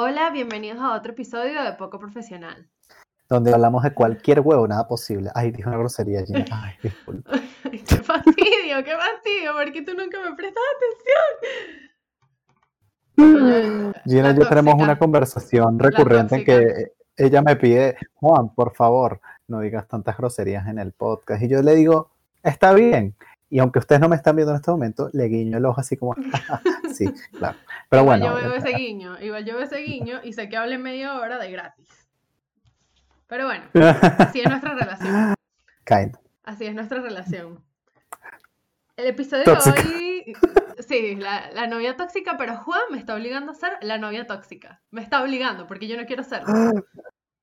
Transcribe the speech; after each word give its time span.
Hola, 0.00 0.30
bienvenidos 0.30 0.78
a 0.78 0.94
otro 0.94 1.10
episodio 1.10 1.60
de 1.60 1.72
Poco 1.72 1.98
Profesional. 1.98 2.70
Donde 3.28 3.52
hablamos 3.52 3.82
de 3.82 3.92
cualquier 3.92 4.38
huevo, 4.38 4.68
nada 4.68 4.86
posible. 4.86 5.28
Ay, 5.34 5.50
dije 5.50 5.68
una 5.68 5.76
grosería, 5.76 6.24
Gina. 6.24 6.44
Ay, 6.52 6.74
disculpa. 6.80 7.32
qué 7.64 7.96
fastidio, 7.96 8.84
qué 8.84 8.92
fastidio, 8.92 9.54
porque 9.60 9.82
tú 9.82 9.94
nunca 9.94 10.18
me 10.22 10.36
prestas 10.36 10.62
atención. 13.16 13.92
Gina 14.04 14.30
y 14.30 14.38
yo 14.38 14.48
tenemos 14.48 14.74
una 14.74 14.96
conversación 14.96 15.80
recurrente 15.80 16.36
en 16.36 16.44
que 16.44 16.92
ella 17.16 17.42
me 17.42 17.56
pide, 17.56 17.96
Juan, 18.20 18.54
por 18.54 18.76
favor, 18.76 19.20
no 19.48 19.58
digas 19.58 19.88
tantas 19.88 20.16
groserías 20.16 20.68
en 20.68 20.78
el 20.78 20.92
podcast. 20.92 21.42
Y 21.42 21.48
yo 21.48 21.60
le 21.60 21.74
digo, 21.74 22.12
está 22.44 22.72
bien. 22.72 23.16
Y 23.50 23.58
aunque 23.60 23.78
ustedes 23.78 24.00
no 24.00 24.08
me 24.08 24.16
están 24.16 24.36
viendo 24.36 24.52
en 24.52 24.56
este 24.56 24.70
momento, 24.70 25.08
le 25.12 25.24
guiño 25.24 25.56
el 25.58 25.64
ojo 25.64 25.80
así 25.80 25.96
como, 25.96 26.14
sí, 26.94 27.06
claro. 27.32 27.56
Pero 27.88 28.02
igual 28.02 28.20
bueno. 28.20 28.40
Yo 28.40 28.48
veo 28.48 28.54
ese 28.54 28.76
guiño, 28.76 29.20
igual 29.20 29.44
yo 29.44 29.54
veo 29.54 29.64
ese 29.64 29.78
guiño 29.78 30.20
y 30.22 30.32
sé 30.32 30.48
que 30.48 30.56
hable 30.56 30.78
media 30.78 31.14
hora 31.14 31.38
de 31.38 31.50
gratis. 31.50 31.88
Pero 33.26 33.46
bueno, 33.46 33.64
así 34.18 34.40
es 34.40 34.48
nuestra 34.48 34.74
relación. 34.74 35.34
Kind. 35.84 36.16
Así 36.44 36.66
es 36.66 36.74
nuestra 36.74 37.00
relación. 37.00 37.62
El 38.96 39.06
episodio 39.06 39.44
de 39.44 39.52
hoy, 39.52 40.36
sí, 40.86 41.14
la, 41.16 41.50
la, 41.52 41.66
novia 41.68 41.96
tóxica, 41.96 42.36
pero 42.36 42.56
Juan 42.56 42.80
me 42.90 42.98
está 42.98 43.14
obligando 43.14 43.52
a 43.52 43.54
ser 43.54 43.72
la 43.80 43.96
novia 43.96 44.26
tóxica. 44.26 44.82
Me 44.90 45.02
está 45.02 45.22
obligando 45.22 45.66
porque 45.66 45.86
yo 45.86 45.96
no 45.96 46.04
quiero 46.04 46.24
serlo. 46.24 46.52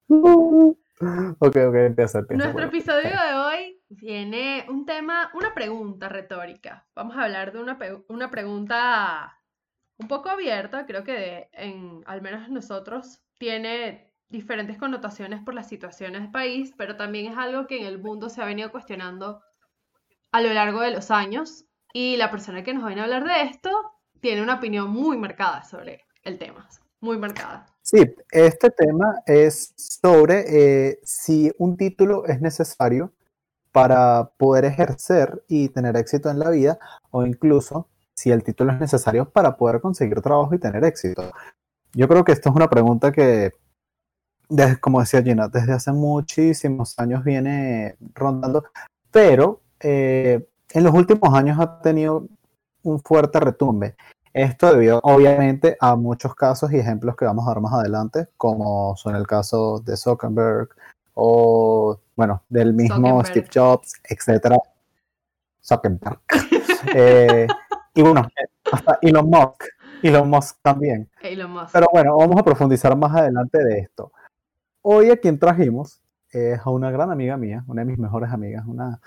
Ok, 0.99 1.57
ok, 1.67 1.75
empieza, 1.75 2.19
empieza. 2.19 2.43
Nuestro 2.43 2.65
episodio 2.65 3.09
de 3.09 3.33
hoy 3.33 3.81
viene 3.89 4.65
un 4.69 4.85
tema, 4.85 5.29
una 5.33 5.53
pregunta 5.53 6.07
retórica. 6.07 6.87
Vamos 6.95 7.17
a 7.17 7.23
hablar 7.23 7.51
de 7.51 7.59
una, 7.59 7.77
una 8.07 8.31
pregunta 8.31 9.41
un 9.97 10.07
poco 10.07 10.29
abierta, 10.29 10.85
creo 10.85 11.03
que 11.03 11.49
en, 11.53 12.01
al 12.05 12.21
menos 12.21 12.49
nosotros 12.49 13.21
tiene 13.37 14.13
diferentes 14.29 14.77
connotaciones 14.77 15.41
por 15.43 15.53
las 15.53 15.67
situaciones 15.67 16.21
del 16.21 16.31
país, 16.31 16.73
pero 16.77 16.95
también 16.95 17.31
es 17.31 17.37
algo 17.37 17.67
que 17.67 17.79
en 17.79 17.85
el 17.85 18.01
mundo 18.01 18.29
se 18.29 18.41
ha 18.41 18.45
venido 18.45 18.71
cuestionando 18.71 19.41
a 20.31 20.41
lo 20.41 20.53
largo 20.53 20.81
de 20.81 20.91
los 20.91 21.11
años 21.11 21.65
y 21.93 22.17
la 22.17 22.31
persona 22.31 22.63
que 22.63 22.73
nos 22.73 22.85
viene 22.85 23.01
a 23.01 23.05
hablar 23.05 23.25
de 23.25 23.43
esto 23.43 23.69
tiene 24.21 24.41
una 24.41 24.55
opinión 24.55 24.89
muy 24.89 25.17
marcada 25.17 25.63
sobre 25.63 26.05
el 26.23 26.39
tema, 26.39 26.67
muy 26.99 27.17
marcada. 27.17 27.74
Sí, 27.87 28.03
este 28.31 28.71
tema 28.71 29.21
es 29.27 29.71
sobre 29.77 30.89
eh, 30.89 30.99
si 31.03 31.51
un 31.59 31.77
título 31.77 32.25
es 32.25 32.41
necesario 32.41 33.13
para 33.71 34.31
poder 34.37 34.65
ejercer 34.65 35.43
y 35.47 35.69
tener 35.69 35.95
éxito 35.95 36.31
en 36.31 36.39
la 36.39 36.49
vida 36.49 36.79
o 37.11 37.27
incluso 37.27 37.87
si 38.15 38.31
el 38.31 38.43
título 38.43 38.71
es 38.71 38.79
necesario 38.79 39.29
para 39.29 39.55
poder 39.55 39.81
conseguir 39.81 40.19
trabajo 40.21 40.55
y 40.55 40.57
tener 40.57 40.83
éxito. 40.83 41.31
Yo 41.93 42.07
creo 42.07 42.23
que 42.23 42.31
esto 42.31 42.49
es 42.49 42.55
una 42.55 42.71
pregunta 42.71 43.11
que, 43.11 43.51
como 44.81 45.01
decía 45.01 45.21
Gina, 45.21 45.47
desde 45.47 45.73
hace 45.73 45.91
muchísimos 45.91 46.97
años 46.97 47.23
viene 47.23 47.97
rondando, 48.15 48.63
pero 49.11 49.61
eh, 49.79 50.43
en 50.71 50.83
los 50.83 50.93
últimos 50.95 51.31
años 51.35 51.59
ha 51.59 51.79
tenido 51.81 52.27
un 52.81 52.99
fuerte 52.99 53.39
retumbe. 53.39 53.95
Esto 54.35 54.73
debido 54.73 54.99
obviamente 55.01 55.77
a 55.79 55.95
muchos 55.95 56.35
casos 56.35 56.69
y 56.73 56.77
ejemplos 56.77 57.15
que 57.15 57.23
vamos 57.23 57.47
a 57.47 57.53
ver 57.53 57.61
más 57.61 57.71
adelante, 57.71 58.27
como 58.35 58.93
son 58.97 59.15
el 59.15 59.25
caso 59.25 59.79
de 59.79 59.95
Zuckerberg 59.95 60.67
o, 61.13 61.97
bueno, 62.17 62.43
del 62.49 62.73
mismo 62.73 63.23
Steve 63.23 63.47
Jobs, 63.53 63.93
etcétera. 64.03 64.57
Zuckerberg. 65.63 66.19
eh, 66.93 67.47
y 67.93 68.01
bueno, 68.01 68.27
hasta 68.69 68.99
Elon 69.01 69.29
Musk. 69.29 69.63
Elon 70.03 70.29
Musk 70.29 70.57
también. 70.61 71.09
Elon 71.21 71.51
Musk. 71.51 71.71
Pero 71.71 71.87
bueno, 71.93 72.17
vamos 72.17 72.37
a 72.37 72.43
profundizar 72.43 72.93
más 72.97 73.15
adelante 73.15 73.63
de 73.63 73.79
esto. 73.79 74.11
Hoy 74.81 75.11
a 75.11 75.15
quien 75.15 75.39
trajimos 75.39 76.01
es 76.35 76.59
a 76.63 76.69
una 76.69 76.91
gran 76.91 77.11
amiga 77.11 77.37
mía, 77.37 77.63
una 77.67 77.81
de 77.81 77.85
mis 77.85 77.97
mejores 77.97 78.31
amigas, 78.31 78.65
una, 78.67 78.99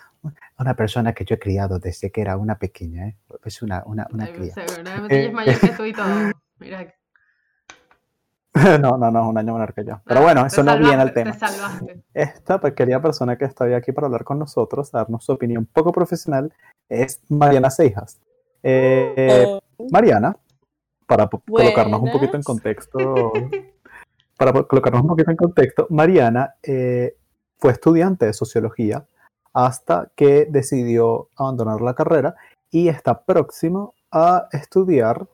una 0.59 0.75
persona 0.75 1.13
que 1.13 1.25
yo 1.25 1.35
he 1.35 1.39
criado 1.39 1.79
desde 1.79 2.11
que 2.11 2.21
era 2.21 2.37
una 2.37 2.59
pequeña, 2.59 3.09
¿eh? 3.09 3.17
es 3.45 3.63
una, 3.63 3.83
una, 3.87 4.07
una 4.13 4.25
Ay, 4.25 4.33
cría. 4.33 4.55
Seguramente 4.55 5.19
ella 5.19 5.29
es 5.29 5.35
mayor 5.35 5.61
que 5.61 5.69
tú 5.69 5.85
y 5.85 5.93
todo. 5.93 6.07
Mira. 6.59 6.95
no, 8.81 8.97
no, 8.97 9.11
no, 9.11 9.23
es 9.23 9.29
un 9.29 9.39
año 9.39 9.53
menor 9.53 9.75
que 9.75 9.85
yo. 9.85 10.01
Pero 10.05 10.23
bueno, 10.23 10.47
eso 10.47 10.63
no 10.63 10.79
viene 10.79 11.03
al 11.03 11.13
tema. 11.13 11.33
Te 11.33 11.39
salvaste. 11.39 12.03
Esta 12.15 12.61
pequeña 12.61 13.01
persona 13.01 13.37
que 13.37 13.45
está 13.45 13.65
hoy 13.65 13.75
aquí 13.75 13.93
para 13.93 14.07
hablar 14.07 14.25
con 14.25 14.39
nosotros, 14.39 14.91
darnos 14.91 15.25
su 15.25 15.33
opinión 15.33 15.67
poco 15.67 15.93
profesional, 15.93 16.53
es 16.89 17.21
Mariana 17.29 17.71
Seijas. 17.71 18.19
Eh, 18.63 19.45
Oh, 19.81 19.87
Mariana, 19.91 20.37
para 21.07 21.29
colocarnos 21.29 22.03
un 22.03 22.11
poquito 22.11 22.37
en 22.37 22.43
contexto, 22.43 23.33
para 24.39 24.53
colocarnos 24.63 25.03
un 25.03 25.09
poquito 25.09 25.31
en 25.33 25.37
contexto, 25.37 25.87
Mariana 25.91 26.55
eh, 26.63 27.17
fue 27.59 27.73
estudiante 27.73 28.25
de 28.27 28.33
sociología 28.33 29.05
hasta 29.53 30.11
que 30.15 30.47
decidió 30.49 31.29
abandonar 31.37 31.81
la 31.81 31.95
carrera 31.95 32.37
y 32.71 32.89
está 32.89 33.25
próximo 33.25 33.95
a 34.13 34.49
estudiar 34.53 35.27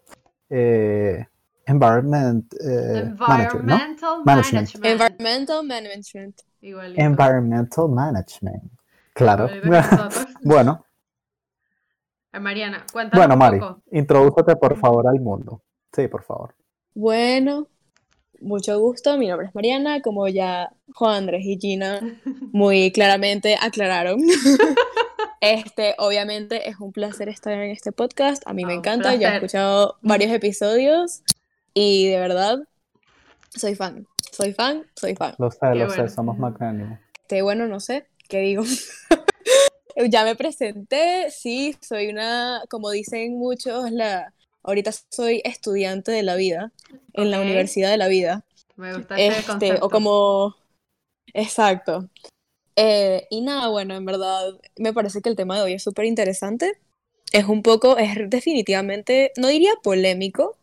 eh, 0.49 1.27
environment, 1.67 2.53
eh, 2.61 3.15
manager, 3.19 3.63
¿no? 3.65 3.75
Environmental 3.75 4.23
Management. 4.25 4.55
management. 4.75 4.85
Environmental 4.85 5.65
management. 5.65 6.41
Igualito. 6.63 7.01
Environmental 7.03 7.89
management. 7.89 8.73
Claro. 9.13 9.49
Bueno, 10.43 10.85
Mariana, 12.41 12.85
cuéntanos 12.93 13.21
bueno, 13.21 13.35
un 13.35 13.39
Mari, 13.39 13.61
poco. 13.61 13.83
introdúcete 13.93 14.57
por 14.57 14.77
favor 14.79 15.07
al 15.07 15.21
mundo. 15.21 15.63
Sí, 15.93 16.09
por 16.09 16.23
favor. 16.23 16.55
Bueno, 16.95 17.69
mucho 18.45 18.79
gusto. 18.79 19.17
Mi 19.19 19.27
nombre 19.29 19.49
es 19.49 19.55
Mariana, 19.55 20.01
como 20.03 20.29
ya 20.29 20.73
Juan 20.95 21.17
Andrés 21.17 21.45
y 21.45 21.59
Gina 21.61 22.01
muy 22.53 22.93
claramente 22.93 23.57
aclararon. 23.61 24.21
Este, 25.41 25.95
obviamente 25.99 26.71
es 26.71 26.81
un 26.81 26.91
placer 26.91 27.29
estar 27.29 27.53
en 27.53 27.71
este 27.71 27.93
podcast. 27.93 28.43
A 28.47 28.55
mí 28.55 28.65
me 28.65 28.73
Ah, 28.73 28.77
encanta. 28.77 29.15
Yo 29.15 29.29
he 29.29 29.35
escuchado 29.35 29.99
varios 30.01 30.33
episodios 30.33 31.21
y 31.75 32.09
de 32.09 32.19
verdad 32.19 32.61
soy 33.55 33.75
fan. 33.75 34.07
Soy 34.33 34.55
fan, 34.55 34.87
soy 34.97 35.15
fan. 35.15 35.35
Lo 35.39 35.51
sé, 35.51 35.59
Qué 35.61 35.79
lo 35.81 35.87
bueno. 35.89 36.09
sé, 36.09 36.15
somos 36.15 36.39
magnánimos. 36.39 36.99
Este, 37.21 37.43
bueno, 37.43 37.67
no 37.67 37.79
sé, 37.79 38.07
¿qué 38.31 38.39
digo? 38.41 38.63
Ya 40.11 40.25
me 40.25 40.35
presenté, 40.35 41.31
sí, 41.31 41.77
soy 41.81 42.09
una, 42.09 42.63
como 42.69 42.91
dicen 42.91 43.39
muchos, 43.39 43.93
la, 43.93 44.34
ahorita 44.65 44.91
soy 45.11 45.41
estudiante 45.45 46.11
de 46.11 46.23
la 46.23 46.35
vida, 46.35 46.73
en 47.13 47.31
la. 47.31 47.41
Universidad 47.41 47.91
de 47.91 47.97
la 47.99 48.09
Vida. 48.09 48.45
Me 48.77 48.93
gusta 48.95 49.15
ese 49.17 49.39
Este, 49.39 49.47
concepto. 49.47 49.87
o 49.87 49.91
como, 49.91 50.57
exacto. 51.33 52.09
Eh, 52.77 53.27
y 53.31 53.41
nada, 53.43 53.69
bueno, 53.69 53.95
en 53.95 54.05
verdad 54.05 54.59
me 54.77 54.93
parece 54.93 55.21
que 55.23 55.29
el 55.29 55.37
tema 55.37 55.57
de 55.57 55.63
hoy 55.63 55.73
es 55.75 55.83
súper 55.83 56.07
interesante. 56.07 56.73
Es 57.33 57.45
un 57.47 57.63
poco, 57.63 57.99
es 57.99 58.11
definitivamente, 58.29 59.33
no 59.37 59.49
diría 59.49 59.73
polémico, 59.83 60.57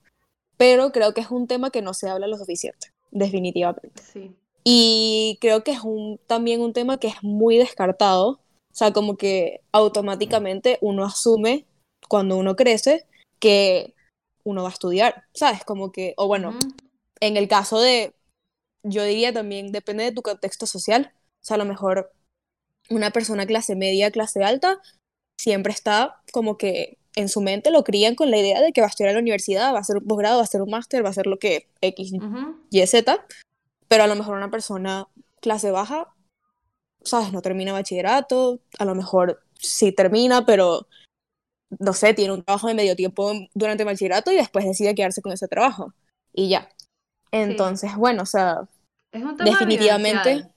pero 0.58 0.92
creo 0.92 1.14
que 1.14 1.22
es 1.22 1.32
un 1.32 1.48
tema 1.48 1.70
que 1.72 1.82
no 1.82 1.94
se 1.94 2.10
habla 2.10 2.28
lo 2.28 2.38
suficiente, 2.38 2.88
definitivamente. 3.12 4.02
Sí. 4.02 4.32
Y 4.64 5.38
creo 5.42 5.64
que 5.64 5.72
es 5.72 5.82
un, 5.84 6.20
también 6.28 6.62
un 6.62 6.74
tema 6.74 7.00
que 7.00 7.08
es 7.08 7.24
muy 7.24 7.58
descartado. 7.58 8.30
O 8.72 8.74
sea, 8.74 8.94
como 8.94 9.18
que 9.18 9.62
automáticamente 9.72 10.78
uno 10.82 11.04
asume 11.04 11.66
cuando 12.08 12.38
uno 12.38 12.56
crece 12.56 13.06
que 13.42 13.94
uno 14.46 14.64
va 14.64 14.70
a 14.70 14.72
estudiar, 14.72 15.26
¿sabes? 15.34 15.66
Como 15.66 15.92
que, 15.92 16.14
o 16.16 16.28
bueno, 16.28 16.58
en 17.20 17.36
el 17.36 17.50
caso 17.50 17.82
de, 17.82 18.14
yo 18.84 19.04
diría 19.04 19.34
también, 19.34 19.72
depende 19.72 20.06
de 20.06 20.12
tu 20.14 20.22
contexto 20.22 20.66
social. 20.66 21.12
O 21.14 21.44
sea, 21.44 21.56
a 21.56 21.58
lo 21.58 21.66
mejor 21.66 22.14
una 22.90 23.12
persona 23.12 23.46
clase 23.46 23.76
media, 23.76 24.12
clase 24.12 24.44
alta, 24.44 24.80
siempre 25.40 25.74
está 25.74 26.22
como 26.32 26.58
que 26.58 26.98
en 27.16 27.30
su 27.30 27.42
mente 27.42 27.72
lo 27.72 27.84
crían 27.84 28.16
con 28.16 28.32
la 28.32 28.38
idea 28.38 28.62
de 28.62 28.72
que 28.72 28.82
va 28.82 28.88
a 28.88 28.90
estudiar 28.90 29.10
en 29.10 29.16
la 29.16 29.22
universidad, 29.22 29.74
va 29.74 29.78
a 29.78 29.82
hacer 29.82 29.98
un 29.98 30.08
posgrado, 30.08 30.36
va 30.36 30.42
a 30.42 30.46
hacer 30.46 30.62
un 30.62 30.70
máster, 30.70 31.04
va 31.04 31.08
a 31.08 31.12
hacer 31.12 31.28
lo 31.28 31.40
que 31.40 31.68
X, 31.82 32.14
y 32.70 32.88
Z, 32.88 33.26
pero 33.88 34.04
a 34.04 34.08
lo 34.08 34.16
mejor 34.16 34.38
una 34.38 34.52
persona 34.52 35.08
clase 35.42 35.72
baja, 35.72 36.14
¿sabes? 37.04 37.34
No 37.34 37.42
termina 37.42 37.74
bachillerato, 37.74 38.60
a 38.78 38.86
lo 38.86 38.96
mejor 38.96 39.44
sí 39.56 39.92
termina, 39.92 40.46
pero 40.46 40.88
no 41.80 41.94
sé, 41.94 42.14
tiene 42.14 42.34
un 42.34 42.44
trabajo 42.44 42.68
de 42.68 42.74
medio 42.74 42.96
tiempo 42.96 43.32
durante 43.54 43.84
el 43.84 43.88
bachillerato 43.88 44.32
y 44.32 44.36
después 44.36 44.66
decide 44.66 44.96
quedarse 44.96 45.22
con 45.22 45.32
ese 45.32 45.48
trabajo 45.48 45.94
y 46.34 46.50
ya. 46.50 46.70
Entonces, 47.32 47.96
bueno, 47.96 48.24
o 48.24 48.26
sea, 48.26 48.68
Es 49.12 49.24
un 49.24 49.36
tema 49.36 49.52
Definitivamente. 49.52 50.30
vivencial. 50.30 50.52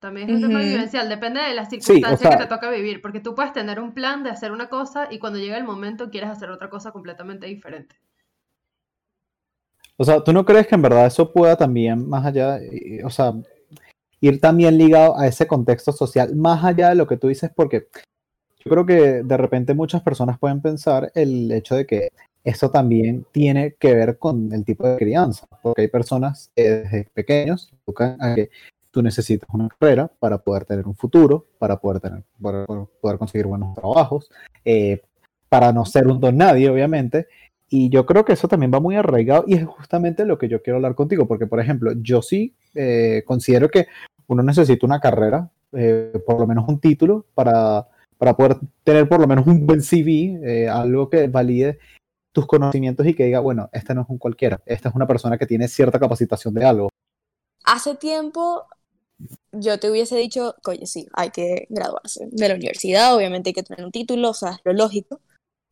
También 0.00 0.28
es 0.28 0.34
un 0.36 0.40
tema 0.42 0.60
vivencial, 0.60 1.08
depende 1.08 1.40
de 1.40 1.54
las 1.54 1.70
Sí, 1.70 1.78
o 1.78 1.82
circunstancias 1.84 2.30
que 2.30 2.42
te 2.44 2.48
toca 2.48 2.70
vivir, 2.70 3.00
porque 3.00 3.20
tú 3.20 3.34
puedes 3.34 3.54
tener 3.54 3.80
un 3.80 3.94
plan 3.94 4.22
de 4.22 4.30
hacer 4.30 4.52
una 4.52 4.68
cosa 4.68 5.08
y 5.10 5.18
cuando 5.18 5.38
llega 5.38 5.56
el 5.56 5.64
momento 5.64 6.10
quieres 6.10 6.28
hacer 6.28 6.50
otra 6.50 6.68
cosa 6.68 6.92
completamente 6.92 7.46
diferente. 7.46 7.96
O 9.96 10.04
sea, 10.04 10.22
¿tú 10.22 10.32
no 10.32 10.44
crees 10.44 10.66
que 10.66 10.74
en 10.74 10.82
verdad 10.82 11.06
eso 11.06 11.32
pueda 11.32 11.56
también, 11.56 12.06
más 12.08 12.26
allá, 12.26 12.58
y- 12.62 13.00
o 13.02 13.10
sea, 13.10 13.32
ir 14.20 14.40
también 14.40 14.76
ligado 14.76 15.18
a 15.18 15.26
ese 15.26 15.46
contexto 15.46 15.92
social, 15.92 16.34
más 16.36 16.64
allá 16.64 16.90
de 16.90 16.96
lo 16.96 17.06
que 17.06 17.16
tú 17.16 17.28
dices? 17.28 17.50
Porque 17.54 17.88
yo 18.64 18.70
creo 18.70 18.86
que 18.86 19.22
de 19.22 19.36
repente 19.36 19.74
muchas 19.74 20.02
personas 20.02 20.38
pueden 20.38 20.60
pensar 20.60 21.12
el 21.14 21.52
hecho 21.52 21.74
de 21.74 21.86
que 21.86 22.08
eso 22.42 22.70
también 22.70 23.26
tiene 23.32 23.74
que 23.78 23.94
ver 23.94 24.18
con 24.18 24.52
el 24.52 24.64
tipo 24.64 24.86
de 24.86 24.96
crianza, 24.96 25.46
porque 25.62 25.82
hay 25.82 25.88
personas 25.88 26.50
que 26.54 26.70
desde 26.70 27.08
pequeños 27.14 27.72
a 28.20 28.34
que 28.34 28.50
tú 28.90 29.02
necesitas 29.02 29.48
una 29.52 29.68
carrera 29.68 30.10
para 30.18 30.38
poder 30.38 30.64
tener 30.64 30.86
un 30.86 30.94
futuro, 30.94 31.46
para 31.58 31.78
poder, 31.78 32.00
tener, 32.00 32.22
para 32.40 32.64
poder 32.66 33.18
conseguir 33.18 33.46
buenos 33.46 33.74
trabajos, 33.74 34.30
eh, 34.64 35.02
para 35.48 35.72
no 35.72 35.84
ser 35.84 36.06
un 36.06 36.20
don 36.20 36.36
nadie, 36.36 36.68
obviamente. 36.68 37.26
Y 37.68 37.88
yo 37.88 38.06
creo 38.06 38.24
que 38.24 38.34
eso 38.34 38.46
también 38.46 38.72
va 38.72 38.78
muy 38.78 38.94
arraigado 38.94 39.44
y 39.46 39.54
es 39.54 39.64
justamente 39.66 40.24
lo 40.24 40.38
que 40.38 40.48
yo 40.48 40.62
quiero 40.62 40.76
hablar 40.76 40.94
contigo, 40.94 41.26
porque 41.26 41.46
por 41.46 41.60
ejemplo, 41.60 41.92
yo 42.00 42.22
sí 42.22 42.54
eh, 42.74 43.22
considero 43.26 43.68
que 43.68 43.86
uno 44.26 44.42
necesita 44.42 44.86
una 44.86 45.00
carrera, 45.00 45.50
eh, 45.72 46.12
por 46.26 46.38
lo 46.38 46.46
menos 46.46 46.68
un 46.68 46.78
título, 46.78 47.26
para, 47.34 47.88
para 48.24 48.36
poder 48.36 48.56
tener 48.84 49.06
por 49.06 49.20
lo 49.20 49.26
menos 49.26 49.46
un 49.46 49.66
buen 49.66 49.82
CV, 49.82 50.70
algo 50.70 51.10
que 51.10 51.28
valide 51.28 51.78
tus 52.32 52.46
conocimientos 52.46 53.06
y 53.06 53.14
que 53.14 53.26
diga, 53.26 53.40
bueno, 53.40 53.68
este 53.70 53.94
no 53.94 54.00
es 54.00 54.08
un 54.08 54.16
cualquiera, 54.16 54.62
esta 54.64 54.88
es 54.88 54.94
una 54.94 55.06
persona 55.06 55.36
que 55.36 55.44
tiene 55.44 55.68
cierta 55.68 56.00
capacitación 56.00 56.54
de 56.54 56.64
algo. 56.64 56.88
Hace 57.64 57.96
tiempo 57.96 58.64
yo 59.52 59.78
te 59.78 59.90
hubiese 59.90 60.16
dicho, 60.16 60.54
oye, 60.66 60.86
sí, 60.86 61.06
hay 61.12 61.30
que 61.30 61.66
graduarse 61.68 62.26
de 62.30 62.48
la 62.48 62.54
universidad, 62.54 63.14
obviamente 63.14 63.50
hay 63.50 63.54
que 63.54 63.62
tener 63.62 63.84
un 63.84 63.92
título, 63.92 64.30
o 64.30 64.34
sea, 64.34 64.52
es 64.52 64.60
lo 64.64 64.72
lógico, 64.72 65.20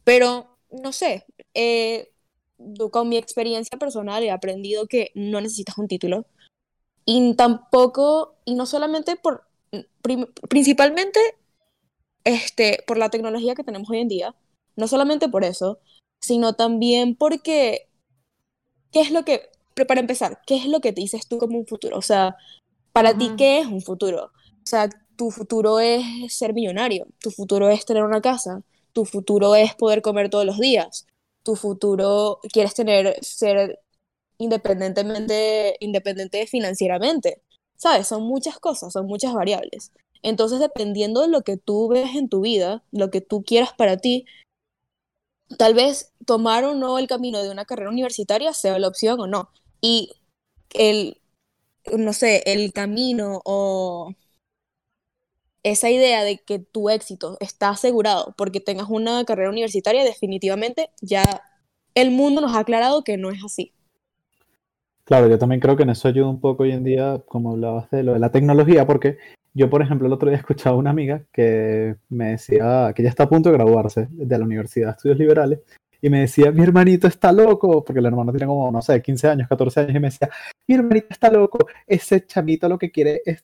pero 0.04 0.58
no 0.70 0.92
sé, 0.92 1.24
eh, 1.54 2.10
con 2.90 3.08
mi 3.08 3.16
experiencia 3.16 3.78
personal 3.78 4.22
he 4.22 4.30
aprendido 4.30 4.86
que 4.86 5.10
no 5.14 5.40
necesitas 5.40 5.78
un 5.78 5.88
título 5.88 6.26
y 7.06 7.34
tampoco, 7.34 8.34
y 8.44 8.56
no 8.56 8.66
solamente 8.66 9.16
por, 9.16 9.44
principalmente 10.50 11.18
este, 12.24 12.82
por 12.86 12.98
la 12.98 13.10
tecnología 13.10 13.54
que 13.54 13.64
tenemos 13.64 13.88
hoy 13.90 14.00
en 14.00 14.08
día, 14.08 14.34
no 14.76 14.88
solamente 14.88 15.28
por 15.28 15.44
eso, 15.44 15.78
sino 16.20 16.54
también 16.54 17.16
porque, 17.16 17.88
¿qué 18.90 19.00
es 19.00 19.10
lo 19.10 19.24
que, 19.24 19.50
para 19.88 20.00
empezar, 20.00 20.40
qué 20.46 20.56
es 20.56 20.66
lo 20.66 20.80
que 20.80 20.92
te 20.92 21.00
dices 21.00 21.26
tú 21.26 21.38
como 21.38 21.58
un 21.58 21.66
futuro? 21.66 21.98
O 21.98 22.02
sea, 22.02 22.36
para 22.92 23.16
ti, 23.16 23.30
¿qué 23.36 23.60
es 23.60 23.66
un 23.66 23.80
futuro? 23.80 24.26
O 24.26 24.66
sea, 24.66 24.88
tu 25.16 25.30
futuro 25.30 25.80
es 25.80 26.04
ser 26.28 26.54
millonario, 26.54 27.06
tu 27.20 27.30
futuro 27.30 27.68
es 27.68 27.84
tener 27.84 28.04
una 28.04 28.20
casa, 28.20 28.62
tu 28.92 29.04
futuro 29.04 29.54
es 29.54 29.74
poder 29.74 30.02
comer 30.02 30.30
todos 30.30 30.44
los 30.44 30.58
días, 30.58 31.06
tu 31.42 31.56
futuro 31.56 32.40
quieres 32.52 32.74
tener, 32.74 33.16
ser 33.22 33.80
independientemente, 34.38 35.76
independiente 35.80 36.46
financieramente. 36.46 37.42
¿Sabes? 37.76 38.06
Son 38.06 38.22
muchas 38.22 38.60
cosas, 38.60 38.92
son 38.92 39.06
muchas 39.06 39.34
variables. 39.34 39.90
Entonces, 40.22 40.60
dependiendo 40.60 41.20
de 41.20 41.28
lo 41.28 41.42
que 41.42 41.56
tú 41.56 41.88
ves 41.88 42.14
en 42.14 42.28
tu 42.28 42.40
vida, 42.40 42.84
lo 42.92 43.10
que 43.10 43.20
tú 43.20 43.42
quieras 43.42 43.72
para 43.72 43.96
ti, 43.96 44.24
tal 45.58 45.74
vez 45.74 46.12
tomar 46.26 46.64
o 46.64 46.74
no 46.74 46.98
el 46.98 47.08
camino 47.08 47.42
de 47.42 47.50
una 47.50 47.64
carrera 47.64 47.90
universitaria 47.90 48.52
sea 48.52 48.78
la 48.78 48.88
opción 48.88 49.20
o 49.20 49.26
no. 49.26 49.50
Y 49.80 50.12
el, 50.74 51.20
no 51.96 52.12
sé, 52.12 52.42
el 52.46 52.72
camino 52.72 53.42
o 53.44 54.14
esa 55.62 55.90
idea 55.90 56.24
de 56.24 56.38
que 56.38 56.58
tu 56.58 56.90
éxito 56.90 57.36
está 57.40 57.70
asegurado 57.70 58.34
porque 58.36 58.60
tengas 58.60 58.88
una 58.88 59.24
carrera 59.24 59.50
universitaria, 59.50 60.04
definitivamente 60.04 60.90
ya 61.00 61.42
el 61.94 62.10
mundo 62.10 62.40
nos 62.40 62.54
ha 62.54 62.60
aclarado 62.60 63.04
que 63.04 63.16
no 63.16 63.30
es 63.30 63.44
así. 63.44 63.72
Claro, 65.04 65.28
yo 65.28 65.38
también 65.38 65.60
creo 65.60 65.76
que 65.76 65.82
en 65.82 65.90
eso 65.90 66.08
ayuda 66.08 66.28
un 66.28 66.40
poco 66.40 66.62
hoy 66.62 66.72
en 66.72 66.84
día, 66.84 67.22
como 67.26 67.52
hablabas 67.52 67.90
de 67.90 68.02
lo 68.02 68.12
de 68.12 68.18
la 68.18 68.30
tecnología, 68.30 68.86
porque 68.86 69.18
yo, 69.54 69.68
por 69.70 69.82
ejemplo, 69.82 70.06
el 70.06 70.12
otro 70.12 70.28
día 70.28 70.38
escuchaba 70.38 70.76
a 70.76 70.78
una 70.78 70.90
amiga 70.90 71.22
que 71.32 71.96
me 72.08 72.30
decía 72.30 72.92
que 72.94 73.02
ya 73.02 73.08
está 73.08 73.24
a 73.24 73.28
punto 73.28 73.50
de 73.50 73.56
graduarse 73.56 74.08
de 74.10 74.38
la 74.38 74.44
Universidad 74.44 74.88
de 74.88 74.92
Estudios 74.92 75.18
Liberales 75.18 75.60
y 76.04 76.10
me 76.10 76.20
decía, 76.20 76.50
mi 76.50 76.64
hermanito 76.64 77.06
está 77.06 77.30
loco, 77.30 77.84
porque 77.84 78.00
el 78.00 78.06
hermano 78.06 78.32
tiene 78.32 78.46
como, 78.46 78.72
no 78.72 78.82
sé, 78.82 79.00
15 79.00 79.28
años, 79.28 79.48
14 79.48 79.80
años, 79.80 79.94
y 79.94 80.00
me 80.00 80.08
decía, 80.08 80.28
mi 80.66 80.74
hermanito 80.74 81.06
está 81.10 81.30
loco, 81.30 81.58
ese 81.86 82.26
chamito 82.26 82.68
lo 82.68 82.76
que 82.76 82.90
quiere 82.90 83.22
es, 83.24 83.40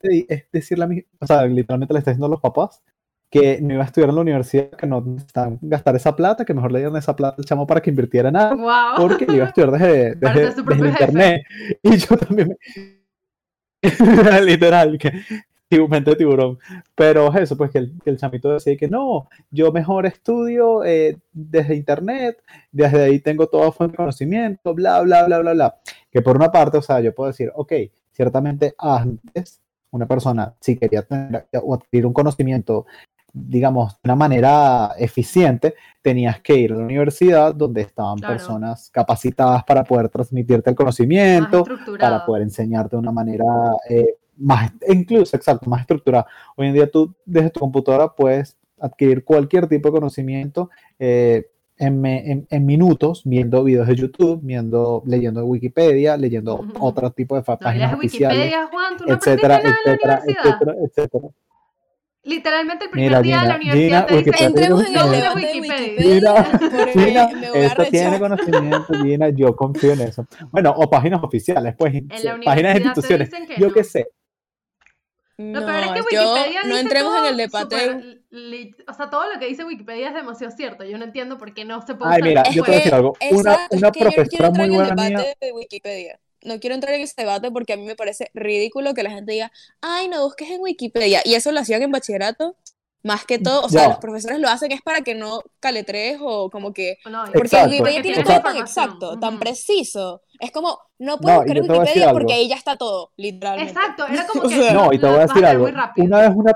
decirle 0.50 0.84
a 0.84 0.86
mi, 0.88 1.04
o 1.20 1.26
sea, 1.26 1.46
literalmente 1.46 1.94
le 1.94 2.00
está 2.00 2.10
diciendo 2.10 2.26
a 2.26 2.30
los 2.30 2.40
papás 2.40 2.82
que 3.30 3.60
no 3.60 3.74
iba 3.74 3.84
a 3.84 3.86
estudiar 3.86 4.08
en 4.08 4.16
la 4.16 4.22
universidad, 4.22 4.70
que 4.70 4.86
no 4.88 5.02
necesitaban 5.02 5.58
gastar 5.62 5.94
esa 5.94 6.16
plata, 6.16 6.44
que 6.44 6.54
mejor 6.54 6.72
le 6.72 6.80
dieran 6.80 6.96
esa 6.96 7.14
plata 7.14 7.36
al 7.38 7.44
chamo 7.44 7.66
para 7.66 7.80
que 7.80 7.90
invirtiera 7.90 8.30
en 8.30 8.36
algo, 8.36 8.66
porque 8.96 9.26
iba 9.28 9.44
a 9.44 9.48
estudiar 9.48 9.70
desde, 9.70 10.14
desde, 10.16 10.88
internet. 10.88 11.42
Y 11.82 11.96
yo 11.96 12.16
también 12.16 12.48
me... 12.48 12.56
literal, 14.42 14.98
que 14.98 15.12
mente 15.70 16.10
de 16.10 16.16
tiburón. 16.16 16.58
Pero 16.94 17.32
eso, 17.34 17.56
pues 17.56 17.70
que 17.70 17.78
el, 17.78 17.92
que 18.02 18.10
el 18.10 18.18
chamito 18.18 18.52
decía 18.52 18.76
que 18.76 18.88
no, 18.88 19.28
yo 19.50 19.72
mejor 19.72 20.06
estudio 20.06 20.84
eh, 20.84 21.18
desde 21.32 21.76
internet, 21.76 22.42
desde 22.72 23.04
ahí 23.04 23.20
tengo 23.20 23.46
toda 23.48 23.72
fuente 23.72 23.92
de 23.92 23.98
conocimiento, 23.98 24.74
bla, 24.74 25.00
bla, 25.02 25.24
bla, 25.24 25.38
bla, 25.40 25.52
bla. 25.52 25.76
Que 26.10 26.22
por 26.22 26.36
una 26.36 26.50
parte, 26.50 26.78
o 26.78 26.82
sea, 26.82 27.00
yo 27.00 27.14
puedo 27.14 27.28
decir, 27.28 27.50
ok, 27.54 27.72
ciertamente 28.12 28.74
antes 28.78 29.60
una 29.90 30.06
persona, 30.06 30.54
si 30.60 30.76
quería 30.76 31.02
tener 31.02 31.46
o 31.62 31.74
adquirir 31.74 32.06
un 32.06 32.12
conocimiento, 32.12 32.86
digamos, 33.32 33.94
de 33.94 34.00
una 34.04 34.16
manera 34.16 34.92
eficiente, 34.98 35.74
tenías 36.02 36.40
que 36.40 36.56
ir 36.56 36.72
a 36.72 36.76
la 36.76 36.84
universidad 36.84 37.54
donde 37.54 37.82
estaban 37.82 38.18
personas 38.18 38.90
capacitadas 38.90 39.64
para 39.64 39.84
poder 39.84 40.08
transmitirte 40.08 40.70
el 40.70 40.76
conocimiento, 40.76 41.64
para 41.98 42.24
poder 42.24 42.42
enseñarte 42.42 42.96
de 42.96 43.00
una 43.00 43.12
manera 43.12 43.44
eh, 43.88 44.17
más, 44.38 44.72
incluso, 44.88 45.36
exacto, 45.36 45.68
más 45.68 45.82
estructurada. 45.82 46.26
Hoy 46.56 46.68
en 46.68 46.74
día 46.74 46.90
tú 46.90 47.14
desde 47.24 47.50
tu 47.50 47.60
computadora 47.60 48.14
puedes 48.14 48.56
adquirir 48.80 49.24
cualquier 49.24 49.66
tipo 49.66 49.88
de 49.88 49.92
conocimiento 49.92 50.70
eh, 50.98 51.46
en, 51.78 52.46
en, 52.50 52.66
minutos, 52.66 53.22
viendo 53.24 53.62
videos 53.62 53.86
de 53.86 53.94
YouTube, 53.94 54.40
viendo, 54.42 55.02
leyendo 55.06 55.44
Wikipedia, 55.44 56.16
leyendo 56.16 56.66
otro 56.80 57.10
tipo 57.12 57.36
de 57.36 57.42
páginas 57.42 57.94
oficiales, 57.94 58.52
etcétera, 59.06 59.60
etcétera, 59.60 60.22
etcétera, 60.26 60.74
etcétera. 60.84 61.28
Literalmente 62.24 62.84
el 62.86 62.90
primer 62.90 63.22
día 63.22 63.40
de 63.40 63.48
la 63.48 63.56
universidad 63.56 64.06
te 64.06 64.16
dice, 64.22 64.44
entremos 64.44 64.86
en 64.86 64.86
el 64.86 64.92
debate 64.92 65.20
de 65.20 65.34
Wikipedia. 65.34 66.44
Gina, 66.92 67.30
esto 67.54 67.84
tiene 67.84 68.18
conocimiento, 68.18 68.94
Gina, 69.02 69.28
yo 69.30 69.54
confío 69.56 69.92
en 69.92 70.00
eso. 70.02 70.26
Bueno, 70.50 70.74
o 70.76 70.90
páginas 70.90 71.22
oficiales, 71.22 71.74
pues, 71.78 72.02
páginas 72.44 72.74
de 72.74 72.80
instituciones, 72.80 73.30
yo 73.56 73.72
qué 73.72 73.84
sé. 73.84 74.08
Lo 75.38 75.64
peor 75.64 75.84
es 75.84 75.92
que 75.92 76.00
Wikipedia 76.00 76.62
no 76.64 76.76
entremos 76.76 77.16
en 77.16 77.24
el 77.26 77.36
debate. 77.36 78.20
o 78.88 78.92
sea, 78.92 79.08
todo 79.08 79.32
lo 79.32 79.38
que 79.38 79.46
dice 79.46 79.64
Wikipedia 79.64 80.08
es 80.08 80.14
demasiado 80.14 80.54
cierto. 80.54 80.84
Yo 80.84 80.98
no 80.98 81.04
entiendo 81.04 81.38
por 81.38 81.54
qué 81.54 81.64
no 81.64 81.80
se 81.80 81.94
puede. 81.94 82.12
Ay, 82.12 82.22
mira, 82.22 82.42
yo 82.50 82.64
te 82.64 82.70
voy 82.70 82.74
a 82.74 82.78
decir 82.78 82.94
algo. 82.94 83.16
Una, 83.30 83.68
una 83.70 83.92
profesora 83.92 84.50
muy 84.50 84.68
buena 84.68 84.94
mía. 84.94 85.36
De 85.40 85.52
Wikipedia. 85.52 86.18
No 86.42 86.58
quiero 86.58 86.74
entrar 86.74 86.94
en 86.94 87.02
ese 87.02 87.14
debate 87.16 87.52
porque 87.52 87.72
a 87.72 87.76
mí 87.76 87.84
me 87.84 87.94
parece 87.94 88.30
ridículo 88.34 88.94
que 88.94 89.04
la 89.04 89.10
gente 89.10 89.32
diga, 89.32 89.52
ay, 89.80 90.08
no 90.08 90.24
busques 90.24 90.50
en 90.50 90.60
Wikipedia. 90.60 91.20
Y 91.24 91.34
eso 91.34 91.52
lo 91.52 91.60
hacían 91.60 91.82
en 91.82 91.92
bachillerato 91.92 92.56
más 93.08 93.24
que 93.24 93.38
todo, 93.38 93.62
o 93.62 93.68
sea, 93.70 93.88
los 93.88 93.98
profesores 93.98 94.38
lo 94.38 94.48
hacen 94.48 94.70
es 94.70 94.82
para 94.82 95.00
que 95.00 95.14
no 95.14 95.40
caletres 95.60 96.18
o 96.20 96.50
como 96.50 96.74
que... 96.74 96.98
porque 97.32 97.56
Wikipedia 97.64 98.02
tiene 98.02 98.22
todo 98.22 98.42
tan 98.42 98.56
exacto, 98.58 99.18
tan 99.18 99.38
preciso. 99.38 100.20
Es 100.38 100.50
como, 100.50 100.78
no 100.98 101.16
puedo 101.16 101.38
buscar 101.38 101.56
en 101.56 101.70
Wikipedia 101.70 102.12
porque 102.12 102.34
ahí 102.34 102.48
ya 102.50 102.56
está 102.56 102.76
todo, 102.76 103.12
literalmente. 103.16 103.72
Exacto, 103.72 104.06
era 104.06 104.26
como 104.26 104.42
que... 104.48 104.72
no, 104.72 104.92
y 104.92 104.98
te 104.98 105.06
voy 105.06 105.16
a 105.16 105.20
decir 105.20 105.42
algo. 105.46 105.64
Una 105.64 106.20
vez 106.20 106.32
una, 106.34 106.52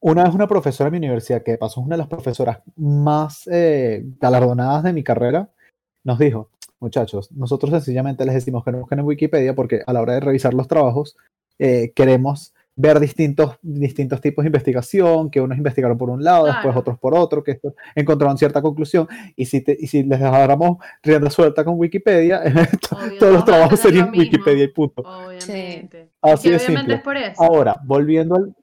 una 0.00 0.24
vez 0.24 0.34
una 0.34 0.48
profesora 0.48 0.88
de 0.88 0.92
mi 0.92 1.06
universidad, 1.06 1.42
que 1.42 1.58
pasó 1.58 1.82
una 1.82 1.96
de 1.96 1.98
las 1.98 2.08
profesoras 2.08 2.60
más 2.76 3.46
eh, 3.52 4.02
galardonadas 4.18 4.82
de 4.82 4.94
mi 4.94 5.04
carrera, 5.04 5.50
nos 6.04 6.18
dijo, 6.18 6.48
muchachos, 6.80 7.30
nosotros 7.32 7.70
sencillamente 7.70 8.24
les 8.24 8.34
decimos 8.34 8.64
que 8.64 8.72
no 8.72 8.78
busquen 8.78 9.00
en 9.00 9.04
Wikipedia 9.04 9.54
porque 9.54 9.82
a 9.86 9.92
la 9.92 10.00
hora 10.00 10.14
de 10.14 10.20
revisar 10.20 10.54
los 10.54 10.68
trabajos 10.68 11.18
eh, 11.58 11.92
queremos 11.94 12.54
ver 12.74 12.98
distintos, 13.00 13.58
distintos 13.60 14.20
tipos 14.20 14.42
de 14.44 14.48
investigación, 14.48 15.30
que 15.30 15.40
unos 15.40 15.58
investigaron 15.58 15.98
por 15.98 16.10
un 16.10 16.24
lado, 16.24 16.46
después 16.46 16.74
otros 16.74 16.98
por 16.98 17.14
otro, 17.14 17.42
que 17.42 17.60
encontraron 17.94 18.38
cierta 18.38 18.62
conclusión, 18.62 19.08
y 19.36 19.44
si, 19.44 19.64
y 19.78 19.86
si 19.86 20.02
les 20.02 20.20
dejáramos 20.20 20.78
rienda 21.02 21.30
suelta 21.30 21.64
con 21.64 21.78
Wikipedia, 21.78 22.42
todos 23.18 23.32
los 23.32 23.44
trabajos 23.44 23.78
serían 23.78 24.10
Wikipedia 24.10 24.64
y 24.64 24.68
punto. 24.68 25.02
Obviamente. 25.02 26.10
Así 26.20 26.50
de 26.50 26.58
simple. 26.58 27.02
Ahora, 27.36 27.76
volviendo 27.84 28.36
al, 28.36 28.54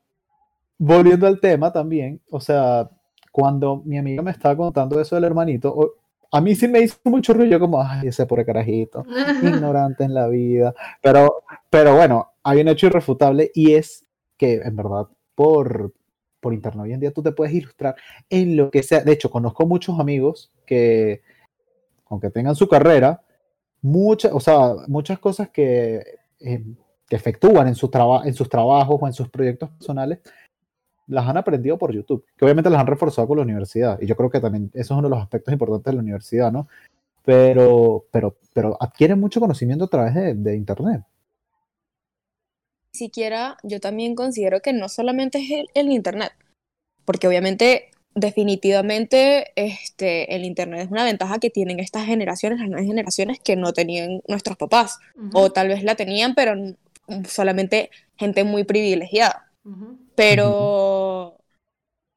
volviendo 0.77 1.27
al 1.27 1.39
tema 1.39 1.71
también, 1.71 2.19
o 2.31 2.39
sea, 2.39 2.89
cuando 3.31 3.83
mi 3.85 3.97
amiga 3.97 4.23
me 4.23 4.31
estaba 4.31 4.57
contando 4.57 4.99
eso 4.99 5.15
del 5.15 5.25
hermanito, 5.25 5.95
a 6.31 6.41
mí 6.41 6.55
sí 6.55 6.67
me 6.67 6.81
hizo 6.81 6.97
mucho 7.05 7.33
ruido, 7.33 7.59
como, 7.59 7.81
ay, 7.81 8.07
ese 8.07 8.25
pobre 8.25 8.45
carajito, 8.45 9.05
ignorante 9.43 10.03
en 10.03 10.13
la 10.13 10.27
vida. 10.27 10.73
Pero, 11.01 11.43
pero 11.69 11.95
bueno, 11.95 12.33
hay 12.49 12.61
un 12.61 12.67
hecho 12.67 12.87
irrefutable 12.87 13.51
y 13.53 13.73
es 13.73 14.05
que, 14.37 14.55
en 14.55 14.75
verdad, 14.75 15.07
por, 15.35 15.93
por 16.39 16.53
internet 16.53 16.83
hoy 16.83 16.93
en 16.93 16.99
día 16.99 17.11
tú 17.11 17.21
te 17.21 17.31
puedes 17.31 17.53
ilustrar 17.53 17.95
en 18.29 18.57
lo 18.57 18.71
que 18.71 18.81
sea. 18.81 19.01
De 19.01 19.11
hecho, 19.11 19.29
conozco 19.29 19.65
muchos 19.67 19.99
amigos 19.99 20.51
que, 20.65 21.21
aunque 22.07 22.31
tengan 22.31 22.55
su 22.55 22.67
carrera, 22.67 23.21
muchas, 23.81 24.31
o 24.33 24.39
sea, 24.39 24.73
muchas 24.87 25.19
cosas 25.19 25.49
que, 25.49 26.03
eh, 26.39 26.63
que 27.07 27.15
efectúan 27.15 27.67
en, 27.67 27.75
su 27.75 27.91
en 28.25 28.33
sus 28.33 28.49
trabajos 28.49 28.97
o 28.99 29.07
en 29.07 29.13
sus 29.13 29.29
proyectos 29.29 29.69
personales, 29.69 30.19
las 31.07 31.27
han 31.27 31.37
aprendido 31.37 31.77
por 31.77 31.91
YouTube, 31.91 32.25
que 32.37 32.45
obviamente 32.45 32.69
las 32.69 32.79
han 32.79 32.87
reforzado 32.87 33.27
con 33.27 33.37
la 33.37 33.43
universidad. 33.43 33.99
Y 34.01 34.07
yo 34.07 34.15
creo 34.15 34.29
que 34.29 34.39
también 34.39 34.71
eso 34.73 34.93
es 34.93 34.97
uno 34.97 35.09
de 35.09 35.15
los 35.15 35.21
aspectos 35.21 35.51
importantes 35.51 35.91
de 35.91 35.95
la 35.95 36.01
universidad, 36.01 36.51
¿no? 36.51 36.67
Pero, 37.23 38.05
pero, 38.11 38.37
pero 38.53 38.77
adquieren 38.79 39.19
mucho 39.19 39.39
conocimiento 39.39 39.85
a 39.85 39.89
través 39.89 40.15
de, 40.15 40.33
de 40.35 40.55
Internet. 40.55 41.03
Siquiera 42.99 43.57
yo 43.63 43.81
también 43.81 44.15
considero 44.15 44.61
que 44.61 44.73
no 44.73 44.89
solamente 44.89 45.39
es 45.39 45.51
el, 45.51 45.69
el 45.75 45.91
Internet, 45.93 46.33
porque 47.05 47.27
obviamente 47.27 47.91
definitivamente 48.15 49.51
este, 49.55 50.35
el 50.35 50.45
Internet 50.45 50.81
es 50.85 50.91
una 50.91 51.03
ventaja 51.05 51.39
que 51.39 51.49
tienen 51.49 51.79
estas 51.79 52.05
generaciones, 52.05 52.59
las 52.59 52.69
nuevas 52.69 52.87
generaciones 52.87 53.39
que 53.39 53.55
no 53.55 53.73
tenían 53.73 54.21
nuestros 54.27 54.57
papás, 54.57 54.99
Ujú, 55.15 55.41
o 55.41 55.51
tal 55.51 55.67
vez 55.69 55.83
la 55.83 55.95
tenían, 55.95 56.35
pero 56.35 56.53
n- 56.53 56.75
solamente 57.27 57.91
gente 58.17 58.43
muy 58.43 58.63
privilegiada. 58.65 59.51
ujú. 59.63 59.97
Pero 60.15 61.37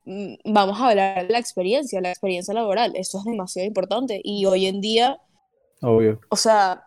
mm, 0.05 0.35
vamos 0.47 0.81
a 0.81 0.91
hablar 0.91 1.27
de 1.27 1.33
la 1.33 1.39
experiencia, 1.41 2.01
la 2.01 2.11
experiencia 2.11 2.55
laboral, 2.55 2.93
eso 2.97 3.19
es 3.21 3.25
demasiado 3.25 3.67
importante 3.69 4.21
y 4.25 4.47
hoy 4.47 4.67
en 4.67 4.81
día, 4.81 5.21
Obvio. 5.83 6.21
o 6.29 6.37
sea, 6.37 6.85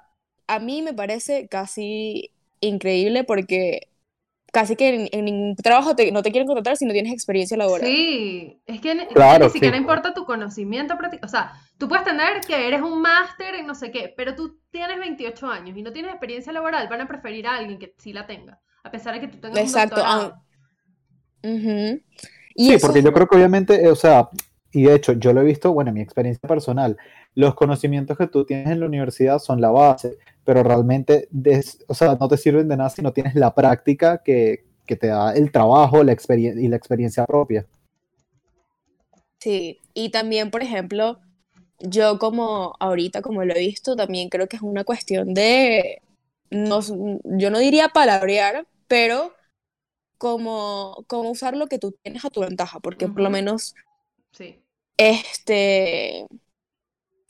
a 0.47 0.59
mí 0.59 0.81
me 0.81 0.93
parece 0.93 1.47
casi 1.47 2.31
increíble 2.61 3.23
porque 3.23 3.89
casi 4.53 4.75
que 4.75 4.89
en, 4.89 5.09
en 5.11 5.25
ningún 5.25 5.55
trabajo 5.57 5.95
te- 5.95 6.11
no 6.11 6.23
te 6.23 6.31
quieren 6.31 6.47
contratar 6.47 6.77
si 6.77 6.85
no 6.85 6.93
tienes 6.93 7.13
experiencia 7.13 7.57
laboral. 7.57 7.97
Sí, 7.97 8.61
es 8.65 8.79
que 8.81 8.95
Claro, 9.13 9.49
ni 9.49 9.49
siquiera 9.49 9.75
sí. 9.77 9.77
importa 9.77 10.13
tu 10.13 10.25
conocimiento 10.25 10.97
práctico. 10.97 11.25
O 11.25 11.29
sea, 11.29 11.53
tú 11.77 11.87
puedes 11.87 12.05
tener 12.05 12.45
que 12.45 12.67
eres 12.67 12.81
un 12.81 13.01
máster 13.01 13.55
en 13.55 13.67
no 13.67 13.75
sé 13.75 13.91
qué, 13.91 14.13
pero 14.15 14.35
tú 14.35 14.59
tienes 14.71 14.97
28 14.99 15.47
años 15.47 15.77
y 15.77 15.81
no 15.83 15.91
tienes 15.91 16.11
experiencia 16.11 16.53
laboral, 16.53 16.87
van 16.87 17.01
a 17.01 17.07
preferir 17.07 17.47
a 17.47 17.55
alguien 17.55 17.79
que 17.79 17.93
sí 17.97 18.13
la 18.13 18.27
tenga, 18.27 18.61
a 18.83 18.91
pesar 18.91 19.13
de 19.15 19.21
que 19.21 19.27
tú 19.27 19.39
tengas 19.39 19.61
un 19.61 19.71
Exacto, 19.71 20.01
ah, 20.05 20.21
doctorado. 20.23 20.43
Y 22.53 22.71
Sí, 22.71 22.73
eso 22.73 22.77
porque 22.77 23.01
yo 23.03 23.13
creo 23.13 23.27
que 23.27 23.35
obviamente, 23.35 23.83
eh, 23.83 23.89
o 23.89 23.95
sea, 23.95 24.29
y 24.71 24.83
de 24.83 24.95
hecho 24.95 25.13
yo 25.13 25.33
lo 25.33 25.41
he 25.41 25.45
visto, 25.45 25.73
bueno, 25.73 25.89
en 25.89 25.95
mi 25.95 26.01
experiencia 26.01 26.47
personal, 26.47 26.97
los 27.35 27.55
conocimientos 27.55 28.17
que 28.17 28.27
tú 28.27 28.45
tienes 28.45 28.67
en 28.69 28.79
la 28.79 28.85
universidad 28.87 29.39
son 29.39 29.61
la 29.61 29.69
base, 29.71 30.17
pero 30.45 30.63
realmente, 30.63 31.27
des- 31.31 31.83
o 31.87 31.93
sea, 31.95 32.17
no 32.19 32.27
te 32.27 32.37
sirven 32.37 32.67
de 32.69 32.77
nada 32.77 32.89
si 32.89 33.01
no 33.01 33.13
tienes 33.13 33.35
la 33.35 33.53
práctica 33.55 34.19
que, 34.23 34.65
que 34.85 34.95
te 34.95 35.07
da 35.07 35.33
el 35.33 35.51
trabajo 35.51 36.03
la 36.03 36.13
y 36.37 36.67
la 36.67 36.77
experiencia 36.77 37.25
propia. 37.25 37.65
Sí, 39.39 39.79
y 39.93 40.09
también, 40.11 40.51
por 40.51 40.63
ejemplo, 40.63 41.19
yo 41.79 42.19
como 42.19 42.75
ahorita, 42.79 43.21
como 43.21 43.43
lo 43.45 43.55
he 43.55 43.59
visto, 43.59 43.95
también 43.95 44.29
creo 44.29 44.47
que 44.47 44.57
es 44.57 44.61
una 44.63 44.83
cuestión 44.83 45.33
de, 45.33 46.01
no, 46.49 46.81
yo 47.25 47.51
no 47.51 47.59
diría 47.59 47.89
palabrear, 47.89 48.67
pero 48.87 49.33
como, 50.19 51.05
como 51.07 51.31
usar 51.31 51.57
lo 51.57 51.67
que 51.67 51.79
tú 51.79 51.93
tienes 52.03 52.25
a 52.25 52.29
tu 52.31 52.41
ventaja, 52.41 52.79
porque 52.81 53.07
por 53.09 53.21
lo 53.21 53.31
menos, 53.31 53.75
Sí. 54.31 54.63
este, 54.97 56.27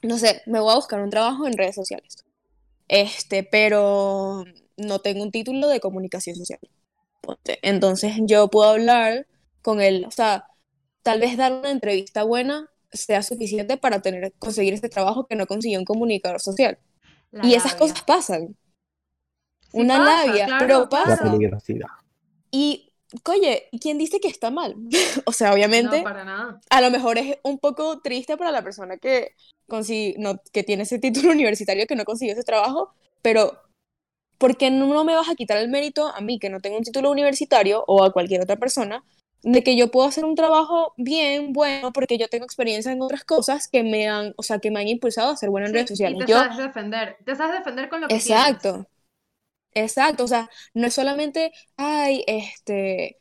no 0.03 0.17
sé, 0.17 0.41
me 0.45 0.61
voy 0.61 0.71
a 0.71 0.75
buscar 0.77 1.01
un 1.01 1.09
trabajo 1.09 1.47
en 1.47 1.53
redes 1.57 1.75
sociales, 1.75 2.24
este, 2.87 3.43
pero 3.43 4.45
no 4.77 4.99
tengo 4.99 5.23
un 5.23 5.31
título 5.31 5.67
de 5.69 5.79
comunicación 5.79 6.35
social. 6.35 6.59
Entonces 7.61 8.13
yo 8.21 8.49
puedo 8.49 8.69
hablar 8.69 9.27
con 9.61 9.81
él, 9.81 10.05
o 10.07 10.11
sea, 10.11 10.47
tal 11.03 11.19
vez 11.19 11.37
dar 11.37 11.53
una 11.53 11.71
entrevista 11.71 12.23
buena 12.23 12.69
sea 12.91 13.23
suficiente 13.23 13.77
para 13.77 14.01
tener, 14.01 14.33
conseguir 14.39 14.73
este 14.73 14.89
trabajo 14.89 15.27
que 15.27 15.35
no 15.35 15.47
consiguió 15.47 15.79
un 15.79 15.85
comunicador 15.85 16.39
social. 16.41 16.79
La 17.31 17.45
Y 17.47 17.55
esas 17.55 17.75
labia. 17.75 17.77
cosas 17.77 18.03
pasan. 18.03 18.55
Sí 19.71 19.81
una 19.81 19.97
pasa, 19.97 20.27
labia, 20.27 20.45
claro, 20.45 20.57
pero 20.57 20.79
La 20.79 20.89
pasa. 20.89 21.17
claro. 21.17 21.31
peligrosidad. 21.31 21.89
Y, 22.51 22.93
oye, 23.27 23.69
¿quién 23.81 23.97
dice 23.97 24.19
que 24.19 24.27
está 24.27 24.51
mal? 24.51 24.75
o 25.25 25.31
sea, 25.31 25.53
obviamente, 25.53 25.97
No, 25.97 26.03
para 26.03 26.23
nada. 26.25 26.61
a 26.69 26.81
lo 26.81 26.91
mejor 26.91 27.17
es 27.17 27.37
un 27.43 27.59
poco 27.59 28.01
triste 28.01 28.37
para 28.37 28.51
la 28.51 28.63
persona 28.63 28.97
que, 28.97 29.35
no, 30.17 30.41
que 30.53 30.63
tiene 30.63 30.83
ese 30.83 30.99
título 30.99 31.31
universitario 31.31 31.87
que 31.87 31.95
no 31.95 32.05
consiguió 32.05 32.33
ese 32.33 32.43
trabajo, 32.43 32.93
pero 33.21 33.61
¿por 34.37 34.57
qué 34.57 34.71
no 34.71 35.03
me 35.05 35.15
vas 35.15 35.29
a 35.29 35.35
quitar 35.35 35.57
el 35.57 35.69
mérito 35.69 36.07
a 36.09 36.21
mí 36.21 36.39
que 36.39 36.49
no 36.49 36.61
tengo 36.61 36.77
un 36.77 36.83
título 36.83 37.11
universitario 37.11 37.83
o 37.87 38.03
a 38.03 38.13
cualquier 38.13 38.41
otra 38.41 38.57
persona 38.57 39.03
de 39.43 39.63
que 39.63 39.77
yo 39.77 39.91
puedo 39.91 40.07
hacer 40.07 40.25
un 40.25 40.35
trabajo 40.35 40.93
bien, 40.97 41.53
bueno, 41.53 41.93
porque 41.93 42.17
yo 42.17 42.27
tengo 42.29 42.45
experiencia 42.45 42.91
en 42.91 43.01
otras 43.01 43.23
cosas 43.25 43.67
que 43.69 43.83
me 43.83 44.07
han, 44.09 44.33
o 44.37 44.43
sea, 44.43 44.59
que 44.59 44.71
me 44.71 44.79
han 44.81 44.87
impulsado 44.89 45.31
a 45.31 45.37
ser 45.37 45.49
buena 45.51 45.67
en 45.67 45.73
Sí, 45.73 45.75
redes 45.75 45.89
y 46.05 46.15
sociales. 46.15 46.17
te 46.17 46.27
Yo, 46.27 46.35
sabes 46.35 46.55
defender, 46.57 47.17
te 47.25 47.35
sabes 47.35 47.57
defender 47.59 47.89
con 47.89 47.99
lo 48.01 48.09
que 48.11 48.19
tienes. 48.21 48.57
exacto, 48.57 48.87
exacto, 49.73 50.25
o 50.25 50.29
sea, 50.29 50.49
no 50.75 50.87
es 50.87 50.95
solamente, 50.95 51.53
ay, 51.77 52.23
este, 52.27 53.19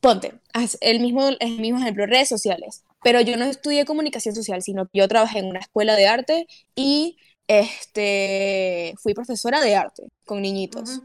ponte, 0.00 0.40
el 0.80 1.00
mismo, 1.00 1.28
el 1.40 1.60
mismo 1.60 1.78
ejemplo, 1.80 2.06
redes 2.06 2.28
sociales, 2.30 2.84
pero 3.06 3.20
yo 3.20 3.36
no 3.36 3.44
estudié 3.44 3.84
comunicación 3.84 4.34
social, 4.34 4.62
sino 4.62 4.86
que 4.86 4.98
yo 4.98 5.06
trabajé 5.06 5.38
en 5.38 5.46
una 5.46 5.60
escuela 5.60 5.94
de 5.94 6.08
arte 6.08 6.48
y 6.74 7.18
este, 7.46 8.94
fui 9.00 9.14
profesora 9.14 9.60
de 9.60 9.76
arte 9.76 10.08
con 10.24 10.42
niñitos. 10.42 11.02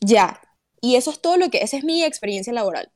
Ya. 0.00 0.40
Y 0.80 0.96
eso 0.96 1.12
es 1.12 1.20
todo 1.20 1.36
lo 1.36 1.48
que, 1.48 1.58
esa 1.58 1.76
es 1.76 1.84
mi 1.84 2.02
experiencia 2.02 2.52
laboral. 2.52 2.90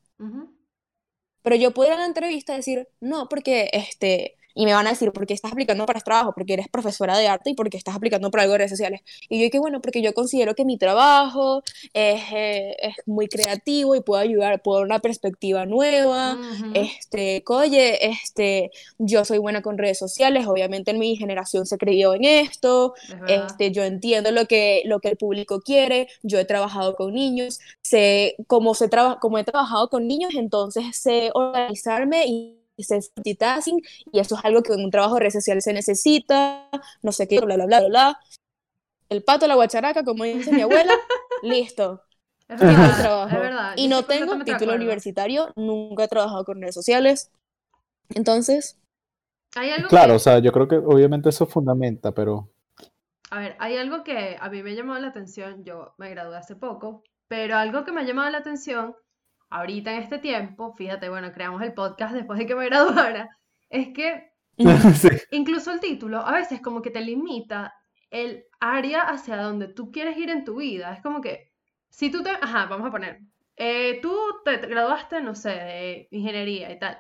Pero 1.43 1.55
yo 1.55 1.73
puedo 1.73 1.91
ir 1.91 1.95
a 1.95 2.01
la 2.01 2.07
entrevista 2.07 2.53
y 2.53 2.57
decir, 2.57 2.89
no, 2.99 3.29
porque 3.29 3.71
este, 3.73 4.35
y 4.59 4.67
me 4.67 4.75
van 4.75 4.87
a 4.87 4.91
decir, 4.91 5.13
porque 5.13 5.35
estás 5.35 5.53
aplicando 5.53 5.87
para 5.87 5.99
este 5.99 6.07
trabajo, 6.09 6.33
porque 6.35 6.55
eres 6.55 6.69
profesora 6.69 7.17
de 7.19 7.29
arte 7.29 7.51
y 7.51 7.55
porque 7.55 7.77
estás 7.77 7.95
aplicando 7.97 8.31
para 8.31 8.43
algo 8.45 8.53
de 8.55 8.59
redes 8.59 8.73
sociales. 8.73 9.01
Y 9.29 9.43
yo 9.43 9.51
que 9.51 9.59
bueno, 9.59 9.81
porque 9.81 10.03
yo 10.03 10.13
considero 10.15 10.55
que 10.55 10.65
mi 10.65 10.79
trabajo 10.79 11.63
es, 11.93 12.23
eh, 12.33 12.77
es 12.81 12.95
muy 13.07 13.29
creativo 13.29 13.95
y 13.95 14.01
puedo 14.01 14.21
ayudar, 14.23 14.61
puedo 14.63 14.79
dar 14.79 14.87
una 14.87 14.99
perspectiva 15.01 15.67
nueva. 15.67 16.35
Ujú. 16.35 16.71
Este, 16.75 17.43
oye, 17.49 18.07
este, 18.11 18.71
yo 18.99 19.25
soy 19.25 19.39
buena 19.39 19.63
con 19.63 19.79
redes 19.79 19.99
sociales, 19.99 20.47
obviamente 20.47 20.91
en 20.91 20.99
mi 20.99 21.17
generación 21.17 21.67
se 21.67 21.79
creyó 21.79 22.15
en 22.15 22.25
esto, 22.25 22.95
este, 23.27 23.73
yo 23.73 23.85
entiendo 23.85 24.31
lo 24.33 24.47
que, 24.47 24.83
lo 24.87 25.01
que 25.01 25.09
el 25.11 25.17
público 25.17 25.61
quiere, 25.61 26.09
yo 26.23 26.39
he 26.39 26.45
trabajado 26.45 26.95
con 26.97 27.15
niños, 27.15 27.61
sé, 27.83 28.37
como, 28.47 28.75
se 28.75 28.89
traba- 28.89 29.19
como 29.21 29.39
he 29.39 29.45
trabajado 29.45 29.89
con 29.89 30.07
niños, 30.07 30.35
entonces 30.35 30.85
sé 30.97 31.31
organizarme 31.35 32.25
y, 32.27 32.58
y 32.79 32.85
sé 32.85 33.01
multitasking, 33.17 33.83
y 34.13 34.21
eso 34.21 34.37
es 34.37 34.47
algo 34.47 34.63
que 34.65 34.75
en 34.75 34.85
un 34.85 34.93
trabajo 34.93 35.17
de 35.17 35.21
redes 35.23 35.35
sociales 35.35 35.65
se 35.65 35.75
necesita, 35.75 36.71
no 37.03 37.13
sé 37.13 37.29
qué, 37.29 37.41
bla, 37.41 37.57
bla, 37.57 37.67
bla, 37.67 37.81
bla, 37.81 37.89
bla. 37.91 38.21
El 39.11 39.25
pato, 39.25 39.47
la 39.47 39.55
guacharaca, 39.57 40.05
como 40.05 40.25
dice 40.25 40.53
mi 40.55 40.63
abuela, 40.63 40.93
listo, 41.43 42.03
Es 42.49 42.59
verdad, 42.61 43.13
trabajo. 43.13 43.29
es 43.29 43.39
verdad. 43.41 43.77
Y 43.77 43.89
yo 43.89 43.89
no 43.89 44.05
tengo 44.05 44.39
título 44.45 44.75
universitario, 44.75 45.53
nunca 45.57 46.05
he 46.05 46.09
trabajado 46.09 46.45
con 46.45 46.61
redes 46.61 46.75
sociales, 46.75 47.31
entonces, 48.15 48.79
Hay 49.57 49.71
algo 49.71 49.91
Claro, 49.91 50.15
que- 50.15 50.17
o 50.17 50.19
sea, 50.21 50.39
yo 50.39 50.53
creo 50.53 50.69
que 50.69 50.77
obviamente 50.77 51.31
eso 51.31 51.45
fundamenta, 51.47 52.13
pero 52.13 52.49
A 53.31 53.41
ver, 53.41 53.57
hay 53.59 53.77
algo 53.79 54.05
que 54.05 54.37
a 54.41 54.49
mí 54.51 54.63
me 54.63 54.71
ha 54.73 54.75
llamado 54.75 55.01
la 55.01 55.09
atención, 55.09 55.65
yo 55.65 55.95
me 55.99 56.11
gradué 56.11 56.37
hace 56.37 56.57
poco, 56.57 57.03
pero 57.27 57.57
algo 57.57 57.85
que 57.85 57.93
me 57.93 58.01
ha 58.03 58.05
llamado 58.05 58.31
la 58.31 58.39
atención 58.39 58.95
ahorita 59.51 59.93
en 59.95 60.03
este 60.03 60.19
tiempo, 60.19 60.75
fíjate, 60.75 61.09
bueno, 61.09 61.33
creamos 61.33 61.63
el 61.63 61.75
podcast 61.75 62.15
después 62.15 62.39
de 62.39 62.47
que 62.47 62.55
me 62.55 62.67
graduara, 62.71 63.29
es 63.69 63.89
que 63.95 64.33
sí. 64.95 65.09
incluso 65.31 65.73
el 65.73 65.81
título 65.81 66.19
a 66.19 66.33
veces 66.33 66.61
como 66.61 66.83
que 66.83 66.91
te 66.91 67.01
limita 67.01 67.75
el 68.11 68.45
área 68.61 69.03
hacia 69.03 69.37
donde 69.37 69.69
tú 69.69 69.91
quieres 69.91 70.17
ir 70.17 70.31
en 70.31 70.45
tu 70.45 70.57
vida. 70.57 70.93
Es 70.95 71.03
como 71.03 71.21
que, 71.21 71.53
si 71.91 72.11
tú 72.11 72.23
te, 72.23 72.31
ajá, 72.31 72.67
vamos 72.67 72.89
a 72.89 72.91
poner, 72.91 73.21
eh, 73.57 74.01
tú 74.01 74.17
te 74.45 74.59
te 74.59 74.67
graduaste, 74.67 75.21
no 75.21 75.35
sé, 75.35 75.51
de 75.51 76.09
ingeniería 76.11 76.73
y 76.73 76.79
tal. 76.79 76.99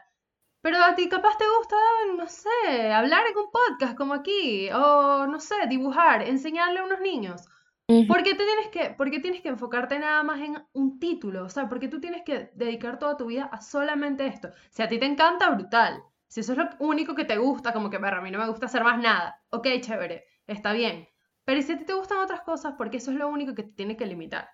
Pero 0.60 0.82
a 0.82 0.94
ti 0.94 1.08
capaz 1.08 1.36
te 1.38 1.44
gusta, 1.58 1.76
no 2.16 2.26
sé, 2.26 2.92
hablar 2.92 3.24
en 3.26 3.38
un 3.38 3.50
podcast 3.50 3.96
como 3.96 4.14
aquí, 4.14 4.68
o 4.70 5.26
no 5.26 5.38
sé, 5.40 5.54
dibujar, 5.68 6.22
enseñarle 6.22 6.80
a 6.80 6.84
unos 6.84 7.00
niños. 7.00 7.42
¿Por 7.88 8.22
qué 8.22 8.34
te 8.34 8.44
tienes 8.44 8.68
que, 8.70 8.90
por 8.94 9.10
qué 9.10 9.18
tienes 9.18 9.40
que 9.40 9.48
enfocarte 9.48 9.98
nada 9.98 10.22
más 10.22 10.40
en 10.40 10.62
un 10.74 10.98
título? 10.98 11.44
O 11.44 11.48
sea, 11.48 11.70
¿por 11.70 11.80
qué 11.80 11.88
tú 11.88 12.00
tienes 12.00 12.22
que 12.22 12.50
dedicar 12.54 12.98
toda 12.98 13.16
tu 13.16 13.24
vida 13.26 13.44
a 13.50 13.62
solamente 13.62 14.26
esto? 14.26 14.50
Si 14.68 14.82
a 14.82 14.88
ti 14.88 14.98
te 14.98 15.06
encanta, 15.06 15.48
brutal. 15.50 16.02
Si 16.26 16.40
eso 16.40 16.52
es 16.52 16.58
lo 16.58 16.68
único 16.80 17.14
que 17.14 17.24
te 17.24 17.38
gusta, 17.38 17.72
como 17.72 17.88
que, 17.88 17.98
perro, 17.98 18.18
a 18.18 18.20
mí 18.20 18.30
no 18.30 18.38
me 18.38 18.48
gusta 18.48 18.66
hacer 18.66 18.84
más 18.84 18.98
nada. 19.00 19.42
Ok, 19.48 19.66
chévere, 19.80 20.24
está 20.46 20.74
bien. 20.74 21.08
Pero 21.46 21.60
¿y 21.60 21.62
si 21.62 21.72
a 21.72 21.78
ti 21.78 21.86
te 21.86 21.94
gustan 21.94 22.18
otras 22.18 22.42
cosas? 22.42 22.74
Porque 22.76 22.98
eso 22.98 23.10
es 23.10 23.16
lo 23.16 23.26
único 23.28 23.54
que 23.54 23.62
te 23.62 23.72
tiene 23.72 23.96
que 23.96 24.04
limitar. 24.04 24.50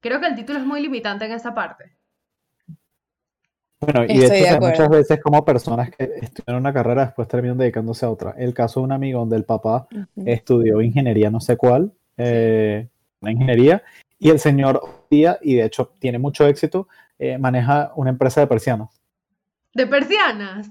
Creo 0.00 0.18
que 0.18 0.28
el 0.28 0.34
título 0.34 0.58
es 0.58 0.64
muy 0.64 0.80
limitante 0.80 1.26
en 1.26 1.32
esa 1.32 1.54
parte. 1.54 1.98
Bueno, 3.80 4.04
y 4.04 4.18
de 4.18 4.24
Estoy 4.24 4.24
hecho 4.24 4.32
de 4.34 4.42
o 4.42 4.46
sea, 4.46 4.56
acuerdo. 4.56 4.72
muchas 4.72 4.88
veces 4.88 5.20
como 5.22 5.44
personas 5.44 5.90
que 5.90 6.04
estudian 6.22 6.56
una 6.56 6.72
carrera 6.72 7.04
después 7.04 7.28
terminan 7.28 7.58
dedicándose 7.58 8.06
a 8.06 8.10
otra. 8.10 8.34
El 8.38 8.54
caso 8.54 8.80
de 8.80 8.84
un 8.84 8.92
amigo 8.92 9.20
donde 9.20 9.36
el 9.36 9.44
papá 9.44 9.86
estudió 10.24 10.80
ingeniería 10.80 11.30
no 11.30 11.40
sé 11.40 11.58
cuál, 11.58 11.92
eh, 12.18 12.88
una 13.20 13.32
ingeniería, 13.32 13.82
y 14.18 14.30
el 14.30 14.38
señor 14.40 14.80
hoy 14.82 14.90
día, 15.10 15.38
y 15.42 15.56
de 15.56 15.64
hecho 15.64 15.92
tiene 15.98 16.18
mucho 16.18 16.46
éxito, 16.46 16.88
eh, 17.18 17.38
maneja 17.38 17.92
una 17.96 18.10
empresa 18.10 18.40
de 18.40 18.46
persianas. 18.48 18.90
De 19.74 19.86
persianas. 19.86 20.70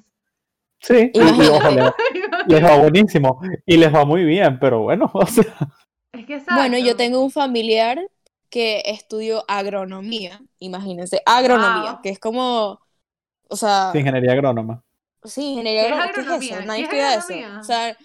Sí, 0.80 1.12
y, 1.14 1.20
y 1.20 1.50
le- 1.72 1.94
les 2.46 2.64
va 2.64 2.78
buenísimo 2.78 3.42
y 3.66 3.78
les 3.78 3.94
va 3.94 4.06
muy 4.06 4.24
bien, 4.24 4.60
pero 4.60 4.82
bueno, 4.82 5.10
o 5.14 5.26
sea, 5.26 5.46
Es 6.12 6.26
que 6.26 6.42
Bueno, 6.50 6.78
yo 6.78 6.96
tengo 6.96 7.24
un 7.24 7.32
familiar 7.32 8.00
que 8.50 8.82
estudió 8.86 9.44
agronomía, 9.50 10.42
imagínense, 10.60 11.22
agronomía, 11.26 11.98
Wow. 11.98 12.02
que 12.02 12.10
es 12.10 12.20
como, 12.20 12.82
o 13.50 13.56
sea, 13.58 13.94
Sí, 13.94 13.98
ingeniería 14.00 14.32
agrónoma. 14.34 14.82
sí, 15.24 15.52
ingeniería 15.52 15.82
¿Qué 15.82 15.90
es 15.90 15.96
agrónoma, 15.96 16.12
¿qué 16.12 16.22
es 16.22 16.30
agronomía? 16.30 16.62
eso? 16.62 16.70
¿Qué 16.74 16.82
Nadie 16.82 16.84
es 16.84 16.92
estudia 16.92 17.16
eso. 17.16 17.34
O 17.60 17.64
sea, 17.64 17.98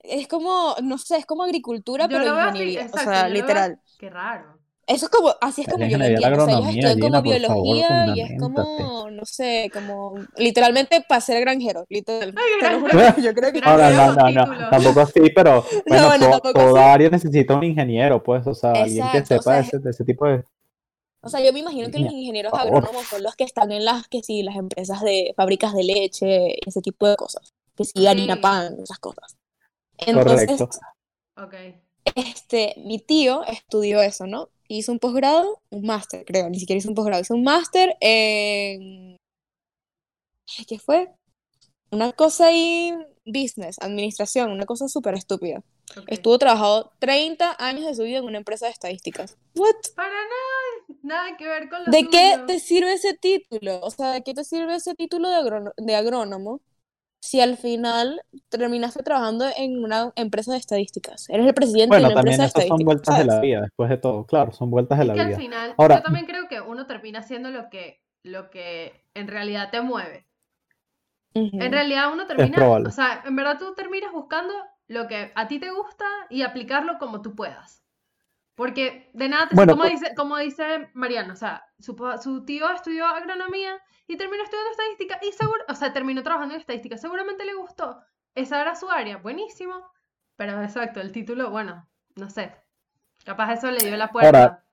es 0.00 0.28
como, 0.28 0.74
no 0.82 0.98
sé, 0.98 1.16
es 1.18 1.26
como 1.26 1.42
agricultura, 1.44 2.04
Yo 2.04 2.18
pero 2.18 2.24
lo 2.30 2.36
veo 2.36 2.44
así, 2.44 2.58
ingeniería, 2.58 2.80
o 2.80 2.84
exacto, 2.86 3.10
sea, 3.10 3.22
yo 3.22 3.28
lo 3.28 3.34
veo- 3.34 3.42
literal. 3.42 3.80
Qué 3.98 4.10
raro. 4.10 4.58
Eso 4.86 5.04
es 5.04 5.10
como, 5.10 5.34
así 5.42 5.60
es 5.60 5.66
como 5.68 5.84
yo 5.84 5.98
lo 5.98 6.04
ingeniería 6.06 6.28
entiendo. 6.28 6.44
O 6.44 6.46
sea, 6.48 6.58
ellos 6.70 6.74
estudian 6.76 7.00
como 7.00 7.22
por 7.22 7.40
favor, 7.42 7.62
biología 7.76 8.14
y 8.16 8.20
es 8.22 8.40
como, 8.40 9.10
no 9.10 9.24
sé, 9.26 9.70
como 9.70 10.14
literalmente 10.36 11.04
para 11.06 11.20
ser 11.20 11.40
granjero, 11.42 11.84
literal. 11.90 12.34
Ay, 12.34 12.50
granjero. 12.88 13.14
que 13.16 13.22
yo 13.22 13.34
creo 13.34 13.52
que 13.52 13.60
Granjero 13.60 13.84
Ahora, 13.84 13.90
no, 13.90 14.14
no, 14.14 14.30
no, 14.30 14.44
título. 14.44 14.70
tampoco 14.70 15.00
así, 15.00 15.20
pero 15.34 15.62
bueno, 15.86 16.06
bueno, 16.06 16.40
to- 16.40 16.52
toda 16.54 16.80
así. 16.84 16.90
área 16.94 17.10
necesita 17.10 17.54
un 17.54 17.64
ingeniero, 17.64 18.22
pues, 18.22 18.46
o 18.46 18.54
sea, 18.54 18.70
alguien 18.72 19.10
que 19.10 19.18
Exacto, 19.18 19.34
o 19.34 19.38
sepa 19.42 19.42
sea, 19.42 19.54
de 19.56 19.60
ese, 19.66 19.78
de 19.78 19.90
ese 19.90 20.04
tipo 20.04 20.26
de... 20.26 20.44
O 21.20 21.28
sea, 21.28 21.40
yo 21.44 21.52
me 21.52 21.58
imagino 21.58 21.90
que 21.90 21.98
los 21.98 22.12
ingenieros 22.12 22.54
agrónomos 22.54 23.04
son 23.08 23.22
los 23.24 23.34
que 23.36 23.44
están 23.44 23.70
en 23.72 23.84
las, 23.84 24.08
que 24.08 24.22
sí, 24.22 24.42
las 24.42 24.56
empresas 24.56 25.02
de 25.02 25.34
fábricas 25.36 25.74
de 25.74 25.82
leche, 25.84 26.66
ese 26.66 26.80
tipo 26.80 27.06
de 27.08 27.16
cosas. 27.16 27.52
Que 27.76 27.84
sí, 27.84 28.06
harina, 28.06 28.36
Sí. 28.36 28.40
pan, 28.40 28.76
esas 28.82 28.98
cosas. 29.00 29.36
Entonces, 29.98 30.46
Correcto. 30.46 30.70
Este, 32.14 32.74
mi 32.78 32.98
tío 32.98 33.44
estudió 33.44 34.00
eso, 34.02 34.26
¿no? 34.26 34.48
Hizo 34.68 34.92
un 34.92 34.98
posgrado, 34.98 35.62
un 35.70 35.86
máster, 35.86 36.24
creo, 36.24 36.48
ni 36.50 36.58
siquiera 36.58 36.78
hizo 36.78 36.88
un 36.88 36.94
posgrado, 36.94 37.22
hizo 37.22 37.34
un 37.34 37.44
máster 37.44 37.96
en... 38.00 39.16
¿Qué 40.66 40.78
fue? 40.78 41.10
Una 41.90 42.12
cosa 42.12 42.46
ahí, 42.46 42.94
business, 43.24 43.76
administración, 43.80 44.50
una 44.50 44.66
cosa 44.66 44.88
súper 44.88 45.14
estúpida. 45.14 45.62
Estuvo 46.06 46.38
trabajado 46.38 46.92
30 46.98 47.56
años 47.58 47.86
de 47.86 47.94
su 47.94 48.02
vida 48.02 48.18
en 48.18 48.24
una 48.24 48.38
empresa 48.38 48.66
de 48.66 48.72
estadísticas. 48.72 49.36
¿What? 49.54 49.74
Para 49.94 50.10
nada, 50.10 50.98
nada 51.02 51.36
que 51.36 51.46
ver 51.46 51.68
con 51.70 51.84
lo 51.84 51.90
¿De 51.90 52.08
qué 52.08 52.38
te 52.46 52.60
sirve 52.60 52.92
ese 52.92 53.14
título? 53.14 53.80
O 53.80 53.90
sea, 53.90 54.12
¿de 54.12 54.22
qué 54.22 54.34
te 54.34 54.44
sirve 54.44 54.74
ese 54.74 54.94
título 54.94 55.28
de 55.76 55.94
agrónomo 55.94 56.60
si 57.20 57.40
al 57.40 57.56
final 57.56 58.20
terminaste 58.48 59.02
trabajando 59.02 59.46
en 59.56 59.82
una 59.84 60.12
empresa 60.16 60.52
de 60.52 60.58
estadísticas? 60.58 61.28
Eres 61.28 61.46
el 61.46 61.54
presidente 61.54 61.88
Bueno, 61.88 62.08
de 62.08 62.14
una 62.14 62.14
también 62.14 62.40
empresa 62.40 62.60
de 62.60 62.64
esas 62.64 62.68
son 62.68 62.80
estadísticas. 62.80 62.84
vueltas 62.86 63.18
de 63.18 63.24
la 63.24 63.40
vida, 63.40 63.60
después 63.62 63.90
de 63.90 63.96
todo, 63.98 64.26
claro, 64.26 64.52
son 64.52 64.70
vueltas 64.70 64.98
de 64.98 65.02
Es 65.04 65.08
la 65.08 65.14
que 65.14 65.20
al 65.20 65.26
vida. 65.28 65.36
final, 65.38 65.74
Ahora- 65.76 65.96
yo 65.96 66.02
también 66.02 66.26
creo 66.26 66.48
que 66.48 66.60
uno 66.60 66.86
termina 66.86 67.18
haciendo 67.20 67.50
lo 67.50 67.68
que, 67.70 68.02
lo 68.22 68.50
que 68.50 69.04
en 69.14 69.28
realidad 69.28 69.70
te 69.70 69.80
mueve. 69.80 70.26
En 71.34 71.70
realidad 71.72 72.12
uno 72.12 72.26
termina, 72.26 72.66
o 72.68 72.90
sea, 72.90 73.22
en 73.24 73.36
verdad 73.36 73.58
tú 73.58 73.74
terminas 73.74 74.12
buscando 74.12 74.52
lo 74.88 75.06
que 75.06 75.30
a 75.34 75.46
ti 75.46 75.60
te 75.60 75.70
gusta 75.70 76.04
y 76.30 76.42
aplicarlo 76.42 76.98
como 76.98 77.22
tú 77.22 77.34
puedas. 77.36 77.84
Porque 78.58 79.08
de 79.14 79.28
nada 79.28 79.48
te 79.48 79.54
Bueno, 79.54 79.74
como 79.74 79.84
pues- 79.84 80.00
dice, 80.00 80.14
como 80.16 80.36
dice 80.36 80.90
Mariano, 80.92 81.32
o 81.32 81.36
sea, 81.36 81.62
su, 81.78 81.94
su 82.20 82.44
tío 82.44 82.68
estudió 82.72 83.06
agronomía 83.06 83.80
y 84.08 84.16
terminó 84.16 84.42
estudiando 84.42 84.72
estadística 84.72 85.20
y 85.22 85.30
seguro, 85.30 85.62
o 85.68 85.74
sea, 85.76 85.92
terminó 85.92 86.24
trabajando 86.24 86.54
en 86.56 86.60
estadística, 86.60 86.98
seguramente 86.98 87.44
le 87.44 87.54
gustó. 87.54 88.00
Esa 88.34 88.60
era 88.60 88.74
su 88.74 88.90
área, 88.90 89.18
buenísimo. 89.18 89.74
Pero 90.36 90.60
exacto, 90.60 91.00
el 91.00 91.12
título, 91.12 91.50
bueno, 91.52 91.88
no 92.16 92.28
sé. 92.30 92.52
Capaz 93.24 93.52
eso 93.54 93.70
le 93.70 93.78
dio 93.78 93.96
la 93.96 94.10
puerta 94.10 94.28
Ahora, 94.28 94.64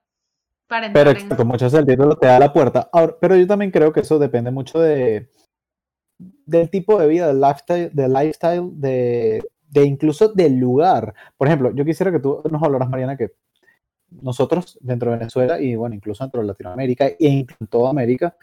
para 0.66 0.92
Pero 0.92 1.10
entrar 1.10 1.16
en- 1.18 1.22
exacto, 1.22 1.44
muchas 1.44 1.72
veces 1.72 1.86
el 1.86 1.94
título 1.96 2.16
te 2.16 2.26
da 2.26 2.40
la 2.40 2.52
puerta. 2.52 2.90
Ahora, 2.92 3.16
pero 3.20 3.36
yo 3.36 3.46
también 3.46 3.70
creo 3.70 3.92
que 3.92 4.00
eso 4.00 4.18
depende 4.18 4.50
mucho 4.50 4.80
de 4.80 5.30
del 6.18 6.70
tipo 6.70 6.98
de 6.98 7.06
vida, 7.06 7.28
del 7.28 7.40
lifestyle, 7.40 7.90
del 7.92 8.12
lifestyle, 8.12 8.68
de, 8.80 9.44
de 9.68 9.84
incluso 9.84 10.28
del 10.32 10.58
lugar. 10.58 11.14
Por 11.36 11.46
ejemplo, 11.46 11.70
yo 11.72 11.84
quisiera 11.84 12.10
que 12.10 12.18
tú 12.18 12.42
nos 12.50 12.60
hablaras, 12.62 12.88
Mariana, 12.88 13.16
que 13.16 13.32
nosotros 14.22 14.78
dentro 14.80 15.10
de 15.10 15.18
Venezuela 15.18 15.60
y 15.60 15.76
bueno, 15.76 15.94
incluso 15.94 16.24
dentro 16.24 16.40
de 16.40 16.46
Latinoamérica 16.46 17.06
e 17.06 17.16
incluso 17.20 17.58
en 17.62 17.68
toda 17.68 17.90
América, 17.90 18.36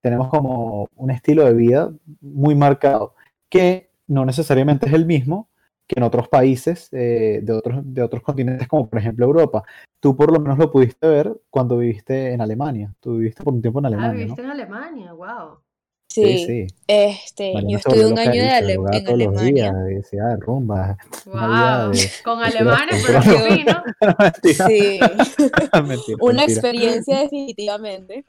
tenemos 0.00 0.28
como 0.28 0.88
un 0.96 1.10
estilo 1.10 1.44
de 1.44 1.54
vida 1.54 1.92
muy 2.20 2.54
marcado, 2.54 3.14
que 3.48 3.90
no 4.06 4.24
necesariamente 4.24 4.86
es 4.86 4.92
el 4.92 5.06
mismo 5.06 5.48
que 5.86 5.98
en 5.98 6.02
otros 6.04 6.28
países 6.28 6.88
eh, 6.92 7.40
de, 7.42 7.52
otros, 7.52 7.80
de 7.82 8.02
otros 8.02 8.22
continentes, 8.22 8.68
como 8.68 8.88
por 8.88 8.98
ejemplo 8.98 9.26
Europa. 9.26 9.62
Tú 10.00 10.16
por 10.16 10.32
lo 10.32 10.40
menos 10.40 10.58
lo 10.58 10.70
pudiste 10.70 11.06
ver 11.06 11.34
cuando 11.50 11.78
viviste 11.78 12.32
en 12.32 12.40
Alemania. 12.40 12.94
Tú 13.00 13.18
viviste 13.18 13.42
por 13.42 13.54
un 13.54 13.62
tiempo 13.62 13.80
en 13.80 13.86
Ah, 13.86 13.88
Alemania, 13.88 14.14
viviste 14.14 14.42
¿no? 14.42 14.48
en 14.48 14.60
Alemania, 14.60 15.12
wow. 15.12 15.58
Sí, 16.08 16.46
sí. 16.46 16.66
este, 16.86 17.52
Mariana 17.54 17.70
yo 17.72 17.78
estudié 17.78 18.06
un 18.06 18.18
año 18.18 18.42
de 18.42 18.50
Ale- 18.50 18.72
en 18.74 19.04
todos 19.04 19.18
los 19.18 19.36
Alemania. 19.36 19.72
días, 19.72 19.84
decía 19.86 20.24
de 20.26 20.36
rumba. 20.36 20.96
Wow. 21.24 21.90
De- 21.90 22.10
Con 22.24 22.38
alemanes, 22.42 23.02
pero 23.06 23.20
qué 23.20 23.54
fino. 23.56 23.82
mentira, 24.18 24.66
Sí, 24.68 25.00
mentira, 25.86 26.18
una 26.20 26.34
mentira. 26.34 26.44
experiencia 26.44 27.18
definitivamente. 27.20 28.24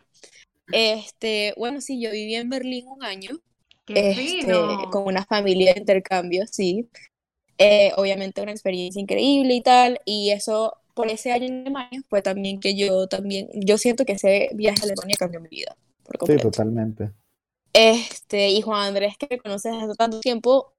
Este, 0.72 1.54
bueno, 1.58 1.82
sí, 1.82 2.02
yo 2.02 2.12
viví 2.12 2.36
en 2.36 2.50
Berlín 2.50 2.88
un 2.88 3.04
año. 3.04 3.32
Qué 3.86 4.12
este, 4.12 4.42
fino. 4.42 4.90
con 4.92 5.06
una 5.06 5.24
familia 5.26 5.74
de 5.74 5.80
intercambio, 5.82 6.46
sí. 6.48 6.90
Eh, 7.60 7.92
obviamente 7.98 8.42
una 8.42 8.52
experiencia 8.52 9.00
increíble 9.02 9.54
y 9.54 9.62
tal, 9.62 10.00
y 10.06 10.32
eso, 10.32 10.74
por 10.96 11.08
ese 11.08 11.32
año 11.32 11.46
en 11.46 11.62
Alemania, 11.62 12.02
fue 12.10 12.22
también 12.22 12.60
que 12.60 12.76
yo 12.76 13.08
también, 13.08 13.48
yo 13.54 13.78
siento 13.78 14.06
que 14.06 14.14
ese 14.14 14.50
viaje 14.56 14.80
a 14.82 14.86
Alemania 14.86 15.16
cambió 15.20 15.40
mi 15.40 15.50
vida, 15.50 15.76
por 16.04 16.28
Sí, 16.28 16.38
totalmente. 16.38 17.12
Este, 17.76 18.50
y 18.50 18.62
Juan 18.62 18.88
Andrés, 18.88 19.18
que 19.18 19.28
me 19.30 19.38
conoces 19.40 19.74
hace 19.74 19.96
tanto 19.96 20.20
tiempo, 20.22 20.74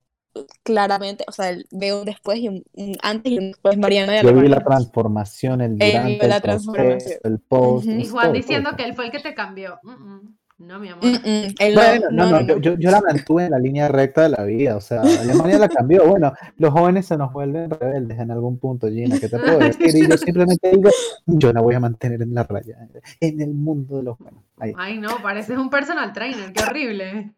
claramente, 0.63 1.25
o 1.29 1.33
sea, 1.33 1.51
él- 1.51 1.67
veo 1.71 2.01
un 2.01 2.05
después 2.07 2.39
y 2.39 2.49
un, 2.49 2.63
un 2.75 2.97
antes 3.03 3.33
y 3.33 3.39
un 3.39 3.51
después 3.53 3.77
Mariana 3.79 4.13
de 4.13 4.23
Yo 4.23 4.35
vi 4.35 4.49
la 4.49 4.65
transformación, 4.65 5.61
el 5.61 5.79
durante, 5.79 6.25
el 6.25 6.29
la 6.31 6.41
proceso, 6.41 6.73
transformación. 6.73 7.21
el 7.25 7.39
post. 7.41 7.87
Y 7.89 8.07
Juan 8.09 8.25
todo, 8.27 8.33
diciendo 8.33 8.71
todo. 8.71 8.77
que 8.79 8.85
él 8.85 8.95
fue 8.95 9.07
el 9.07 9.11
que 9.13 9.21
te 9.21 9.35
cambió. 9.35 9.79
Mm, 9.83 9.91
mm. 9.93 10.39
No, 10.59 10.79
mi 10.79 10.89
amor. 10.89 11.05
Mm, 11.05 11.17
mm, 11.29 11.55
Bueno, 11.75 12.07
no, 12.11 12.25
no, 12.25 12.31
no, 12.31 12.41
no, 12.41 12.59
yo, 12.61 12.79
yo, 12.79 12.91
la 12.91 13.03
mantuve 13.03 13.45
en 13.45 13.51
la 13.51 13.59
línea 13.59 13.89
recta 13.89 14.23
de 14.23 14.31
la 14.31 14.43
vida, 14.45 14.75
o 14.77 14.81
sea, 14.81 15.03
Alemania 15.03 15.59
la 15.59 15.69
cambió. 15.69 16.07
Bueno, 16.07 16.33
los 16.57 16.73
jóvenes 16.73 17.05
se 17.07 17.19
nos 17.19 17.31
vuelven 17.31 17.69
rebeldes 17.69 18.19
en 18.19 18.31
algún 18.31 18.59
punto, 18.59 18.89
Gina, 18.89 19.19
¿qué 19.21 19.29
te 19.29 19.39
puedo 19.39 19.59
decir? 19.59 19.95
Y 19.95 20.09
yo 20.09 20.17
simplemente 20.17 20.71
digo, 20.71 20.89
yo 21.27 21.53
la 21.53 21.61
voy 21.61 21.75
a 21.75 21.81
mantener 21.81 22.23
en 22.23 22.35
la 22.35 22.45
raya, 22.45 22.79
en 23.21 23.41
el 23.43 23.53
mundo 23.53 23.99
de 23.99 24.03
los 24.05 24.19
buenos. 24.19 24.43
Ahí. 24.59 24.73
Ay, 24.79 24.99
no, 24.99 25.11
pareces 25.23 25.59
un 25.59 25.69
personal 25.69 26.13
trainer, 26.15 26.51
qué 26.55 26.63
horrible. 26.63 27.35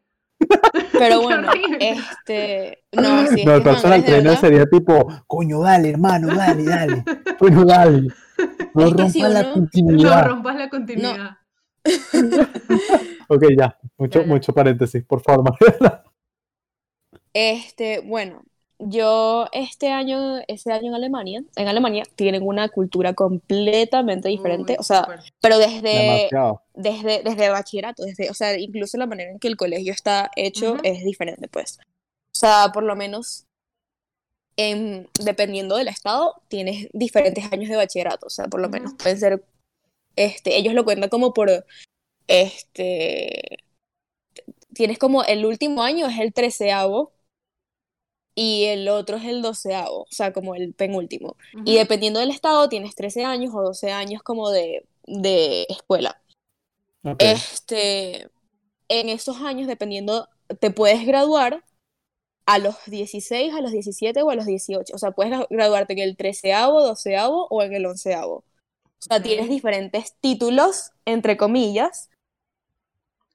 Pero 0.92 1.18
Qué 1.20 1.24
bueno, 1.26 1.48
horrible. 1.48 1.78
este, 1.80 2.84
no, 2.92 3.26
sí, 3.26 3.40
es 3.40 3.44
no, 3.46 3.54
el 3.56 3.62
personal 3.64 4.04
trainer 4.04 4.36
sería 4.36 4.64
tipo, 4.66 5.08
coño, 5.26 5.60
dale, 5.62 5.90
hermano, 5.90 6.28
dale, 6.36 6.62
dale, 6.62 7.04
coño, 7.36 7.64
dale. 7.64 8.08
No 8.74 8.86
Es 8.86 8.94
que 8.94 9.02
rompas 9.02 9.12
si 9.12 9.20
la 9.22 9.28
uno- 9.28 9.42
No 9.48 9.52
continuidad. 9.54 10.26
rompas 10.28 10.54
la 10.56 10.68
continuidad. 10.68 11.37
Ok, 13.30 13.44
ya, 13.58 13.78
mucho, 13.98 14.24
mucho 14.24 14.54
paréntesis, 14.54 15.04
por 15.04 15.20
favor, 15.20 15.44
Mariana. 15.60 16.02
Este, 17.34 18.00
bueno, 18.00 18.42
yo 18.78 19.46
este 19.52 19.90
año, 19.90 20.38
ese 20.48 20.72
año 20.72 20.88
en 20.88 20.94
Alemania, 20.94 21.42
en 21.56 21.68
Alemania 21.68 22.04
tienen 22.16 22.42
una 22.42 22.68
cultura 22.68 23.12
completamente 23.12 24.28
diferente, 24.28 24.72
Uy, 24.72 24.76
o 24.80 24.82
sea, 24.82 25.00
súper. 25.04 25.20
pero 25.40 25.58
desde, 25.58 26.30
desde, 26.74 27.22
desde 27.22 27.50
bachillerato, 27.50 28.04
desde, 28.04 28.30
o 28.30 28.34
sea, 28.34 28.58
incluso 28.58 28.96
la 28.96 29.06
manera 29.06 29.30
en 29.30 29.38
que 29.38 29.48
el 29.48 29.56
colegio 29.56 29.92
está 29.92 30.30
hecho 30.36 30.72
Ujú. 30.74 30.80
es 30.84 31.04
diferente, 31.04 31.48
pues. 31.48 31.78
O 31.80 32.38
sea, 32.38 32.70
por 32.72 32.84
lo 32.84 32.94
menos, 32.96 33.46
en, 34.56 35.08
dependiendo 35.22 35.76
del 35.76 35.88
estado, 35.88 36.40
tienes 36.48 36.88
diferentes 36.92 37.52
años 37.52 37.68
de 37.68 37.76
bachillerato, 37.76 38.26
o 38.26 38.30
sea, 38.30 38.46
por 38.46 38.60
lo 38.60 38.68
menos 38.68 38.94
pueden 38.94 39.18
ser, 39.18 39.44
este, 40.26 40.56
ellos 40.56 40.74
lo 40.74 40.84
cuentan 40.84 41.10
como 41.10 41.32
por, 41.32 41.66
este, 42.26 43.58
tienes 44.72 44.98
como 44.98 45.24
el 45.24 45.44
último 45.46 45.82
año 45.82 46.06
es 46.06 46.18
el 46.18 46.32
treceavo 46.32 47.12
y 48.34 48.64
el 48.64 48.88
otro 48.88 49.16
es 49.16 49.24
el 49.24 49.42
doceavo, 49.42 50.02
o 50.02 50.06
sea, 50.10 50.32
como 50.32 50.54
el 50.54 50.72
penúltimo. 50.72 51.36
Y 51.64 51.76
dependiendo 51.76 52.20
del 52.20 52.30
estado, 52.30 52.68
tienes 52.68 52.94
13 52.94 53.24
años 53.24 53.52
o 53.54 53.62
12 53.62 53.90
años 53.90 54.22
como 54.22 54.50
de, 54.50 54.86
de 55.06 55.66
escuela. 55.68 56.20
Este, 57.18 58.28
en 58.88 59.08
esos 59.08 59.38
años, 59.38 59.66
dependiendo, 59.66 60.28
te 60.60 60.70
puedes 60.70 61.04
graduar 61.04 61.64
a 62.46 62.58
los 62.58 62.76
16, 62.86 63.52
a 63.54 63.60
los 63.60 63.72
17 63.72 64.22
o 64.22 64.30
a 64.30 64.36
los 64.36 64.46
18. 64.46 64.94
O 64.94 64.98
sea, 64.98 65.10
puedes 65.10 65.32
gra- 65.32 65.46
graduarte 65.50 65.94
en 65.94 65.98
el 66.00 66.16
treceavo, 66.16 66.80
doceavo 66.82 67.48
o 67.50 67.62
en 67.62 67.74
el 67.74 67.86
onceavo. 67.86 68.44
O 69.00 69.04
sea, 69.08 69.22
tienes 69.22 69.48
diferentes 69.48 70.14
títulos, 70.20 70.90
entre 71.04 71.36
comillas. 71.36 72.10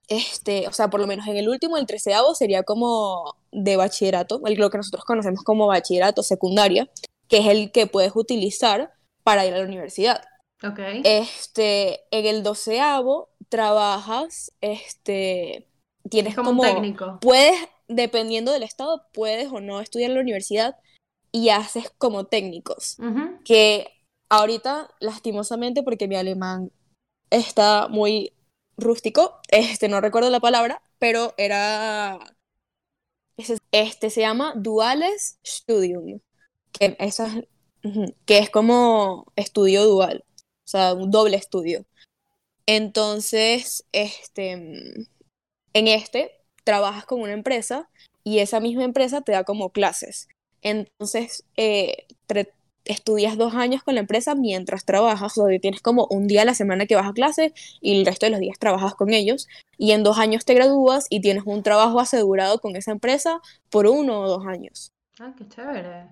Este, 0.10 0.68
o 0.68 0.74
sea, 0.74 0.90
por 0.90 1.00
lo 1.00 1.08
menos 1.08 1.28
en 1.28 1.38
el 1.38 1.48
último, 1.48 1.78
el 1.78 1.86
treceavo, 1.86 2.36
sería 2.36 2.64
como 2.64 3.36
de 3.52 3.78
bachillerato, 3.78 4.42
el- 4.46 4.56
lo 4.60 4.70
que 4.70 4.78
nosotros 4.78 5.06
conocemos 5.06 5.44
como 5.44 5.68
bachillerato 5.68 6.24
secundaria, 6.24 6.90
que 7.30 7.38
es 7.38 7.48
el 7.48 7.72
que 7.72 7.88
puedes 7.88 8.12
utilizar 8.16 8.92
para 9.24 9.46
ir 9.46 9.54
a 9.54 9.60
la 9.60 9.64
universidad. 9.66 10.22
Ok. 10.62 10.80
Este, 11.06 12.02
en 12.12 12.26
el 12.26 12.44
doceavo 12.44 13.30
trabajas, 13.50 14.52
este, 14.62 15.70
tienes 16.10 16.32
Es 16.32 16.36
como 16.36 16.50
como, 16.50 16.64
técnico. 16.64 17.20
puedes, 17.22 17.56
dependiendo 17.88 18.52
del 18.52 18.64
estado, 18.64 19.04
puedes 19.14 19.52
o 19.52 19.62
no 19.62 19.80
estudiar 19.80 20.10
en 20.10 20.16
la 20.16 20.22
universidad 20.22 20.76
y 21.32 21.50
haces 21.50 21.90
como 21.98 22.26
técnicos, 22.26 22.98
Ujú. 23.00 23.40
que 23.46 23.88
ahorita, 24.38 24.90
lastimosamente, 25.00 25.84
porque 25.84 26.08
mi 26.08 26.16
alemán 26.16 26.72
está 27.30 27.88
muy 27.88 28.34
rústico, 28.78 29.40
este, 29.50 29.88
no 29.88 30.02
recuerdo 30.02 30.30
la 30.30 30.40
palabra, 30.40 30.82
pero 30.98 31.34
era, 31.38 32.20
este 33.72 34.10
se 34.10 34.22
llama 34.22 34.54
Duales 34.56 35.40
Studium, 35.46 36.20
que, 36.72 36.98
es, 38.28 38.50
como 38.50 39.32
estudio 39.36 39.86
dual, 39.86 40.26
o 40.38 40.68
sea, 40.68 40.94
un 40.94 41.12
doble 41.12 41.38
estudio. 41.38 41.86
Entonces, 42.66 43.86
este, 43.92 44.52
en 44.52 45.08
este 45.88 46.32
trabajas 46.64 47.06
con 47.06 47.22
una 47.22 47.34
empresa 47.34 47.90
y 48.24 48.40
esa 48.40 48.60
misma 48.62 48.84
empresa 48.84 49.22
te 49.22 49.34
da 49.34 49.44
como 49.44 49.72
clases. 49.72 50.28
Entonces, 50.62 51.44
eh, 51.58 52.08
estudias 52.86 53.38
dos 53.38 53.54
años 53.56 53.84
con 53.84 53.96
la 53.96 54.02
empresa 54.02 54.36
mientras 54.36 54.86
trabajas, 54.86 55.36
donde 55.36 55.60
tienes 55.60 55.82
como 55.82 56.08
un 56.10 56.28
día 56.28 56.42
a 56.42 56.46
la 56.46 56.54
semana 56.54 56.86
que 56.86 56.96
vas 56.96 57.08
a 57.08 57.14
clase 57.14 57.54
y 57.82 58.00
el 58.00 58.06
resto 58.06 58.26
de 58.26 58.32
los 58.32 58.40
días 58.40 58.60
trabajas 58.60 58.96
con 58.96 59.14
ellos. 59.14 59.48
Y 59.78 59.92
en 59.92 60.04
dos 60.04 60.18
años 60.18 60.46
te 60.46 60.54
gradúas 60.54 61.08
y 61.10 61.22
tienes 61.22 61.44
un 61.46 61.64
trabajo 61.64 62.00
asegurado 62.00 62.60
con 62.60 62.76
esa 62.76 62.92
empresa 62.92 63.40
por 63.70 63.88
uno 63.88 64.22
o 64.22 64.28
dos 64.28 64.46
años. 64.46 64.92
Ah, 65.20 65.34
qué 65.38 65.48
chévere. 65.48 66.08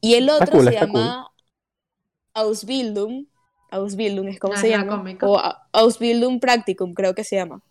Y 0.00 0.14
el 0.14 0.28
otro 0.30 0.52
cool, 0.52 0.64
se 0.64 0.70
está 0.70 0.86
cool. 0.88 1.00
llama 1.00 1.28
Ausbildung. 2.34 3.26
Ausbildung 3.70 4.28
es 4.28 4.38
como 4.38 4.56
se 4.56 4.68
llama. 4.68 4.96
cómico. 4.96 5.32
O 5.32 5.40
Ausbildung 5.72 6.40
Praktikum, 6.40 6.94
creo 6.94 7.14
que 7.14 7.24
se 7.24 7.36
llama. 7.36 7.62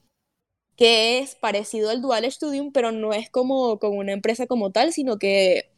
Que 0.75 1.19
es 1.19 1.35
parecido 1.35 1.89
al 1.89 2.01
Dual 2.01 2.29
Studium, 2.31 2.71
pero 2.71 2.91
no 2.91 3.13
es 3.13 3.29
como 3.29 3.77
con 3.79 3.95
una 3.97 4.13
empresa 4.13 4.47
como 4.47 4.71
tal, 4.71 4.93
sino 4.93 5.19
que 5.19 5.70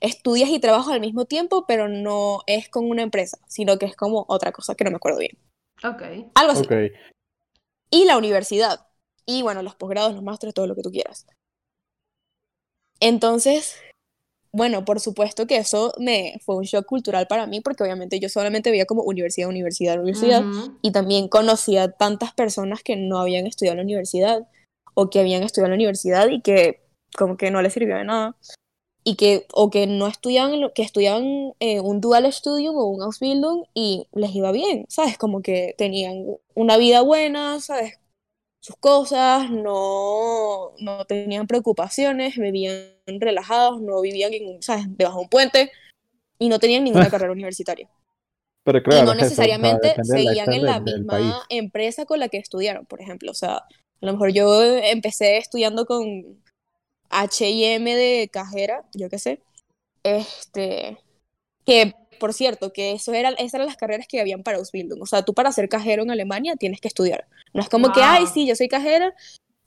estudias 0.00 0.50
y 0.50 0.58
trabajas 0.58 0.94
al 0.94 1.00
mismo 1.00 1.24
tiempo, 1.24 1.64
pero 1.66 1.88
no 1.88 2.40
es 2.46 2.68
con 2.68 2.88
una 2.88 3.02
empresa, 3.02 3.38
sino 3.46 3.78
que 3.78 3.86
es 3.86 3.96
como 3.96 4.24
otra 4.28 4.52
cosa 4.52 4.74
que 4.74 4.84
no 4.84 4.90
me 4.90 4.96
acuerdo 4.96 5.18
bien. 5.18 5.36
Ok. 5.84 6.02
Algo 6.34 6.52
así. 6.52 6.64
Ok. 6.64 6.72
Y 7.90 8.04
la 8.04 8.18
universidad. 8.18 8.86
Y 9.26 9.42
bueno, 9.42 9.62
los 9.62 9.74
posgrados, 9.74 10.14
los 10.14 10.22
másteres, 10.22 10.54
todo 10.54 10.66
lo 10.66 10.74
que 10.74 10.82
tú 10.82 10.90
quieras. 10.90 11.26
Entonces, 13.00 13.76
bueno, 14.52 14.84
por 14.84 15.00
supuesto 15.00 15.46
que 15.46 15.58
eso 15.58 15.92
me 15.98 16.40
fue 16.44 16.56
un 16.56 16.64
shock 16.64 16.86
cultural 16.86 17.26
para 17.26 17.46
mí, 17.46 17.60
porque 17.60 17.82
obviamente 17.82 18.18
yo 18.18 18.28
solamente 18.28 18.70
veía 18.70 18.86
como 18.86 19.02
universidad, 19.02 19.48
universidad, 19.48 20.00
universidad. 20.00 20.44
Y 20.82 20.92
también 20.92 21.28
conocía 21.28 21.92
tantas 21.92 22.32
personas 22.32 22.82
que 22.82 22.96
no 22.96 23.18
habían 23.18 23.46
estudiado 23.46 23.74
en 23.74 23.78
la 23.78 23.84
universidad 23.84 24.48
o 24.94 25.10
que 25.10 25.20
habían 25.20 25.42
estudiado 25.42 25.66
en 25.66 25.72
la 25.72 25.76
universidad 25.76 26.28
y 26.28 26.40
que 26.40 26.82
como 27.16 27.36
que 27.36 27.50
no 27.50 27.62
les 27.62 27.72
sirvió 27.72 27.96
de 27.96 28.04
nada. 28.04 28.36
Y 29.04 29.16
que, 29.16 29.46
o 29.54 29.70
que 29.70 29.86
no 29.86 30.06
estudiaban, 30.06 30.70
que 30.74 30.82
estudiaban 30.82 31.54
eh, 31.60 31.80
un 31.80 32.00
dual 32.00 32.30
studium 32.32 32.76
o 32.76 32.84
un 32.84 33.02
Ausbildung 33.02 33.64
y 33.72 34.06
les 34.12 34.34
iba 34.34 34.52
bien, 34.52 34.84
¿sabes? 34.88 35.16
Como 35.16 35.40
que 35.40 35.74
tenían 35.78 36.26
una 36.54 36.76
vida 36.76 37.00
buena, 37.02 37.60
¿sabes? 37.60 37.98
Sus 38.60 38.76
cosas, 38.76 39.50
no, 39.50 40.72
no 40.78 41.04
tenían 41.06 41.46
preocupaciones, 41.46 42.36
vivían 42.36 42.90
relajados, 43.06 43.80
no 43.80 44.00
vivían, 44.00 44.34
en, 44.34 44.62
¿sabes? 44.62 44.84
debajo 44.96 45.18
de 45.18 45.22
un 45.22 45.28
puente 45.30 45.72
y 46.38 46.48
no 46.48 46.58
tenían 46.58 46.84
ninguna 46.84 47.08
carrera 47.10 47.32
universitaria. 47.32 47.88
Pero 48.64 48.78
Y 48.78 48.82
claro, 48.82 49.06
no 49.06 49.12
es 49.12 49.32
eso, 49.32 49.42
o 49.42 49.44
sea, 49.44 49.58
necesariamente 49.58 49.94
del 49.96 50.04
seguían 50.04 50.52
en 50.52 50.64
la 50.64 50.80
misma 50.80 51.12
país. 51.12 51.34
empresa 51.48 52.04
con 52.04 52.18
la 52.18 52.28
que 52.28 52.36
estudiaron, 52.36 52.84
por 52.84 53.00
ejemplo. 53.00 53.30
O 53.30 53.34
sea, 53.34 53.54
a 53.56 54.06
lo 54.06 54.12
mejor 54.12 54.32
yo 54.32 54.62
empecé 54.62 55.38
estudiando 55.38 55.86
con 55.86 56.42
H&M 57.10 57.94
de 57.94 58.28
cajera, 58.32 58.84
yo 58.94 59.08
qué 59.08 59.18
sé. 59.18 59.40
Este, 60.02 60.98
que 61.64 61.94
por 62.18 62.34
cierto, 62.34 62.72
que 62.72 62.92
eso 62.92 63.12
era, 63.12 63.30
esas 63.30 63.54
eran 63.54 63.66
las 63.66 63.76
carreras 63.76 64.06
que 64.08 64.20
habían 64.20 64.42
para 64.42 64.58
Ausbildung. 64.58 65.00
O 65.02 65.06
sea, 65.06 65.22
tú 65.22 65.34
para 65.34 65.52
ser 65.52 65.68
cajero 65.68 66.02
en 66.02 66.10
Alemania 66.10 66.56
tienes 66.56 66.80
que 66.80 66.88
estudiar. 66.88 67.26
No 67.52 67.62
es 67.62 67.68
como 67.68 67.92
que, 67.92 68.02
ay, 68.02 68.24
Wow. 68.24 68.32
sí, 68.32 68.46
yo 68.46 68.56
soy 68.56 68.68
cajera, 68.68 69.14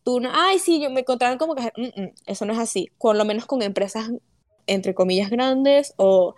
tú 0.04 0.20
no, 0.20 0.30
ay, 0.34 0.60
sí, 0.60 0.82
yo 0.82 0.90
me 0.90 1.06
contratan 1.06 1.38
como 1.38 1.56
cajera. 1.56 1.74
Mm, 1.78 2.02
mm, 2.02 2.14
eso 2.26 2.46
no 2.46 2.54
es 2.54 2.60
así. 2.60 2.90
Con 2.98 3.18
lo 3.18 3.26
menos 3.26 3.46
con 3.46 3.62
empresas, 3.62 4.10
entre 4.68 4.94
comillas, 4.94 5.30
grandes 5.30 5.94
o 5.98 6.36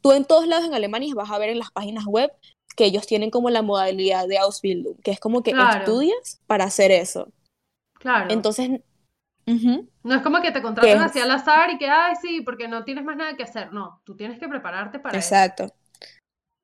tú 0.00 0.12
en 0.12 0.24
todos 0.24 0.46
lados 0.46 0.64
en 0.66 0.74
Alemania 0.74 1.14
vas 1.14 1.30
a 1.30 1.38
ver 1.38 1.50
en 1.50 1.58
las 1.58 1.70
páginas 1.70 2.04
web 2.06 2.32
que 2.76 2.84
ellos 2.86 3.06
tienen 3.06 3.30
como 3.30 3.50
la 3.50 3.62
modalidad 3.62 4.26
de 4.26 4.38
Ausbildung, 4.38 4.96
que 5.02 5.10
es 5.12 5.20
como 5.20 5.42
que 5.42 5.52
Claro. 5.52 5.78
estudias 5.80 6.40
para 6.46 6.64
hacer 6.64 6.90
eso. 6.90 7.28
Claro. 8.00 8.30
Entonces, 8.30 8.80
No 9.46 10.14
es 10.14 10.22
como 10.22 10.40
que 10.42 10.52
te 10.52 10.62
contratan 10.62 11.02
así 11.02 11.18
al 11.18 11.30
azar 11.30 11.70
y 11.70 11.78
que, 11.78 11.88
ay, 11.88 12.14
sí, 12.20 12.42
porque 12.42 12.68
no 12.68 12.84
tienes 12.84 13.04
más 13.04 13.16
nada 13.16 13.36
que 13.36 13.42
hacer. 13.42 13.72
No, 13.72 14.00
tú 14.04 14.16
tienes 14.16 14.38
que 14.38 14.48
prepararte 14.48 14.98
para 14.98 15.18
eso. 15.18 15.28
exacto. 15.28 15.74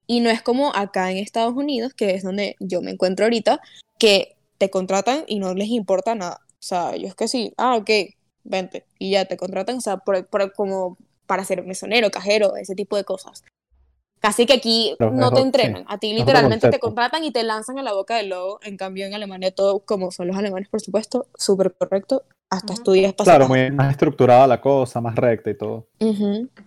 Y 0.07 0.21
no 0.21 0.29
es 0.29 0.43
como 0.43 0.75
acá 0.75 1.11
en 1.11 1.19
Estados 1.19 1.55
Unidos, 1.55 1.95
que 1.95 2.11
es 2.14 2.23
donde 2.23 2.57
yo 2.59 2.83
me 2.83 2.90
encuentro 2.90 3.25
ahorita, 3.25 3.61
que 3.99 4.37
te 4.59 4.69
contratan 4.69 5.25
y 5.27 5.38
no 5.38 5.55
les 5.55 5.69
importa 5.69 6.14
nada. 6.14 6.40
O 6.49 6.62
sea, 6.62 6.95
ellos 6.95 7.14
que 7.14 7.29
sí, 7.29 7.55
ah, 7.57 7.77
ok, 7.77 7.90
vente. 8.45 8.85
Y 8.99 9.12
ya 9.12 9.25
te 9.25 9.37
contratan, 9.37 9.77
o 9.79 9.81
sea, 9.81 9.99
por, 9.99 10.27
por- 10.27 10.53
como 10.53 10.99
para 11.27 11.45
ser 11.45 11.64
mesonero, 11.64 12.11
cajero, 12.11 12.57
ese 12.57 12.75
tipo 12.75 12.97
de 12.97 13.05
cosas. 13.05 13.45
Casi 14.21 14.45
que 14.45 14.55
aquí 14.55 14.97
Pero 14.99 15.12
no 15.12 15.29
es 15.29 15.35
te 15.35 15.40
entrenan. 15.40 15.83
sí, 15.83 15.88
A 15.88 15.99
ti 15.99 16.12
literalmente 16.12 16.69
te 16.69 16.79
contratan 16.79 17.25
y 17.25 17.31
te 17.31 17.43
lanzan 17.43 17.79
a 17.79 17.83
la 17.83 17.95
boca 17.95 18.16
del 18.16 18.29
lobo. 18.31 18.59
En 18.62 18.77
cambio, 18.77 19.07
en 19.07 19.14
Alemania 19.14 19.55
todo, 19.55 19.81
como 19.81 20.11
son 20.11 20.27
los 20.27 20.37
alemanes, 20.37 20.69
por 20.69 20.81
supuesto, 20.81 21.27
súper 21.37 21.73
correcto. 21.73 22.25
Hasta 22.51 22.73
Ujú. 22.73 22.81
estudias 22.83 23.13
para 23.15 23.25
Claro, 23.25 23.49
muy 23.49 23.71
más 23.71 23.93
estructurada 23.93 24.45
la 24.49 24.61
cosa, 24.61 25.01
más 25.01 25.15
recta 25.15 25.51
y 25.51 25.57
todo. 25.57 25.87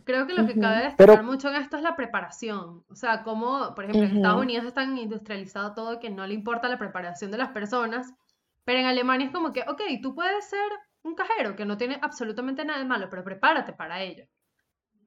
Creo 0.06 0.26
que 0.26 0.34
lo 0.34 0.46
que 0.48 0.54
Ujú. 0.54 0.62
cabe 0.62 0.76
destacar 0.84 0.96
Pero- 0.98 1.24
mucho 1.24 1.50
en 1.50 1.56
esto 1.56 1.76
es 1.76 1.84
la 1.84 1.98
preparación. 1.98 2.86
O 2.90 2.96
sea, 2.96 3.24
como, 3.24 3.76
por 3.76 3.84
ejemplo, 3.84 4.08
en 4.08 4.16
Estados. 4.18 4.42
Unidos 4.42 4.66
es 4.66 4.74
tan 4.74 4.98
industrializado 4.98 5.74
todo 5.74 6.00
que 6.00 6.10
no 6.10 6.26
le 6.26 6.34
importa 6.36 6.70
la 6.70 6.78
preparación 6.80 7.32
de 7.32 7.38
las 7.38 7.50
personas, 7.50 8.14
pero 8.64 8.80
en 8.80 8.86
Alemania 8.86 9.28
es 9.28 9.34
como 9.34 9.52
que, 9.52 9.62
ok, 9.68 9.82
tú 10.02 10.16
puedes 10.16 10.46
ser 10.50 10.60
un 11.04 11.16
cajero, 11.16 11.58
que 11.58 11.66
no 11.66 11.78
tiene 11.78 12.00
absolutamente 12.02 12.64
nada 12.64 12.80
de 12.80 12.86
malo, 12.86 13.10
pero 13.10 13.26
prepárate 13.26 13.74
para 13.74 14.02
ello. 14.02 14.24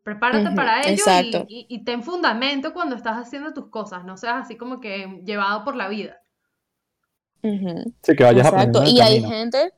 Prepárate 0.03 0.51
para 0.55 0.81
ello 0.83 0.91
y, 0.91 0.93
exacto. 0.93 1.47
y- 1.49 1.67
y 1.71 1.85
ten 1.85 2.03
fundamento 2.03 2.75
cuando 2.75 2.95
estás 2.97 3.17
haciendo 3.17 3.55
tus 3.55 3.71
cosas, 3.71 4.05
no 4.05 4.19
seas 4.19 4.37
así 4.45 4.57
como 4.59 4.79
que 4.79 5.23
llevado 5.25 5.65
por 5.65 5.75
la 5.75 5.89
vida. 5.89 6.19
Sí, 7.43 8.15
que 8.15 8.23
vayas 8.25 8.47
Exacto, 8.47 8.83
y 8.85 9.01
hay 9.01 9.23
gente, 9.25 9.73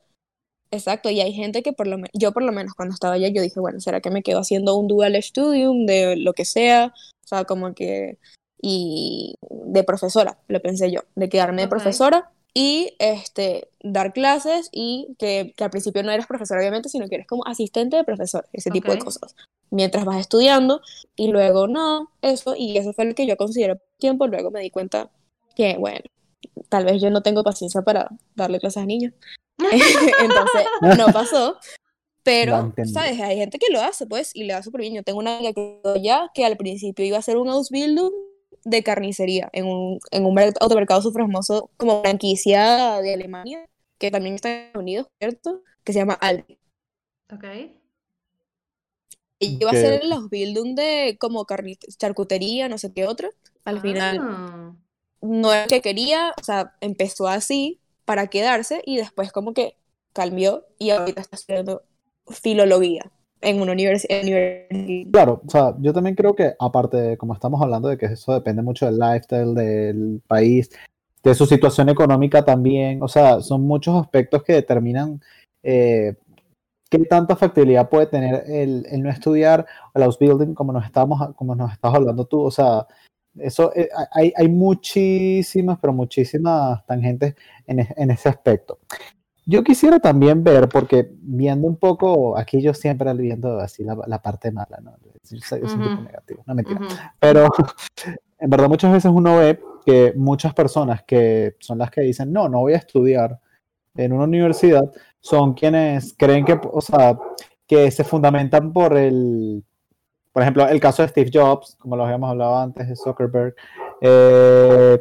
exacto, 0.71 1.09
y 1.09 1.21
hay 1.21 1.33
gente 1.33 1.63
que 1.63 1.73
por 1.73 1.87
lo 1.87 1.97
menos, 1.97 2.11
yo 2.13 2.31
por 2.31 2.43
lo 2.43 2.51
menos 2.51 2.73
cuando 2.73 2.93
estaba 2.93 3.15
allá, 3.15 3.27
yo 3.29 3.41
dije, 3.41 3.59
bueno, 3.59 3.79
¿será 3.79 4.01
que 4.01 4.11
me 4.11 4.23
quedo 4.23 4.39
haciendo 4.39 4.75
un 4.75 4.87
dual 4.87 5.21
studium 5.21 5.85
de 5.85 6.15
lo 6.15 6.33
que 6.33 6.45
sea? 6.45 6.93
O 7.23 7.27
sea, 7.27 7.45
como 7.45 7.73
que, 7.73 8.17
y 8.61 9.35
de 9.49 9.83
profesora, 9.83 10.39
lo 10.47 10.61
pensé 10.61 10.91
yo, 10.91 11.01
de 11.15 11.29
quedarme 11.29 11.63
de 11.63 11.67
profesora 11.67 12.31
y 12.53 12.95
este, 12.99 13.69
dar 13.83 14.11
clases 14.13 14.69
y 14.71 15.15
que, 15.19 15.53
que 15.55 15.63
al 15.63 15.69
principio 15.69 16.03
no 16.03 16.11
eres 16.11 16.27
profesora, 16.27 16.59
obviamente, 16.59 16.89
sino 16.89 17.07
que 17.07 17.15
eres 17.15 17.27
como 17.27 17.45
asistente 17.45 17.97
de 17.97 18.03
profesor, 18.03 18.47
ese 18.53 18.71
tipo 18.71 18.91
de 18.91 18.99
cosas. 18.99 19.35
Mientras 19.71 20.03
vas 20.03 20.19
estudiando 20.19 20.81
y 21.15 21.27
luego 21.27 21.67
no, 21.67 22.11
eso, 22.21 22.55
y 22.57 22.77
eso 22.77 22.91
fue 22.93 23.05
lo 23.05 23.13
que 23.15 23.27
yo 23.27 23.37
consideré 23.37 23.79
tiempo, 23.97 24.27
luego 24.27 24.49
me 24.49 24.61
di 24.61 24.71
cuenta 24.71 25.11
que, 25.55 25.77
bueno, 25.77 26.01
tal 26.69 26.85
vez 26.85 27.01
yo 27.01 27.09
no 27.09 27.21
tengo 27.21 27.43
paciencia 27.43 27.81
para 27.81 28.09
darle 28.35 28.59
clases 28.59 28.83
a 28.83 28.85
niños. 28.85 29.13
Entonces, 30.17 30.69
no 30.79 31.11
pasó. 31.11 31.57
Pero. 32.23 32.73
¿sabes? 32.83 33.19
Hay 33.21 33.37
gente 33.37 33.59
que 33.59 33.71
lo 33.73 33.81
hace, 33.81 34.07
pues, 34.07 34.31
y 34.35 34.43
le 34.45 34.53
da 34.53 34.63
súper 34.63 34.81
bien. 34.81 34.95
Yo 34.95 35.03
tengo 35.03 35.19
una 35.19 35.37
amiga 35.37 35.53
que 35.53 35.81
ya 36.03 36.29
que 36.33 36.45
al 36.45 36.57
principio 36.57 37.05
iba 37.05 37.17
a 37.17 37.19
hacer 37.21 37.37
un 37.37 37.49
Ausbildung 37.49 38.13
de 38.65 38.83
carnicería 38.83 39.49
en 39.53 39.65
un, 39.67 39.99
en 40.11 40.25
un 40.25 40.33
mer- 40.33 40.53
automercado 40.59 41.01
súper 41.01 41.23
famoso 41.23 41.71
como 41.77 42.01
franquicia 42.01 43.01
de 43.01 43.13
Alemania, 43.13 43.65
que 43.99 44.11
también 44.11 44.35
está 44.35 44.49
en 44.51 44.57
Estados 44.67 44.83
Unidos, 44.83 45.07
¿cierto? 45.19 45.61
Que 45.83 45.93
se 45.93 45.99
llama 45.99 46.13
Aldi. 46.15 46.59
¿Ok? 47.31 47.45
Y 49.39 49.57
iba 49.61 49.71
a 49.71 49.73
ok. 49.73 50.03
el 50.03 50.11
Ausbildung 50.11 50.75
de 50.75 51.17
como 51.19 51.45
charcutería, 51.97 52.67
no 52.69 52.77
sé 52.77 52.91
qué 52.93 53.05
otro. 53.05 53.29
Al 53.63 53.79
final 53.81 54.19
Ah, 54.19 54.75
no 55.21 55.53
era 55.53 55.67
que 55.67 55.81
quería, 55.81 56.33
o 56.39 56.43
sea, 56.43 56.73
empezó 56.81 57.27
así 57.27 57.79
para 58.09 58.25
quedarse 58.25 58.81
y 58.87 58.97
después 58.97 59.31
como 59.31 59.53
que 59.53 59.75
cambió 60.13 60.65
y 60.79 60.89
ahorita 60.89 61.21
está 61.21 61.35
estudiando 61.35 61.83
filología 62.25 63.03
en 63.39 63.61
una 63.61 63.73
universi- 63.73 64.07
universidad. 64.23 65.11
Claro, 65.11 65.41
o 65.45 65.49
sea, 65.51 65.75
yo 65.77 65.93
también 65.93 66.15
creo 66.15 66.33
que 66.33 66.55
aparte 66.57 66.97
de, 66.97 67.17
como 67.17 67.35
estamos 67.35 67.61
hablando 67.61 67.87
de 67.87 67.99
que 67.99 68.07
eso 68.07 68.33
depende 68.33 68.63
mucho 68.63 68.87
del 68.87 68.97
lifestyle 68.97 69.53
del 69.53 70.23
país, 70.27 70.71
de 71.21 71.35
su 71.35 71.45
situación 71.45 71.87
económica 71.89 72.43
también, 72.43 73.03
o 73.03 73.07
sea, 73.07 73.41
son 73.41 73.61
muchos 73.61 73.95
aspectos 74.01 74.41
que 74.41 74.53
determinan 74.53 75.21
eh, 75.61 76.15
qué 76.89 76.97
tanta 77.05 77.35
factibilidad 77.35 77.89
puede 77.89 78.07
tener 78.07 78.43
el, 78.47 78.87
el 78.89 79.03
no 79.03 79.11
estudiar 79.11 79.67
el 79.93 80.01
Ausbildung 80.01 80.55
como 80.55 80.73
nos 80.73 80.83
estamos, 80.83 81.35
como 81.35 81.53
nos 81.53 81.71
estás 81.73 81.93
hablando 81.93 82.25
tú, 82.25 82.41
o 82.41 82.49
sea, 82.49 82.87
eso 83.37 83.71
eh, 83.75 83.89
hay, 84.11 84.33
hay 84.35 84.49
muchísimas, 84.49 85.77
pero 85.79 85.93
muchísimas 85.93 86.85
tangentes 86.85 87.35
en, 87.67 87.87
en 87.95 88.11
ese 88.11 88.29
aspecto. 88.29 88.79
yo 89.45 89.63
quisiera 89.63 89.99
también 89.99 90.43
ver, 90.43 90.69
porque 90.69 91.09
viendo 91.21 91.67
un 91.67 91.77
poco, 91.77 92.37
aquí 92.37 92.61
yo 92.61 92.73
siempre 92.73 93.13
viendo 93.13 93.59
así 93.59 93.83
la, 93.83 93.97
la 94.07 94.21
parte 94.21 94.51
mala, 94.51 94.79
¿no? 94.81 94.95
Yo 95.03 95.11
soy, 95.23 95.61
yo 95.61 95.67
soy 95.67 95.79
un 95.79 95.89
tipo 95.89 96.01
negativo, 96.01 96.43
no 96.45 96.55
mentira. 96.55 96.79
Ujú. 96.79 96.89
Pero 97.19 97.47
en 98.39 98.49
verdad 98.49 98.69
muchas 98.69 98.91
veces 98.91 99.11
uno 99.13 99.37
ve 99.37 99.59
que 99.85 100.13
muchas 100.15 100.53
personas 100.53 101.03
que 101.03 101.55
son 101.59 101.77
las 101.77 101.91
que 101.91 102.01
dicen, 102.01 102.31
no, 102.31 102.49
no 102.49 102.59
voy 102.59 102.73
a 102.73 102.77
estudiar 102.77 103.39
en 103.95 104.13
una 104.13 104.25
universidad, 104.25 104.91
son 105.19 105.53
quienes 105.53 106.13
creen 106.17 106.45
que, 106.45 106.59
o 106.71 106.81
sea, 106.81 107.17
que 107.67 107.91
se 107.91 108.03
fundamentan 108.03 108.71
por 108.71 108.97
el, 108.97 109.63
por 110.39 110.43
ejemplo, 110.43 110.69
el 110.69 110.79
caso 110.79 111.01
de 111.01 111.09
Steve 111.09 111.31
Jobs, 111.33 111.75
como 111.81 111.97
lo 111.97 112.05
habíamos 112.05 112.29
hablado 112.29 112.59
antes, 112.59 112.87
de 112.87 112.95
Zuckerberg, 112.95 113.53
eh, 113.99 114.97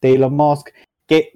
de 0.00 0.14
Elon 0.14 0.34
Musk, 0.34 0.70
que, 1.06 1.34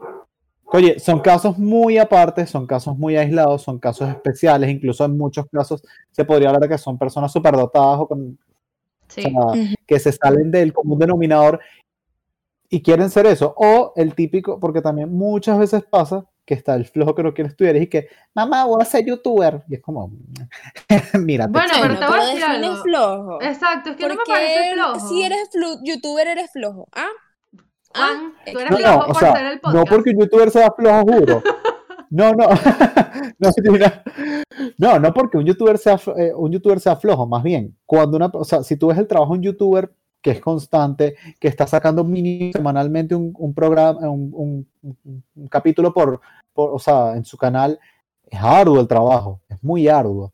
oye, 0.64 0.98
son 0.98 1.20
casos 1.20 1.58
muy 1.58 1.98
aparte, 1.98 2.46
son 2.46 2.66
casos 2.66 2.96
muy 2.96 3.18
aislados, 3.18 3.60
son 3.60 3.78
casos 3.78 4.08
especiales, 4.08 4.70
incluso 4.70 5.04
en 5.04 5.18
muchos 5.18 5.44
casos 5.52 5.82
se 6.10 6.24
podría 6.24 6.48
hablar 6.48 6.62
de 6.62 6.70
que 6.70 6.78
son 6.78 6.96
personas 6.96 7.30
superdotadas 7.30 8.00
o 8.00 8.08
con 8.08 8.38
Sí. 9.08 9.22
o 9.36 9.52
sea, 9.52 9.64
que 9.86 9.98
se 9.98 10.12
salen 10.12 10.50
del 10.50 10.72
común 10.72 10.98
denominador 10.98 11.60
y 12.70 12.80
quieren 12.80 13.10
ser 13.10 13.26
eso. 13.26 13.52
O 13.54 13.92
el 13.96 14.14
típico, 14.14 14.58
porque 14.58 14.80
también 14.80 15.12
muchas 15.12 15.58
veces 15.58 15.82
pasa 15.82 16.24
que 16.44 16.54
está 16.54 16.74
el 16.74 16.84
flojo 16.86 17.14
que 17.14 17.22
no 17.22 17.32
quiere 17.32 17.50
estudiar 17.50 17.76
y 17.76 17.86
que, 17.88 18.08
mamá, 18.34 18.64
voy 18.64 18.82
a 18.82 18.84
ser 18.84 19.04
youtuber. 19.06 19.62
Y 19.68 19.74
es 19.76 19.80
como, 19.82 20.10
mírate. 21.20 21.52
Bueno, 21.52 21.72
pero 21.80 21.98
te 21.98 22.06
voy 22.06 22.18
a 22.20 22.24
decir 22.26 22.44
algo. 22.44 22.76
flojo. 22.82 23.42
Exacto, 23.42 23.90
es 23.90 23.96
que 23.96 24.08
no 24.08 24.14
me 24.14 24.20
parece 24.26 24.72
flojo. 24.74 25.08
si 25.08 25.22
eres 25.22 25.48
flu- 25.52 25.80
youtuber, 25.84 26.26
eres 26.26 26.50
flojo. 26.50 26.88
¿Ah? 26.92 27.08
Juan, 27.94 28.32
tú 28.52 28.58
eres 28.58 28.70
No, 28.70 28.76
flojo 28.78 28.92
no, 28.96 29.02
o 29.02 29.06
por 29.06 29.16
sea, 29.18 29.32
ser 29.32 29.46
el 29.46 29.54
no 29.54 29.60
podcast. 29.60 29.88
porque 29.88 30.10
un 30.10 30.20
youtuber 30.20 30.50
sea 30.50 30.70
flojo, 30.76 31.00
juro. 31.02 31.42
No, 32.10 32.32
no. 32.32 32.48
no, 33.38 33.50
mira. 33.72 34.02
no, 34.78 34.98
no 34.98 35.12
porque 35.14 35.38
un 35.38 35.44
youtuber 35.46 35.78
sea 35.78 35.96
flo- 35.98 36.18
eh, 36.18 36.32
un 36.34 36.50
youtuber 36.52 36.80
sea 36.80 36.96
flojo, 36.96 37.26
más 37.26 37.42
bien, 37.44 37.76
cuando 37.86 38.16
una, 38.16 38.26
o 38.32 38.42
sea, 38.44 38.62
si 38.64 38.76
tú 38.76 38.88
ves 38.88 38.98
el 38.98 39.06
trabajo 39.06 39.32
de 39.32 39.38
un 39.38 39.44
youtuber 39.44 39.92
que 40.22 40.30
es 40.32 40.40
constante, 40.40 41.16
que 41.38 41.48
está 41.48 41.66
sacando 41.66 42.04
mínimo 42.04 42.52
semanalmente 42.52 43.14
un, 43.14 43.32
un 43.38 43.54
programa, 43.54 44.00
un, 44.08 44.30
un- 44.34 44.66
un- 45.34 45.48
capítulo 45.48 45.92
por, 45.94 46.20
por, 46.52 46.70
o 46.74 46.78
sea, 46.78 47.14
en 47.16 47.24
su 47.24 47.36
canal, 47.36 47.78
es 48.26 48.40
arduo 48.40 48.80
el 48.80 48.88
trabajo, 48.88 49.40
es 49.48 49.62
muy 49.62 49.88
arduo. 49.88 50.32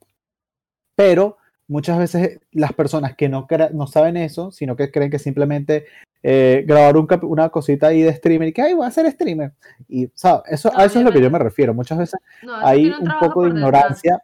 Pero 0.94 1.36
muchas 1.68 1.98
veces 1.98 2.40
las 2.52 2.72
personas 2.72 3.14
que 3.16 3.28
no, 3.28 3.46
no 3.72 3.86
saben 3.86 4.16
eso, 4.16 4.50
sino 4.50 4.76
que 4.76 4.90
creen 4.90 5.10
que 5.10 5.18
simplemente 5.18 5.86
eh, 6.22 6.64
grabar 6.66 6.96
un 6.96 7.06
una 7.22 7.48
cosita 7.50 7.88
ahí 7.88 8.02
de 8.02 8.12
streamer 8.14 8.48
y 8.48 8.52
que, 8.52 8.62
ay, 8.62 8.74
voy 8.74 8.86
a 8.86 8.90
ser 8.90 9.10
streamer. 9.12 9.52
Y, 9.88 10.10
¿sabes? 10.14 10.42
Eso, 10.50 10.70
No, 10.72 10.78
a 10.80 10.84
eso 10.84 10.98
es 10.98 11.04
lo 11.04 11.12
que 11.12 11.20
yo 11.22 11.30
me 11.30 11.38
refiero. 11.38 11.72
Muchas 11.74 11.98
veces 11.98 12.18
No, 12.42 12.56
hay 12.56 12.86
un 12.88 13.08
poco 13.20 13.42
de 13.44 13.50
por 13.50 13.54
detrás. 13.54 13.54
ignorancia, 13.56 14.18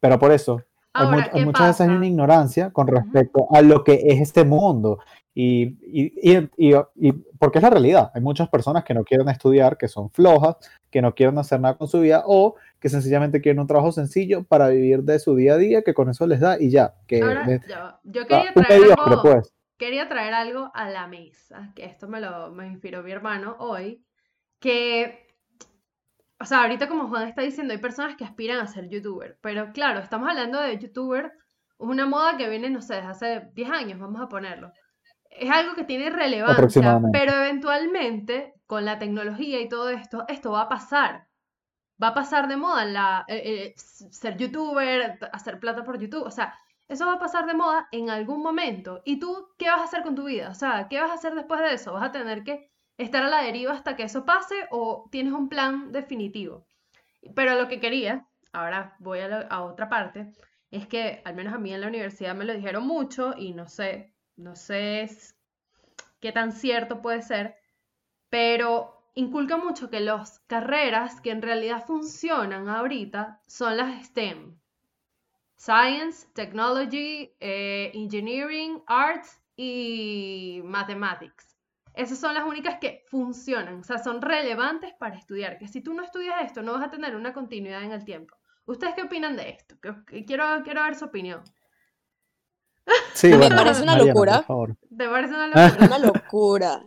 pero 0.00 0.18
por 0.18 0.30
eso, 0.32 0.62
Ahora, 1.06 1.24
hay 1.24 1.30
¿qué 1.40 1.44
muchas 1.44 1.66
veces 1.68 1.80
hay 1.82 1.96
una 1.96 2.06
ignorancia 2.06 2.70
con 2.70 2.86
respecto 2.86 3.46
a 3.50 3.62
lo 3.62 3.84
que 3.84 3.94
es 4.04 4.20
este 4.20 4.44
mundo. 4.44 4.98
Y, 5.34 5.76
y, 5.82 6.12
y, 6.56 6.74
y- 6.96 7.12
porque 7.38 7.58
es 7.58 7.62
la 7.62 7.70
realidad. 7.70 8.10
Hay 8.12 8.20
muchas 8.20 8.48
personas 8.48 8.82
que 8.82 8.92
no 8.94 9.04
quieren 9.04 9.28
estudiar, 9.28 9.76
que 9.76 9.86
son 9.86 10.10
flojas, 10.10 10.56
que 10.90 11.00
no 11.00 11.14
quieren 11.14 11.38
hacer 11.38 11.60
nada 11.60 11.76
con 11.76 11.86
su 11.86 12.00
vida 12.00 12.24
o 12.26 12.56
que 12.80 12.88
sencillamente 12.88 13.40
quieren 13.40 13.60
un 13.60 13.66
trabajo 13.68 13.92
sencillo 13.92 14.42
para 14.42 14.68
vivir 14.68 15.02
de 15.04 15.20
su 15.20 15.36
día 15.36 15.54
a 15.54 15.56
día, 15.56 15.82
que 15.82 15.94
con 15.94 16.10
eso 16.10 16.26
les 16.26 16.40
da 16.40 16.60
y 16.60 16.70
ya. 16.70 16.94
Que 17.06 17.22
Ahora, 17.22 17.60
yo 18.02 18.22
ah, 18.22 18.26
quería 18.26 18.52
traer 18.54 18.82
algo, 18.98 19.22
pues. 19.22 19.52
quería 19.76 20.08
traer 20.08 20.34
algo 20.34 20.72
a 20.74 20.88
la 20.90 21.06
mesa, 21.06 21.72
que 21.76 21.84
esto 21.84 22.08
me 22.08 22.20
lo 22.20 22.50
me 22.50 22.66
inspiró 22.66 23.04
mi 23.04 23.12
hermano 23.12 23.54
hoy, 23.60 24.02
que, 24.58 25.27
o 26.40 26.44
sea, 26.44 26.62
ahorita 26.62 26.88
como 26.88 27.08
Juan 27.08 27.28
está 27.28 27.42
diciendo, 27.42 27.72
hay 27.72 27.80
personas 27.80 28.16
que 28.16 28.24
aspiran 28.24 28.60
a 28.60 28.66
ser 28.66 28.88
youtuber, 28.88 29.38
pero 29.40 29.72
claro, 29.72 30.00
estamos 30.00 30.28
hablando 30.28 30.60
de 30.60 30.78
youtuber, 30.78 31.32
una 31.78 32.06
moda 32.06 32.36
que 32.36 32.48
viene, 32.48 32.70
no 32.70 32.80
sé, 32.80 32.94
desde 32.94 33.08
hace 33.08 33.50
10 33.54 33.70
años, 33.70 33.98
vamos 33.98 34.20
a 34.20 34.28
ponerlo. 34.28 34.72
Es 35.30 35.50
algo 35.50 35.74
que 35.74 35.84
tiene 35.84 36.10
relevancia, 36.10 37.00
pero 37.12 37.32
eventualmente, 37.32 38.54
con 38.66 38.84
la 38.84 38.98
tecnología 38.98 39.60
y 39.60 39.68
todo 39.68 39.90
esto, 39.90 40.24
esto 40.28 40.52
va 40.52 40.62
a 40.62 40.68
pasar. 40.68 41.26
Va 42.02 42.08
a 42.08 42.14
pasar 42.14 42.48
de 42.48 42.56
moda 42.56 42.84
la, 42.84 43.24
eh, 43.28 43.42
eh, 43.44 43.74
ser 43.76 44.36
youtuber, 44.36 45.18
hacer 45.32 45.58
plata 45.58 45.84
por 45.84 45.98
YouTube, 45.98 46.24
o 46.24 46.30
sea, 46.30 46.54
eso 46.86 47.06
va 47.06 47.14
a 47.14 47.18
pasar 47.18 47.46
de 47.46 47.54
moda 47.54 47.88
en 47.92 48.10
algún 48.10 48.42
momento. 48.42 49.02
¿Y 49.04 49.18
tú 49.18 49.48
qué 49.58 49.68
vas 49.68 49.80
a 49.80 49.84
hacer 49.84 50.02
con 50.02 50.14
tu 50.14 50.24
vida? 50.24 50.48
O 50.50 50.54
sea, 50.54 50.86
¿qué 50.88 51.00
vas 51.00 51.10
a 51.10 51.14
hacer 51.14 51.34
después 51.34 51.60
de 51.60 51.74
eso? 51.74 51.92
¿Vas 51.92 52.08
a 52.08 52.12
tener 52.12 52.44
que 52.44 52.70
estar 52.98 53.22
a 53.22 53.28
la 53.28 53.42
deriva 53.42 53.72
hasta 53.72 53.96
que 53.96 54.02
eso 54.02 54.24
pase 54.24 54.54
o 54.70 55.08
tienes 55.10 55.32
un 55.32 55.48
plan 55.48 55.92
definitivo? 55.92 56.66
Pero 57.34 57.54
lo 57.54 57.68
que 57.68 57.80
quería, 57.80 58.26
ahora 58.52 58.96
voy 58.98 59.20
a, 59.20 59.40
a 59.40 59.62
otra 59.62 59.88
parte, 59.88 60.32
es 60.70 60.86
que 60.86 61.22
al 61.24 61.34
menos 61.34 61.54
a 61.54 61.58
mí 61.58 61.72
en 61.72 61.80
la 61.80 61.88
universidad 61.88 62.34
me 62.34 62.44
lo 62.44 62.54
dijeron 62.54 62.86
mucho 62.86 63.34
y 63.36 63.52
no 63.54 63.66
sé, 63.68 64.12
no 64.36 64.54
sé 64.54 65.08
qué 66.20 66.32
tan 66.32 66.52
cierto 66.52 67.00
puede 67.00 67.22
ser, 67.22 67.56
pero 68.28 69.10
inculca 69.14 69.56
mucho 69.56 69.90
que 69.90 70.00
las 70.00 70.40
carreras 70.40 71.20
que 71.20 71.30
en 71.30 71.42
realidad 71.42 71.84
funcionan 71.86 72.68
ahorita 72.68 73.40
son 73.46 73.76
las 73.76 74.06
STEM. 74.06 74.58
Science, 75.56 76.28
Technology, 76.34 77.34
eh, 77.40 77.90
Engineering, 77.94 78.80
Arts 78.86 79.42
y 79.56 80.60
Mathematics. 80.64 81.57
Esas 81.98 82.18
son 82.18 82.32
las 82.34 82.44
únicas 82.44 82.78
que 82.80 83.04
funcionan, 83.10 83.80
o 83.80 83.84
sea, 83.84 83.98
son 83.98 84.22
relevantes 84.22 84.94
para 84.98 85.16
estudiar. 85.16 85.58
Que 85.58 85.68
si 85.68 85.80
tú 85.82 85.94
no 85.94 86.02
estudias 86.04 86.36
esto, 86.44 86.62
no 86.62 86.72
vas 86.72 86.84
a 86.84 86.90
tener 86.90 87.16
una 87.16 87.32
continuidad 87.32 87.82
en 87.82 87.92
el 87.92 88.04
tiempo. 88.04 88.36
¿Ustedes 88.66 88.94
qué 88.94 89.02
opinan 89.02 89.36
de 89.36 89.50
esto? 89.50 89.74
Quiero, 90.26 90.62
quiero 90.62 90.82
ver 90.84 90.94
su 90.94 91.06
opinión. 91.06 91.42
Sí, 93.14 93.28
Me 93.28 93.36
bueno, 93.36 93.56
parece 93.56 93.82
una 93.82 93.92
Mariana, 93.92 94.12
locura. 94.12 94.36
por 94.38 94.44
favor. 94.46 94.76
¿Te 94.96 95.08
parece 95.08 95.34
una 95.34 95.50
Ah. 95.54 95.68
locura? 95.68 95.86
Una 95.86 95.98
locura 95.98 96.82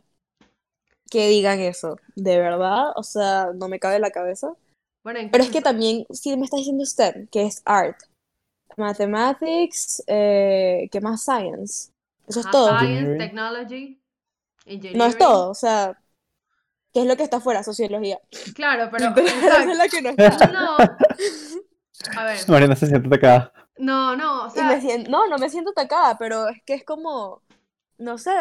que 1.10 1.28
digan 1.28 1.60
eso. 1.60 1.98
De 2.16 2.40
verdad, 2.40 2.92
o 2.96 3.04
sea, 3.04 3.48
no 3.54 3.68
me 3.68 3.80
cabe 3.80 3.96
en 3.98 4.02
la 4.02 4.12
cabeza. 4.12 4.54
Bueno, 5.04 5.20
¿en 5.20 5.26
qué 5.26 5.32
Pero 5.32 5.44
es 5.44 5.50
que 5.52 5.62
también, 5.62 6.06
si 6.12 6.36
me 6.38 6.46
está 6.46 6.58
diciendo 6.58 6.86
STEM, 6.86 7.28
que 7.28 7.44
es 7.46 7.62
art, 7.66 7.98
mathematics, 8.78 10.04
eh, 10.08 10.88
¿qué 10.92 11.02
más? 11.02 11.24
Science. 11.24 11.92
Eso 12.28 12.40
es 12.40 12.46
Ajá, 12.46 12.52
todo. 12.52 12.80
Science. 12.80 13.18
Technology, 13.18 14.01
No 14.66 15.06
es 15.06 15.18
todo, 15.18 15.50
o 15.50 15.56
sea, 15.56 16.00
¿qué 16.94 17.02
es 17.02 17.08
lo 17.08 17.16
que 17.18 17.24
está 17.24 17.38
afuera? 17.38 17.64
Sociología. 17.64 18.20
Claro, 18.56 18.90
pero 18.92 19.14
Esa 19.16 19.64
es 19.72 19.78
la 19.78 19.88
que 19.88 20.02
no 20.02 20.10
está. 20.10 20.48
no. 20.48 20.78
A 22.18 22.24
ver, 22.26 22.38
Mariana 22.50 22.76
se 22.76 22.88
siente 22.88 23.16
acá. 23.16 23.54
no, 23.78 24.16
no, 24.16 24.46
o 24.46 24.50
sea, 24.50 24.68
me 24.68 24.82
siento, 24.82 25.10
no, 25.12 25.28
no 25.28 25.38
me 25.38 25.50
siento 25.50 25.72
atacada, 25.72 26.18
pero 26.18 26.48
es 26.50 26.62
que 26.66 26.74
es 26.74 26.84
como, 26.84 27.42
no 27.98 28.18
sé, 28.18 28.32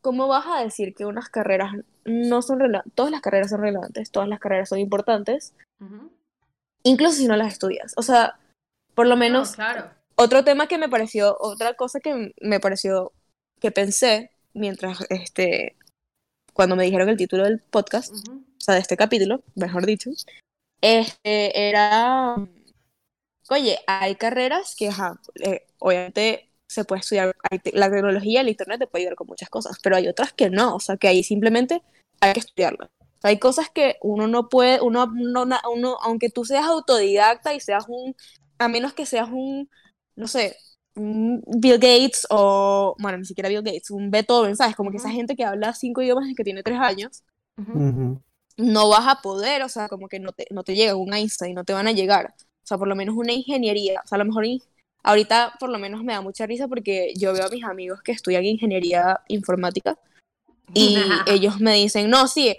¿cómo 0.00 0.26
vas 0.26 0.44
a 0.46 0.62
decir 0.62 0.94
que 0.94 1.06
unas 1.06 1.28
carreras 1.28 1.72
no 2.04 2.42
son 2.42 2.58
relevantes? 2.60 2.92
Todas 2.94 3.12
las 3.12 3.20
carreras 3.20 3.50
son 3.50 3.60
relevantes, 3.60 4.10
todas 4.10 4.28
las 4.28 4.40
carreras 4.40 4.68
son 4.68 4.78
importantes, 4.80 5.54
incluso 6.82 7.14
si 7.16 7.26
no 7.28 7.36
las 7.36 7.52
estudias. 7.52 7.92
O 7.96 8.02
sea, 8.02 8.36
por 8.94 9.06
lo 9.06 9.14
No, 9.14 9.20
menos 9.20 9.52
claro. 9.54 9.90
otro 10.16 10.42
tema 10.44 10.66
que 10.66 10.78
me 10.78 10.88
pareció, 10.88 11.36
otra 11.38 11.74
cosa 11.74 12.00
que 12.00 12.32
me 12.40 12.58
pareció, 12.60 13.12
que 13.60 13.70
pensé 13.70 14.32
mientras, 14.54 15.04
este, 15.10 15.76
cuando 16.52 16.76
me 16.76 16.84
dijeron 16.84 17.08
el 17.08 17.16
título 17.16 17.44
del 17.44 17.60
podcast, 17.60 18.14
o 18.14 18.40
sea, 18.58 18.74
de 18.74 18.80
este 18.80 18.96
capítulo, 18.96 19.42
mejor 19.54 19.84
dicho, 19.84 20.10
este, 20.80 21.68
era, 21.68 22.36
oye, 23.50 23.78
hay 23.86 24.14
carreras 24.16 24.74
que, 24.76 24.88
ajá, 24.88 25.20
eh, 25.44 25.66
obviamente 25.78 26.50
se 26.68 26.84
puede 26.84 27.00
estudiar, 27.00 27.36
la 27.72 27.90
tecnología, 27.90 28.40
el 28.40 28.48
internet 28.48 28.80
te 28.80 28.86
puede 28.86 29.02
ayudar 29.02 29.16
con 29.16 29.26
muchas 29.26 29.48
cosas, 29.50 29.78
pero 29.82 29.96
hay 29.96 30.08
otras 30.08 30.32
que 30.32 30.50
no, 30.50 30.76
o 30.76 30.80
sea, 30.80 30.96
que 30.96 31.08
ahí 31.08 31.22
simplemente 31.22 31.82
hay 32.20 32.32
que 32.32 32.40
estudiarlas. 32.40 32.88
O 33.00 33.20
sea, 33.20 33.30
hay 33.30 33.38
cosas 33.38 33.70
que 33.70 33.96
uno 34.02 34.26
no 34.26 34.48
puede, 34.48 34.80
uno, 34.80 35.06
no, 35.14 35.46
uno, 35.72 35.98
aunque 36.02 36.30
tú 36.30 36.44
seas 36.44 36.64
autodidacta 36.66 37.54
y 37.54 37.60
seas 37.60 37.84
un, 37.88 38.16
a 38.58 38.68
menos 38.68 38.92
que 38.92 39.06
seas 39.06 39.28
un, 39.30 39.70
no 40.16 40.28
sé, 40.28 40.56
Bill 40.94 41.78
Gates 41.78 42.26
o, 42.30 42.94
bueno, 42.98 43.18
ni 43.18 43.24
siquiera 43.24 43.48
Bill 43.48 43.62
Gates, 43.62 43.90
un 43.90 44.10
Beethoven, 44.10 44.56
¿sabes? 44.56 44.76
Como 44.76 44.90
que 44.90 44.98
esa 44.98 45.10
gente 45.10 45.36
que 45.36 45.44
habla 45.44 45.74
cinco 45.74 46.02
idiomas 46.02 46.24
desde 46.24 46.36
que 46.36 46.44
tiene 46.44 46.62
tres 46.62 46.78
años, 46.78 47.22
Ujú. 47.56 47.78
Ujú. 47.78 48.20
no 48.56 48.88
vas 48.88 49.06
a 49.08 49.20
poder, 49.22 49.62
o 49.62 49.68
sea, 49.68 49.88
como 49.88 50.08
que 50.08 50.20
no 50.20 50.32
te, 50.32 50.46
no 50.50 50.62
te 50.62 50.74
llega 50.74 50.94
un 50.94 51.12
Einstein, 51.12 51.54
no 51.54 51.64
te 51.64 51.72
van 51.72 51.86
a 51.86 51.92
llegar. 51.92 52.34
O 52.38 52.66
sea, 52.66 52.78
por 52.78 52.88
lo 52.88 52.96
menos 52.96 53.16
una 53.16 53.32
ingeniería, 53.32 54.00
o 54.04 54.08
sea, 54.08 54.16
a 54.16 54.18
lo 54.20 54.24
mejor 54.24 54.46
ahorita 55.02 55.54
por 55.60 55.70
lo 55.70 55.78
menos 55.78 56.02
me 56.02 56.14
da 56.14 56.20
mucha 56.22 56.46
risa 56.46 56.66
porque 56.68 57.12
yo 57.16 57.32
veo 57.32 57.46
a 57.46 57.50
mis 57.50 57.64
amigos 57.64 58.02
que 58.02 58.12
estudian 58.12 58.44
ingeniería 58.44 59.20
informática 59.28 59.98
y 60.74 60.96
ellos 61.26 61.60
me 61.60 61.74
dicen, 61.74 62.10
no, 62.10 62.28
sí, 62.28 62.56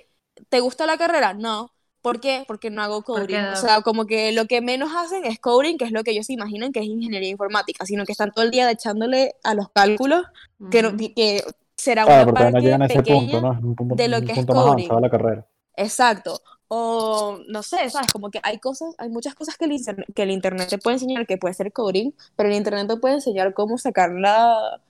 ¿te 0.50 0.60
gusta 0.60 0.86
la 0.86 0.98
carrera? 0.98 1.34
No. 1.34 1.75
¿Por 2.06 2.20
qué? 2.20 2.44
Porque 2.48 2.70
no 2.70 2.84
hago 2.84 3.02
coding. 3.02 3.36
O 3.36 3.42
no. 3.42 3.56
sea, 3.56 3.82
como 3.82 4.06
que 4.06 4.32
lo 4.32 4.46
que 4.46 4.62
menos 4.62 4.92
hacen 4.96 5.26
es 5.26 5.40
coding, 5.40 5.78
que 5.78 5.86
es 5.86 5.92
lo 5.92 6.04
que 6.04 6.12
ellos 6.12 6.28
se 6.28 6.34
imaginan 6.34 6.72
que 6.72 6.80
es 6.82 6.86
ingeniería 6.86 7.30
informática, 7.30 7.84
sino 7.84 8.06
que 8.06 8.12
están 8.12 8.32
todo 8.32 8.46
el 8.46 8.52
día 8.52 8.70
echándole 8.70 9.34
a 9.44 9.56
los 9.56 9.70
cálculos, 9.72 10.24
que, 10.70 10.84
no- 10.84 10.90
Ujú. 10.90 10.98
que 11.16 11.44
será 11.76 12.06
Claro, 12.06 12.32
una 12.32 12.40
no 12.46 12.52
parte 12.52 12.74
a 12.74 12.86
ese 12.86 12.98
pequeña 13.00 13.32
punto, 13.32 13.42
¿no? 13.42 13.54
Es 13.54 13.64
un 13.64 13.76
punto, 13.76 13.96
de 13.96 14.08
lo 14.08 14.18
un 14.20 14.26
que 14.26 14.32
es 14.34 14.38
punto 14.38 14.54
más 14.54 14.66
coding. 14.66 14.90
de 14.90 15.02
la 15.02 15.10
carrera. 15.10 15.48
Exacto. 15.78 16.42
O 16.68 17.40
no 17.48 17.64
sé, 17.64 17.90
¿sabes? 17.90 18.12
Como 18.12 18.30
que 18.32 18.40
hay 18.44 18.60
cosas, 18.60 18.94
hay 18.98 19.10
muchas 19.10 19.36
cosas 19.36 19.58
que 19.58 19.66
el, 19.66 19.72
internet, 19.72 20.08
que 20.16 20.24
el 20.24 20.32
internet 20.32 20.70
te 20.70 20.78
puede 20.78 20.96
enseñar, 20.98 21.26
que 21.28 21.38
puede 21.38 21.54
ser 21.54 21.72
coding, 21.74 22.12
pero 22.36 22.50
el 22.50 22.56
internet 22.56 22.88
te 22.88 22.98
puede 22.98 23.16
enseñar 23.16 23.54
cómo 23.54 23.78
sacar 23.78 24.12
la, 24.12 24.82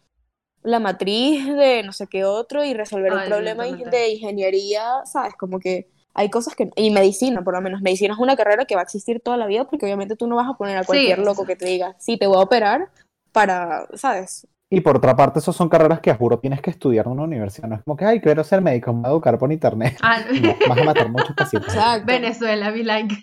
la 0.64 0.80
matriz 0.80 1.46
de 1.48 1.84
no 1.84 1.94
sé 1.94 2.08
qué 2.08 2.26
otro 2.26 2.64
y 2.66 2.74
resolver 2.74 3.14
un 3.14 3.20
Ay, 3.20 3.28
problema 3.30 3.64
evidentemente. 3.68 3.98
de 3.98 4.10
ingeniería, 4.14 5.06
¿sabes? 5.06 5.34
Como 5.36 5.60
que 5.60 5.90
hay 6.16 6.30
cosas 6.30 6.56
que... 6.56 6.72
Y 6.76 6.92
medicina, 6.92 7.44
por 7.44 7.54
lo 7.54 7.62
menos. 7.62 7.82
Medicina 7.82 8.14
es 8.14 8.20
una 8.20 8.36
carrera 8.36 8.66
que 8.66 8.76
va 8.76 8.82
a 8.82 8.86
existir 8.86 9.20
toda 9.20 9.38
la 9.38 9.46
vida 9.46 9.66
porque 9.66 9.86
obviamente 9.86 10.16
tú 10.16 10.28
no 10.28 10.38
vas 10.38 10.50
a 10.50 10.58
poner 10.58 10.78
a 10.78 10.82
Sí, 10.82 10.88
cualquier 10.88 11.20
loco 11.20 11.46
que 11.46 11.56
te 11.56 11.66
diga, 11.66 11.96
sí, 12.00 12.18
te 12.18 12.26
voy 12.26 12.38
a 12.38 12.42
operar 12.42 12.90
para, 13.32 13.86
¿sabes? 13.94 14.48
Y 14.70 14.82
por 14.82 14.98
otra 14.98 15.16
parte, 15.16 15.40
esas 15.40 15.56
son 15.56 15.70
carreras 15.70 16.00
que 16.00 16.14
juro 16.14 16.40
tienes 16.40 16.62
que 16.62 16.72
estudiar 16.72 17.06
en 17.06 17.12
una 17.12 17.24
universidad. 17.24 17.68
No 17.68 17.76
es 17.76 17.84
como 17.84 17.96
que, 17.96 18.06
ay, 18.06 18.20
quiero 18.20 18.44
ser 18.44 18.62
médico, 18.62 18.94
me 18.94 19.02
voy 19.02 19.10
a 19.10 19.12
educar 19.12 19.38
por 19.38 19.52
internet. 19.52 19.98
Ah, 20.02 20.20
No, 20.42 20.56
vas 20.68 20.78
a 20.80 20.84
matar 20.84 21.10
muchos 21.10 21.36
pacientes. 21.36 21.74
Exacto. 21.74 22.06
Venezuela, 22.06 22.72
be 22.72 22.84
like. 22.84 23.16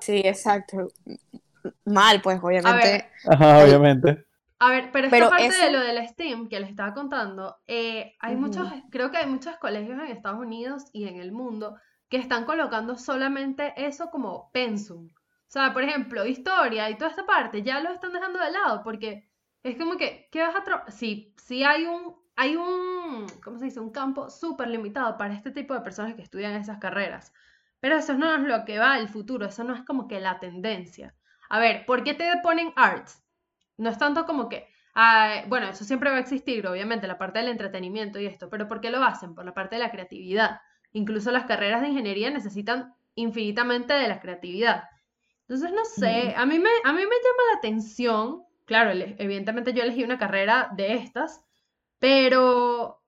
Sí, 0.00 0.22
exacto. 0.24 0.88
Mal, 1.84 2.22
pues, 2.22 2.38
obviamente. 2.42 3.08
Ajá, 3.28 3.64
obviamente. 3.64 4.25
A 4.58 4.70
ver, 4.70 4.90
pero 4.90 5.06
esta 5.06 5.16
Pero 5.18 5.28
parte 5.30 5.46
eso- 5.46 5.64
de 5.64 5.70
lo 5.70 5.80
del 5.80 6.08
STEAM 6.08 6.48
que 6.48 6.60
les 6.60 6.70
estaba 6.70 6.94
contando, 6.94 7.56
eh, 7.66 8.14
hay 8.20 8.36
muchos, 8.36 8.66
creo 8.90 9.10
que 9.10 9.18
hay 9.18 9.26
muchos 9.26 9.56
colegios 9.58 9.98
en 9.98 10.06
Estados 10.06 10.40
Unidos 10.40 10.84
y 10.92 11.06
en 11.08 11.20
el 11.20 11.30
mundo 11.32 11.76
que 12.08 12.16
están 12.16 12.44
colocando 12.44 12.96
solamente 12.96 13.74
eso 13.76 14.10
como 14.10 14.50
pensum. 14.52 15.08
O 15.08 15.48
sea, 15.50 15.72
por 15.72 15.82
ejemplo, 15.82 16.24
historia 16.24 16.88
y 16.90 16.96
toda 16.96 17.10
esta 17.10 17.26
parte 17.26 17.62
ya 17.62 17.80
lo 17.80 17.90
están 17.90 18.12
dejando 18.12 18.38
de 18.38 18.50
lado 18.50 18.82
porque 18.82 19.28
es 19.62 19.76
como 19.76 19.96
que, 19.96 20.28
¿qué 20.32 20.42
vas 20.42 20.54
a 20.56 20.90
Sí, 20.90 21.34
sí 21.36 21.62
hay 21.62 21.84
un, 21.84 22.16
hay 22.36 22.56
un, 22.56 23.26
¿cómo 23.44 23.58
se 23.58 23.66
dice? 23.66 23.80
Un 23.80 23.90
campo 23.90 24.30
súper 24.30 24.68
limitado 24.68 25.16
para 25.18 25.34
este 25.34 25.50
tipo 25.50 25.74
de 25.74 25.80
personas 25.80 26.14
que 26.14 26.22
estudian 26.22 26.54
esas 26.54 26.78
carreras. 26.78 27.32
Pero 27.80 27.96
eso 27.96 28.14
no 28.14 28.34
es 28.34 28.40
lo 28.40 28.64
que 28.64 28.78
va 28.78 28.98
el 28.98 29.08
futuro, 29.08 29.46
eso 29.46 29.64
no 29.64 29.74
es 29.74 29.82
como 29.82 30.08
que 30.08 30.20
la 30.20 30.38
tendencia. 30.40 31.14
A 31.48 31.58
ver, 31.60 31.84
¿por 31.86 32.04
qué 32.04 32.14
te 32.14 32.30
ponen 32.42 32.72
arts? 32.76 33.22
No 33.78 33.90
es 33.90 33.98
tanto 33.98 34.26
como 34.26 34.48
que, 34.48 34.68
ah, 34.94 35.42
bueno, 35.48 35.68
eso 35.68 35.84
siempre 35.84 36.10
va 36.10 36.16
a 36.16 36.20
existir, 36.20 36.66
obviamente, 36.66 37.06
la 37.06 37.18
parte 37.18 37.38
del 37.40 37.48
entretenimiento 37.48 38.18
y 38.20 38.26
esto, 38.26 38.48
pero 38.50 38.68
¿por 38.68 38.80
qué 38.80 38.90
lo 38.90 39.02
hacen? 39.04 39.34
Por 39.34 39.44
la 39.44 39.54
parte 39.54 39.76
de 39.76 39.82
la 39.82 39.90
creatividad. 39.90 40.60
Incluso 40.92 41.30
las 41.30 41.44
carreras 41.46 41.82
de 41.82 41.88
ingeniería 41.88 42.30
necesitan 42.30 42.94
infinitamente 43.14 43.92
de 43.94 44.08
la 44.08 44.20
creatividad. 44.20 44.84
Entonces, 45.48 45.72
no 45.72 45.84
sé, 45.84 46.34
a 46.36 46.46
mí 46.46 46.58
me, 46.58 46.70
a 46.84 46.92
mí 46.92 46.98
me 47.00 47.04
llama 47.04 47.42
la 47.52 47.58
atención, 47.58 48.42
claro, 48.66 48.90
evidentemente 49.18 49.72
yo 49.72 49.82
elegí 49.82 50.04
una 50.04 50.18
carrera 50.18 50.70
de 50.76 50.94
estas, 50.94 51.44
pero, 51.98 53.02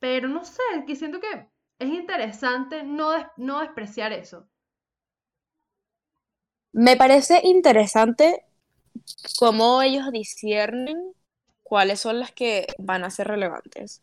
pero 0.00 0.28
no 0.28 0.44
sé, 0.44 0.62
que 0.86 0.96
siento 0.96 1.20
que 1.20 1.48
es 1.80 1.90
interesante 1.90 2.84
no, 2.84 3.12
des- 3.12 3.26
no 3.38 3.60
despreciar 3.60 4.12
eso. 4.12 4.48
Me 6.72 6.96
parece 6.96 7.40
interesante 7.44 8.44
cómo 9.38 9.82
ellos 9.82 10.10
disciernen 10.12 11.12
cuáles 11.62 12.00
son 12.00 12.20
las 12.20 12.32
que 12.32 12.66
van 12.78 13.04
a 13.04 13.10
ser 13.10 13.28
relevantes. 13.28 14.02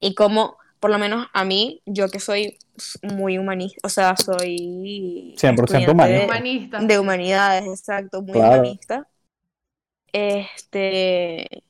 Y 0.00 0.14
cómo, 0.14 0.56
por 0.80 0.90
lo 0.90 0.98
menos 0.98 1.26
a 1.34 1.44
mí, 1.44 1.82
yo 1.86 2.08
que 2.08 2.20
soy 2.20 2.58
muy 3.02 3.38
humanista, 3.38 3.80
o 3.84 3.90
sea, 3.90 4.16
soy 4.16 5.34
100% 5.36 5.92
estudiante 5.92 5.92
humanista. 5.92 6.20
de- 6.20 6.24
Humanistas. 6.26 6.88
de 6.88 6.98
humanidades, 6.98 7.66
exacto, 7.66 8.22
muy 8.22 8.32
Claro. 8.32 8.62
humanista. 8.62 9.08
Este, 10.12 11.62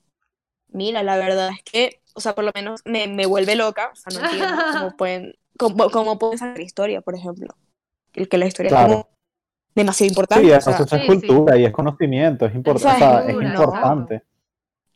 mira, 0.68 1.02
la 1.02 1.16
verdad 1.18 1.50
es 1.56 1.62
que, 1.64 2.00
o 2.14 2.20
sea, 2.20 2.34
por 2.34 2.44
lo 2.44 2.52
menos 2.54 2.80
me, 2.84 3.06
me 3.08 3.26
vuelve 3.26 3.56
loca, 3.56 3.90
o 3.92 3.96
sea, 3.96 4.12
no 4.20 4.24
entiendo 4.30 4.56
cómo 4.72 4.96
pueden, 4.96 5.34
cómo, 5.58 5.90
cómo 5.90 6.18
pueden 6.18 6.38
sacar 6.38 6.60
historia, 6.60 7.00
por 7.02 7.14
ejemplo. 7.14 7.54
El 8.14 8.28
que 8.28 8.38
la 8.38 8.46
historia 8.46 8.68
es 8.70 8.74
Claro. 8.74 8.88
como 8.88 9.08
demasiado 9.74 10.08
importante, 10.08 10.44
Sí, 10.44 10.50
o 10.50 10.56
eso, 10.56 10.70
sea, 10.72 10.84
eso 10.84 10.96
es 10.96 11.02
Sí, 11.02 11.06
cultura 11.06 11.56
y 11.58 11.64
es 11.64 11.72
conocimiento, 11.72 12.46
es, 12.46 12.54
import- 12.54 12.76
O 12.76 12.78
sea, 12.78 12.94
o 12.94 12.98
sea, 12.98 13.18
es 13.20 13.28
es 13.28 13.32
cultura, 13.34 13.50
importante. 13.50 14.22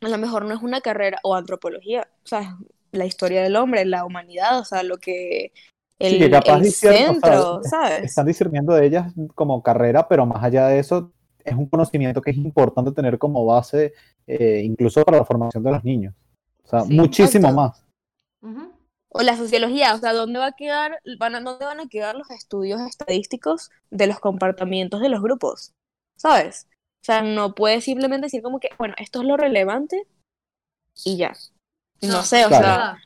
a 0.01 0.07
lo 0.09 0.17
mejor 0.17 0.45
no 0.45 0.53
es 0.53 0.61
una 0.61 0.81
carrera 0.81 1.19
o 1.23 1.35
antropología, 1.35 2.07
o 2.23 2.27
sea, 2.27 2.57
la 2.91 3.05
historia 3.05 3.41
del 3.43 3.55
hombre, 3.55 3.85
la 3.85 4.05
humanidad, 4.05 4.59
o 4.59 4.65
sea, 4.65 4.83
lo 4.83 4.97
que 4.97 5.51
el, 5.99 6.11
Sí, 6.11 6.19
que 6.19 6.29
capaz 6.29 6.57
el 6.57 6.63
disciernen, 6.63 7.09
o 7.09 7.13
sea, 7.19 7.31
centro, 7.31 7.61
es- 7.63 7.69
¿sabes? 7.69 8.03
Están 8.03 8.25
discerniendo 8.25 8.73
de 8.73 8.85
ellas 8.85 9.13
como 9.33 9.61
carrera, 9.63 10.07
pero 10.07 10.25
más 10.25 10.43
allá 10.43 10.67
de 10.67 10.79
eso, 10.79 11.11
es 11.43 11.53
un 11.55 11.67
conocimiento 11.67 12.21
que 12.21 12.31
es 12.31 12.37
importante 12.37 12.91
tener 12.91 13.17
como 13.17 13.45
base, 13.45 13.93
eh, 14.27 14.61
incluso 14.65 15.03
para 15.05 15.19
la 15.19 15.25
formación 15.25 15.63
de 15.63 15.71
los 15.71 15.83
niños. 15.83 16.13
O 16.65 16.67
sea, 16.67 16.81
Sí, 16.81 16.93
muchísimo 16.93 17.47
exacto. 17.49 17.55
más. 17.55 17.84
O 19.17 19.23
la 19.23 19.37
sociología, 19.37 19.93
o 19.95 19.97
sea, 19.97 20.11
¿dónde 20.11 20.39
va 20.39 20.47
a 20.47 20.51
quedar, 20.51 20.99
van 21.17 21.35
a, 21.35 21.39
dónde 21.39 21.63
van 21.63 21.79
a 21.79 21.87
quedar 21.87 22.15
los 22.15 22.29
estudios 22.31 22.81
estadísticos 22.81 23.69
de 23.89 24.07
los 24.07 24.19
comportamientos 24.19 24.99
de 24.99 25.07
los 25.07 25.21
grupos? 25.21 25.73
¿Sabes? 26.17 26.67
O 27.01 27.05
sea, 27.05 27.21
no 27.21 27.55
puedes 27.55 27.85
simplemente 27.85 28.25
decir 28.25 28.41
como 28.41 28.59
que, 28.59 28.69
bueno, 28.77 28.93
esto 28.97 29.21
es 29.21 29.27
lo 29.27 29.37
relevante 29.37 30.05
y 31.05 31.15
ya. 31.15 31.33
No, 32.01 32.23
sé, 32.23 32.45
o 32.45 32.49
Claro. 32.49 32.59
sea. 32.59 32.99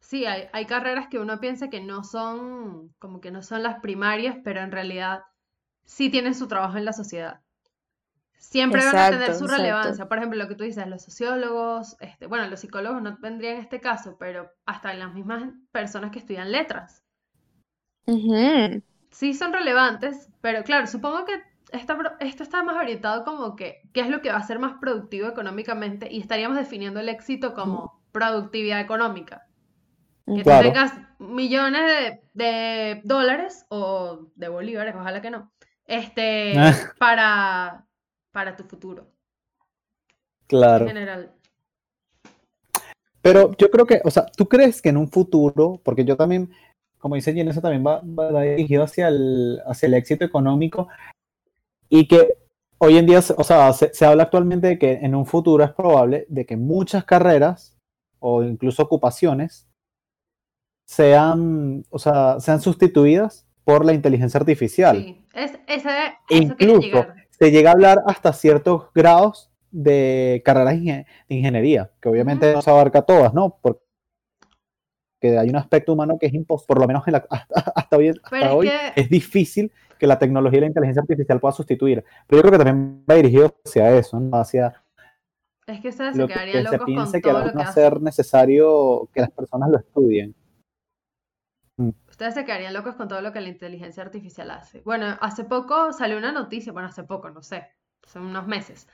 Sí, 0.00 0.26
hay, 0.26 0.48
hay 0.52 0.66
carreras 0.66 1.08
que 1.08 1.18
uno 1.18 1.40
piensa 1.40 1.70
que 1.70 1.80
no 1.80 2.04
son, 2.04 2.94
como 2.98 3.20
que 3.20 3.30
no 3.30 3.42
son 3.42 3.62
las 3.62 3.80
primarias, 3.80 4.36
pero 4.44 4.60
en 4.60 4.70
realidad 4.70 5.22
sí 5.86 6.10
tienen 6.10 6.34
su 6.34 6.48
trabajo 6.48 6.78
en 6.78 6.84
la 6.84 6.92
sociedad. 6.92 7.40
Siempre 8.38 8.84
van 8.84 8.96
a 8.96 9.10
tener 9.10 9.34
su 9.34 9.44
exacto. 9.44 9.62
relevancia. 9.62 10.08
Por 10.08 10.18
ejemplo, 10.18 10.38
lo 10.38 10.48
que 10.48 10.54
tú 10.54 10.64
dices, 10.64 10.86
los 10.86 11.02
sociólogos, 11.02 11.96
este, 12.00 12.26
bueno, 12.26 12.46
los 12.48 12.60
psicólogos 12.60 13.02
no 13.02 13.16
vendrían 13.20 13.56
en 13.56 13.62
este 13.62 13.80
caso, 13.80 14.16
pero 14.18 14.50
hasta 14.66 14.94
las 14.94 15.12
mismas 15.14 15.52
personas 15.72 16.10
que 16.10 16.20
estudian 16.20 16.52
letras. 16.52 17.02
Sí 19.10 19.34
son 19.34 19.52
relevantes, 19.52 20.30
pero 20.40 20.62
claro, 20.62 20.86
supongo 20.86 21.24
que 21.24 21.42
esta 21.72 21.98
esto 22.20 22.42
está 22.44 22.62
más 22.62 22.76
orientado 22.76 23.24
como 23.24 23.56
que 23.56 23.80
qué 23.92 24.00
es 24.00 24.08
lo 24.08 24.22
que 24.22 24.30
va 24.30 24.38
a 24.38 24.46
ser 24.46 24.60
más 24.60 24.74
productivo 24.80 25.28
económicamente 25.28 26.08
y 26.10 26.20
estaríamos 26.20 26.56
definiendo 26.56 27.00
el 27.00 27.08
éxito 27.08 27.54
como 27.54 28.00
productividad 28.12 28.80
económica. 28.80 29.46
Que 30.26 30.42
tú 30.42 30.50
tengas 30.62 30.92
millones 31.18 31.82
de, 31.82 32.20
de 32.34 33.00
dólares 33.04 33.64
o 33.68 34.28
de 34.34 34.48
bolívares, 34.48 34.94
ojalá 34.96 35.20
que 35.20 35.30
no, 35.30 35.52
este, 35.86 36.54
para, 36.98 37.85
para 38.36 38.54
tu 38.54 38.64
futuro 38.64 39.00
en 39.02 40.46
Claro. 40.46 40.86
general. 40.86 41.32
Pero 43.22 43.56
yo 43.56 43.70
creo 43.70 43.86
que, 43.86 44.02
o 44.04 44.10
sea, 44.10 44.26
¿tú 44.26 44.46
crees 44.46 44.82
que 44.82 44.90
en 44.90 44.98
un 44.98 45.08
futuro, 45.08 45.80
porque 45.82 46.04
yo 46.04 46.18
también, 46.18 46.50
como 46.98 47.14
dice 47.14 47.32
Jen, 47.32 47.48
eso 47.48 47.62
también 47.62 47.82
va, 47.82 48.42
dirigido 48.42 48.84
hacia 48.84 49.08
el, 49.08 49.62
hacia 49.64 49.86
el 49.86 49.94
éxito 49.94 50.26
económico 50.26 50.86
y 51.88 52.06
que 52.06 52.36
hoy 52.76 52.98
en 52.98 53.06
día, 53.06 53.20
o 53.38 53.42
sea, 53.42 53.72
se, 53.72 53.94
se 53.94 54.04
habla 54.04 54.24
actualmente 54.24 54.66
de 54.66 54.78
que 54.78 54.92
en 54.92 55.14
un 55.14 55.24
futuro 55.24 55.64
es 55.64 55.72
probable 55.72 56.26
de 56.28 56.44
que 56.44 56.58
muchas 56.58 57.06
carreras 57.06 57.74
o 58.20 58.42
incluso 58.42 58.82
ocupaciones 58.82 59.66
sean, 60.86 61.86
o 61.88 61.98
sea, 61.98 62.38
sean 62.38 62.60
sustituidas 62.60 63.46
por 63.64 63.86
la 63.86 63.94
inteligencia 63.94 64.38
artificial. 64.38 64.98
Sí, 64.98 65.24
es, 65.32 65.58
ese, 65.66 65.88
eso 66.28 66.52
incluso 66.52 66.80
llegar. 66.80 67.25
Se 67.38 67.50
llega 67.50 67.70
a 67.70 67.72
hablar 67.74 68.02
hasta 68.06 68.32
ciertos 68.32 68.90
grados 68.94 69.50
de 69.70 70.42
carreras 70.44 70.80
de 70.80 71.04
ingeniería, 71.28 71.90
que 72.00 72.08
obviamente 72.08 72.52
no 72.52 72.62
se 72.62 72.70
abarca 72.70 73.02
todas, 73.02 73.34
¿no? 73.34 73.58
Porque 73.60 73.80
hay 75.38 75.48
un 75.48 75.56
aspecto 75.56 75.92
humano 75.92 76.18
que 76.18 76.26
es 76.26 76.34
imposible, 76.34 76.66
por 76.68 76.80
lo 76.80 76.86
menos 76.86 77.06
en 77.06 77.12
la- 77.14 77.26
hasta, 77.30 77.60
hasta 77.74 77.96
hoy, 77.96 78.08
hasta 78.08 78.38
es 78.46 78.52
hoy 78.52 78.68
que- 78.68 79.00
es 79.00 79.08
difícil 79.10 79.72
que 79.98 80.06
la 80.06 80.18
tecnología 80.18 80.58
y 80.58 80.60
la 80.62 80.66
inteligencia 80.68 81.00
artificial 81.02 81.40
pueda 81.40 81.52
sustituir. 81.52 82.04
Pero 82.26 82.38
yo 82.42 82.48
creo 82.48 82.52
que 82.58 82.64
también 82.64 83.04
va 83.10 83.14
dirigido 83.14 83.54
hacia 83.64 83.96
eso, 83.96 84.20
¿no? 84.20 84.36
Hacia 84.38 84.82
Es 85.66 85.80
que 85.80 85.88
ustedes 85.88 86.14
se 86.14 86.20
que, 86.28 86.34
quedarían 86.34 86.56
se 86.58 86.62
locos 86.64 86.78
con 86.78 86.86
piense 86.86 87.16
que 87.20 87.22
todo 87.30 87.32
va 87.34 87.38
lo 87.40 87.52
que 87.52 87.62
a 87.62 87.72
ser 87.72 88.00
necesario 88.02 89.08
que 89.12 89.20
las 89.22 89.30
personas 89.30 89.70
lo 89.70 89.78
estudien. 89.78 90.34
Ustedes 92.16 92.32
se 92.32 92.46
quedarían 92.46 92.72
locos 92.72 92.94
con 92.94 93.08
todo 93.08 93.20
lo 93.20 93.30
que 93.30 93.42
la 93.42 93.50
inteligencia 93.50 94.02
artificial 94.02 94.50
hace. 94.50 94.80
Bueno, 94.80 95.18
hace 95.20 95.44
poco 95.44 95.92
salió 95.92 96.16
una 96.16 96.32
noticia, 96.32 96.72
bueno, 96.72 96.88
hace 96.88 97.04
poco, 97.04 97.28
no 97.28 97.42
sé, 97.42 97.70
hace 98.02 98.18
unos 98.18 98.46
meses, 98.46 98.88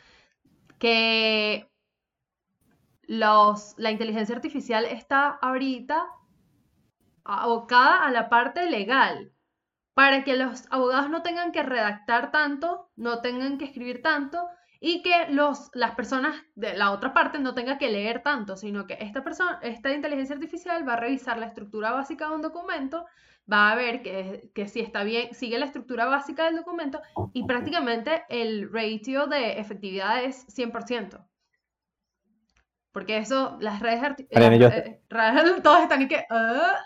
que 0.81 1.71
los, 3.03 3.77
la 3.79 3.93
inteligencia 3.93 4.35
artificial 4.35 4.87
está 4.87 5.29
ahorita 5.29 6.05
abocada 7.23 8.05
a 8.05 8.11
la 8.11 8.29
parte 8.29 8.69
legal, 8.69 9.33
para 9.95 10.25
que 10.25 10.35
los 10.35 10.65
abogados 10.73 11.09
no 11.09 11.23
tengan 11.23 11.53
que 11.53 11.63
redactar 11.63 12.33
tanto, 12.33 12.91
no 12.97 13.21
tengan 13.21 13.57
que 13.57 13.67
escribir 13.67 14.03
tanto 14.03 14.49
y 14.85 15.01
que 15.01 15.29
los, 15.31 15.71
las 15.75 15.95
personas 15.95 16.35
de 16.57 16.75
la 16.75 16.91
otra 16.91 17.15
parte 17.15 17.39
no 17.39 17.55
tengan 17.55 17.79
que 17.79 17.89
leer 17.89 18.21
tanto, 18.25 18.57
sino 18.57 18.85
que 18.85 18.99
esta 19.01 19.23
persona, 19.23 19.61
esta 19.63 19.95
inteligencia 19.95 20.35
artificial 20.35 20.87
va 20.87 20.95
a 20.95 21.01
revisar 21.01 21.39
la 21.39 21.47
estructura 21.47 21.93
básica 21.93 22.29
de 22.29 22.35
un 22.35 22.43
documento, 22.43 23.07
va 23.51 23.71
a 23.71 23.77
ver 23.77 24.03
que, 24.03 24.51
que 24.53 24.67
si 24.67 24.81
está 24.81 25.05
bien, 25.05 25.33
sigue 25.35 25.61
la 25.61 25.67
estructura 25.67 26.07
básica 26.07 26.47
del 26.47 26.57
documento 26.57 27.01
y 27.33 27.45
prácticamente 27.47 28.25
el 28.29 28.73
ratio 28.73 29.29
de 29.29 29.61
efectividad 29.61 30.25
es 30.25 30.49
100%. 30.49 31.25
Porque 32.93 33.17
eso, 33.17 33.57
las 33.61 33.81
redes 33.81 34.01
arti- 34.03 34.27
Mariana 34.33 34.57
y 34.57 34.59
yo- 34.59 34.69
las 34.69 34.77
redes- 34.77 34.99
redes- 35.09 35.63
todos 35.63 35.81
están 35.81 36.03
y 36.03 36.09
que, 36.09 36.25
"Ah". 36.31 36.77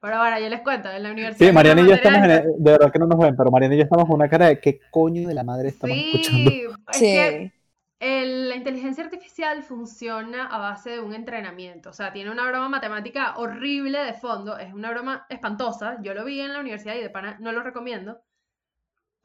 pero 0.00 0.16
ahora 0.16 0.38
yo 0.40 0.48
les 0.48 0.60
cuento, 0.60 0.88
en 0.90 1.02
la 1.02 1.10
universidad. 1.10 1.48
Sí, 1.48 1.52
Mariana 1.52 1.80
y 1.82 1.88
yo 1.88 1.94
estamos 1.94 2.24
en, 2.24 2.30
el- 2.30 2.44
de 2.58 2.70
verdad 2.72 2.92
que 2.92 2.98
no 3.00 3.06
nos 3.06 3.18
ven, 3.18 3.36
pero 3.36 3.50
Mariana 3.50 3.74
y 3.74 3.78
yo 3.78 3.84
estamos 3.84 4.06
con 4.06 4.14
una 4.14 4.28
cara 4.28 4.46
de 4.46 4.60
qué 4.60 4.80
coño 4.90 5.26
de 5.26 5.34
la 5.34 5.42
madre 5.44 5.68
estamos 5.68 5.96
escuchando. 5.96 6.50
Sí, 6.50 6.62
es 6.92 6.96
Sí. 6.98 7.04
que 7.04 7.52
el- 7.98 8.48
la 8.50 8.54
inteligencia 8.56 9.02
artificial 9.02 9.62
funciona 9.64 10.46
a 10.46 10.58
base 10.58 10.90
de 10.90 11.00
un 11.00 11.14
entrenamiento. 11.14 11.90
O 11.90 11.92
sea, 11.92 12.12
tiene 12.12 12.30
una 12.30 12.46
broma 12.46 12.68
matemática 12.68 13.34
horrible 13.36 13.98
de 14.04 14.12
fondo. 14.12 14.58
Es 14.58 14.72
una 14.72 14.90
broma 14.90 15.26
espantosa. 15.30 15.96
Yo 16.02 16.14
lo 16.14 16.24
vi 16.24 16.40
en 16.40 16.52
la 16.52 16.60
universidad 16.60 16.94
y 16.94 17.00
de 17.00 17.10
pana 17.10 17.38
no 17.40 17.50
lo 17.52 17.62
recomiendo. 17.62 18.20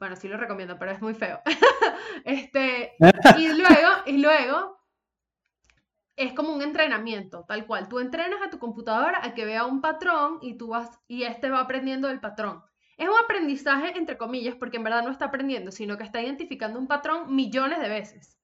Bueno, 0.00 0.16
sí 0.16 0.26
lo 0.26 0.36
recomiendo, 0.38 0.76
pero 0.78 0.90
es 0.90 1.00
muy 1.00 1.14
feo. 1.14 1.40
Este, 2.24 2.92
y 3.38 3.48
luego, 3.48 3.88
y 4.06 4.18
luego 4.18 4.78
es 6.16 6.32
como 6.34 6.54
un 6.54 6.62
entrenamiento, 6.62 7.44
tal 7.48 7.66
cual. 7.66 7.88
Tú 7.88 7.98
entrenas 8.00 8.40
a 8.42 8.50
tu 8.50 8.58
computadora 8.58 9.24
a 9.24 9.34
que 9.34 9.44
vea 9.44 9.66
un 9.66 9.80
patrón 9.80 10.38
y 10.42 10.56
tú 10.56 10.68
vas 10.68 10.90
y 11.08 11.24
este 11.24 11.50
va 11.50 11.60
aprendiendo 11.60 12.08
del 12.08 12.20
patrón. 12.20 12.62
Es 12.96 13.08
un 13.08 13.14
aprendizaje 13.24 13.96
entre 13.98 14.18
comillas 14.18 14.54
porque 14.56 14.76
en 14.78 14.84
verdad 14.84 15.02
no 15.04 15.10
está 15.10 15.26
aprendiendo, 15.26 15.72
sino 15.72 15.96
que 15.98 16.04
está 16.04 16.22
identificando 16.22 16.78
un 16.78 16.86
patrón 16.88 17.34
millones 17.34 17.80
de 17.80 17.88
veces. 17.88 18.38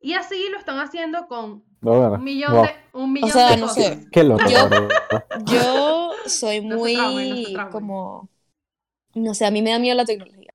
Y 0.00 0.14
así 0.14 0.48
lo 0.50 0.58
están 0.58 0.78
haciendo 0.78 1.26
con 1.28 1.64
Bueno, 1.80 2.18
un 2.18 2.24
millón 2.24 2.52
wow. 2.52 2.62
de 2.62 2.70
un 2.92 3.12
millón 3.12 3.30
sea, 3.30 3.48
de 3.48 3.56
no 3.56 3.68
cosas. 3.68 3.74
sé. 3.74 4.06
Qué 4.12 4.24
loco, 4.24 4.50
Yo-. 4.50 4.68
Yo 5.32 6.12
soy 6.26 6.60
No 6.68 6.76
no 6.92 7.12
muy 7.14 7.66
como, 7.70 8.30
no 9.14 9.34
sé, 9.34 9.46
a 9.46 9.50
mí 9.50 9.62
me 9.62 9.70
da 9.72 9.78
miedo 9.80 9.96
la 9.96 10.04
tecnología. 10.06 10.54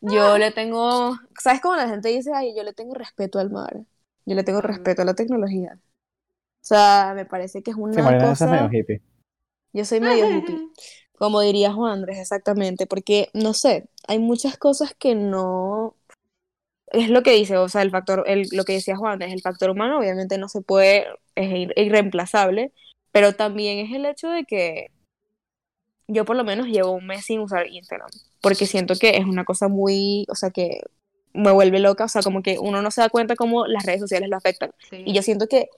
Yo 0.00 0.38
le 0.38 0.52
tengo, 0.52 1.16
¿sabes 1.40 1.60
cómo 1.62 1.76
la 1.76 1.88
gente 1.88 2.10
dice, 2.10 2.32
ay, 2.34 2.54
yo 2.56 2.62
le 2.64 2.74
tengo 2.74 2.94
respeto 2.94 3.38
al 3.40 3.50
mar? 3.50 3.84
Yo 4.26 4.34
le 4.34 4.44
tengo 4.44 4.60
respeto 4.60 5.02
a 5.02 5.04
la 5.04 5.14
tecnología. 5.14 5.78
O 6.62 6.66
sea, 6.66 7.12
me 7.14 7.26
parece 7.26 7.62
que 7.62 7.70
es 7.72 7.76
Sí, 7.76 7.80
una 7.80 8.02
Mariana, 8.02 8.32
eso 8.32 8.44
es 8.44 8.50
medio 8.50 8.68
cosa, 8.68 8.70
hippie. 8.72 9.02
yo 9.72 9.84
soy 9.84 10.00
medio 10.00 10.26
hippie, 10.30 10.62
como 11.18 11.40
diría 11.40 11.72
Juan 11.72 11.92
Andrés, 11.92 12.18
exactamente, 12.18 12.86
porque, 12.86 13.28
no 13.34 13.54
sé, 13.54 13.88
hay 14.08 14.18
muchas 14.18 14.56
cosas 14.58 14.94
que 14.98 15.14
no, 15.14 15.96
es 16.88 17.10
lo 17.10 17.22
que 17.22 17.32
dice, 17.32 17.56
o 17.58 17.68
sea, 17.68 17.82
el 17.82 17.90
factor, 17.90 18.24
el, 18.26 18.48
lo 18.52 18.64
que 18.64 18.74
decía 18.74 18.96
Juan 18.96 19.14
Andrés, 19.14 19.32
el 19.32 19.42
factor 19.42 19.70
humano 19.70 19.98
obviamente 19.98 20.38
no 20.38 20.48
se 20.48 20.62
puede, 20.62 21.06
es 21.34 21.50
ir- 21.50 21.72
irreemplazable, 21.76 22.72
pero 23.12 23.34
también 23.34 23.78
es 23.78 23.92
el 23.94 24.06
hecho 24.06 24.28
de 24.30 24.44
que 24.44 24.90
yo 26.06 26.24
por 26.24 26.36
lo 26.36 26.44
menos 26.44 26.66
llevo 26.66 26.92
un 26.92 27.06
mes 27.06 27.24
sin 27.24 27.40
usar 27.40 27.66
Instagram, 27.68 28.10
porque 28.40 28.66
siento 28.66 28.94
que 28.96 29.16
es 29.16 29.24
una 29.24 29.44
cosa 29.44 29.68
muy, 29.68 30.26
o 30.28 30.34
sea, 30.34 30.50
que 30.50 30.80
me 31.34 31.50
vuelve 31.52 31.78
loca, 31.80 32.04
o 32.04 32.08
sea, 32.08 32.22
como 32.22 32.42
que 32.42 32.58
uno 32.58 32.80
no 32.82 32.90
se 32.90 33.00
da 33.02 33.08
cuenta 33.10 33.36
cómo 33.36 33.66
las 33.66 33.84
redes 33.84 34.00
sociales 34.00 34.30
lo 34.30 34.36
afectan. 34.36 34.70
Sí. 34.90 35.02
Y 35.04 35.12
yo 35.14 35.22
siento 35.22 35.46
que 35.48 35.68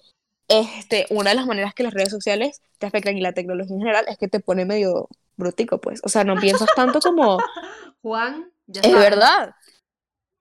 este, 0.48 1.06
una 1.10 1.30
de 1.30 1.36
las 1.36 1.46
maneras 1.46 1.74
que 1.74 1.82
las 1.82 1.92
redes 1.94 2.10
sociales 2.10 2.62
te 2.78 2.86
afectan 2.86 3.16
y 3.16 3.20
la 3.20 3.32
tecnología 3.32 3.74
en 3.74 3.80
general 3.80 4.04
es 4.08 4.16
que 4.18 4.28
te 4.28 4.38
pone 4.40 4.64
medio 4.64 5.08
brutico, 5.36 5.80
pues. 5.80 6.00
O 6.04 6.08
sea, 6.08 6.22
no 6.24 6.36
piensas 6.36 6.68
tanto 6.76 7.00
como, 7.00 7.38
Juan, 8.02 8.50
ya 8.66 8.80
es 8.82 8.90
sabes, 8.92 9.10
verdad. 9.10 9.54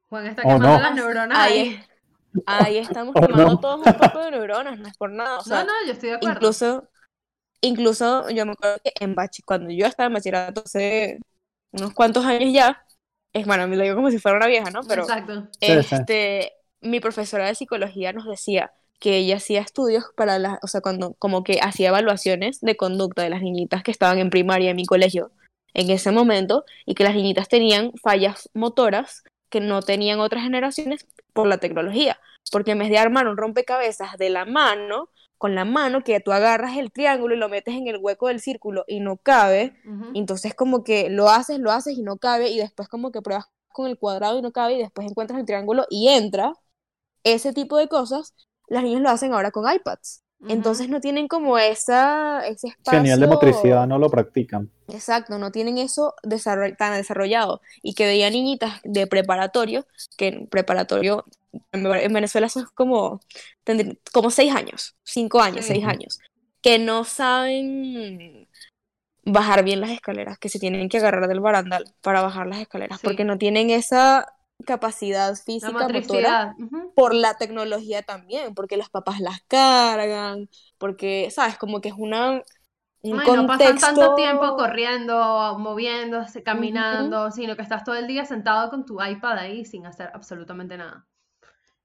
Juan 0.10 0.28
está 0.28 0.44
Oh, 0.44 0.50
quemando 0.50 0.68
no. 0.70 0.80
las 0.80 0.96
neuronas 0.96 1.38
Ahí, 1.40 1.60
ahí. 1.60 1.84
ahí 2.46 2.78
estamos 2.78 3.16
Oh, 3.18 3.22
quemando 3.26 3.54
no. 3.54 3.60
todos 3.60 3.86
un 3.86 3.94
poco 3.94 4.20
de 4.20 4.32
neuronas, 4.32 4.78
no 4.80 4.88
es 4.88 4.98
por 4.98 5.12
nada. 5.12 5.40
O 5.40 5.44
sea, 5.44 5.62
No, 5.64 5.68
no, 5.68 5.74
yo 5.88 5.94
estoy 5.94 6.10
de 6.10 6.16
acuerdo. 6.16 6.36
incluso, 6.36 6.90
incluso 7.62 8.30
yo 8.30 8.46
me 8.46 8.52
acuerdo 8.52 8.78
que 8.84 8.92
en 9.00 9.16
bachi- 9.16 9.44
cuando 9.46 9.72
yo 9.72 9.88
estaba 9.88 10.08
en 10.08 10.14
bachillerato 10.14 10.62
hace 10.66 11.20
unos 11.72 11.94
cuantos 11.94 12.24
años 12.26 12.54
ya, 12.54 12.85
es 13.36 13.46
bueno, 13.46 13.68
me 13.68 13.76
lo 13.76 13.84
digo 13.84 13.96
como 13.96 14.10
si 14.12 14.18
fuera 14.18 14.38
una 14.38 14.48
vieja, 14.48 14.72
¿no? 14.72 14.82
Pero 14.88 15.02
Exacto. 15.02 15.48
Sí, 15.60 15.68
sí. 15.68 15.96
este, 15.96 16.54
mi 16.80 17.02
profesora 17.02 17.48
de 17.48 17.56
psicología 17.56 18.14
nos 18.14 18.26
decía 18.26 18.72
que 18.98 19.18
ella 19.18 19.36
hacía 19.36 19.60
estudios 19.60 20.06
para 20.16 20.40
las, 20.40 20.58
o 20.64 20.68
sea, 20.68 20.80
cuando, 20.80 21.16
como 21.16 21.44
que 21.44 21.60
hacía 21.62 21.90
evaluaciones 21.90 22.62
de 22.62 22.78
conducta 22.78 23.24
de 23.24 23.30
las 23.30 23.42
niñitas 23.42 23.84
que 23.84 23.92
estaban 23.92 24.20
en 24.20 24.30
primaria 24.30 24.70
en 24.70 24.78
mi 24.78 24.86
colegio 24.86 25.32
en 25.74 25.90
ese 25.90 26.12
momento 26.12 26.64
y 26.86 26.96
que 26.96 27.04
las 27.04 27.14
niñitas 27.14 27.50
tenían 27.50 27.92
fallas 28.02 28.50
motoras 28.54 29.24
que 29.50 29.60
no 29.60 29.82
tenían 29.82 30.22
otras 30.22 30.44
generaciones 30.44 31.06
por 31.34 31.48
la 31.48 31.58
tecnología. 31.58 32.18
Porque 32.54 32.72
en 32.72 32.80
vez 32.80 32.90
de 32.90 33.00
armar 33.00 33.28
un 33.28 33.36
rompecabezas 33.36 34.18
de 34.18 34.30
la 34.30 34.46
mano, 34.46 35.10
con 35.38 35.56
la 35.56 35.66
mano 35.66 36.04
que 36.04 36.20
tú 36.20 36.32
agarras 36.32 36.78
el 36.78 36.92
triángulo 36.92 37.36
y 37.36 37.38
lo 37.40 37.50
metes 37.50 37.76
en 37.76 37.88
el 37.88 37.98
hueco 37.98 38.28
del 38.30 38.42
círculo 38.42 38.86
y 38.88 39.00
no 39.02 39.18
cabe, 39.18 39.76
entonces 40.14 40.54
como 40.56 40.84
que 40.84 41.10
lo 41.10 41.30
haces, 41.30 41.60
lo 41.60 41.72
haces 41.72 41.98
y 41.98 42.04
no 42.04 42.18
cabe 42.18 42.50
y 42.50 42.58
después 42.60 42.88
como 42.90 43.12
que 43.12 43.22
pruebas 43.22 43.48
con 43.70 43.88
el 43.88 43.98
cuadrado 44.00 44.40
y 44.40 44.42
no 44.42 44.52
cabe 44.54 44.76
y 44.76 44.80
después 44.80 45.08
encuentras 45.10 45.40
el 45.40 45.46
triángulo 45.46 45.86
y 45.90 46.10
entra. 46.10 46.54
Ese 47.24 47.54
tipo 47.54 47.78
de 47.78 47.90
cosas, 47.90 48.36
las 48.68 48.84
niñas 48.84 49.02
lo 49.02 49.10
hacen 49.12 49.34
ahora 49.34 49.52
con 49.52 49.72
iPads. 49.72 50.25
Entonces 50.50 50.90
no 50.90 51.00
tienen 51.02 51.28
como 51.28 51.58
esa, 51.58 52.46
ese 52.48 52.68
nivel 52.92 53.20
de 53.20 53.26
espacio- 53.26 53.28
motricidad 53.28 53.88
no 53.88 53.98
lo 53.98 54.10
practican. 54.10 54.70
Exacto, 54.88 55.38
no 55.40 55.52
tienen 55.52 55.78
eso 55.78 56.14
desarroll- 56.24 56.76
tan 56.78 56.94
desarrollado. 56.94 57.62
Y 57.82 57.94
que 57.94 58.06
veía 58.06 58.30
niñitas 58.30 58.80
de 58.84 59.08
preparatorio, 59.08 59.86
que 60.18 60.28
en 60.28 60.48
preparatorio 60.48 61.26
en 61.72 61.86
en 61.86 62.14
Venezuela 62.14 62.50
son 62.50 62.68
como, 62.76 63.22
como 64.12 64.30
seis 64.30 64.54
años, 64.54 64.96
cinco 65.04 65.40
años, 65.42 65.66
Sí. 65.66 65.74
seis 65.74 65.86
años, 65.86 66.20
que 66.62 66.80
no 66.80 67.04
saben 67.06 68.48
bajar 69.24 69.64
bien 69.64 69.82
las 69.82 69.90
escaleras, 69.92 70.38
que 70.38 70.50
se 70.50 70.60
tienen 70.60 70.88
que 70.90 70.98
agarrar 70.98 71.28
del 71.28 71.40
barandal 71.40 71.86
para 72.02 72.22
bajar 72.22 72.46
las 72.48 72.60
escaleras, 72.60 73.00
Sí. 73.00 73.08
porque 73.08 73.24
no 73.24 73.38
tienen 73.38 73.70
esa 73.72 74.28
capacidad 74.66 75.36
física, 75.36 75.88
motora, 75.88 76.56
por 76.96 77.14
la 77.14 77.36
tecnología 77.36 78.02
también, 78.04 78.54
porque 78.54 78.78
los 78.78 78.90
papás 78.90 79.20
las 79.20 79.42
cargan, 79.48 80.50
porque, 80.78 81.30
¿sabes? 81.32 81.58
Como 81.58 81.82
que 81.82 81.90
es 81.90 81.96
una, 81.98 82.42
un 83.02 83.20
Ay, 83.20 83.32
no 83.32 83.48
pasan 83.48 83.78
tanto 83.78 84.16
tiempo 84.16 84.56
corriendo, 84.56 85.58
moviéndose, 85.60 86.44
caminando, 86.44 87.32
sino 87.32 87.56
que 87.56 87.62
estás 87.62 87.84
todo 87.84 87.96
el 87.96 88.08
día 88.08 88.26
sentado 88.26 88.70
con 88.70 88.86
tu 88.86 89.04
iPad 89.04 89.38
ahí 89.38 89.66
sin 89.66 89.86
hacer 89.86 90.10
absolutamente 90.14 90.78
nada. 90.78 91.06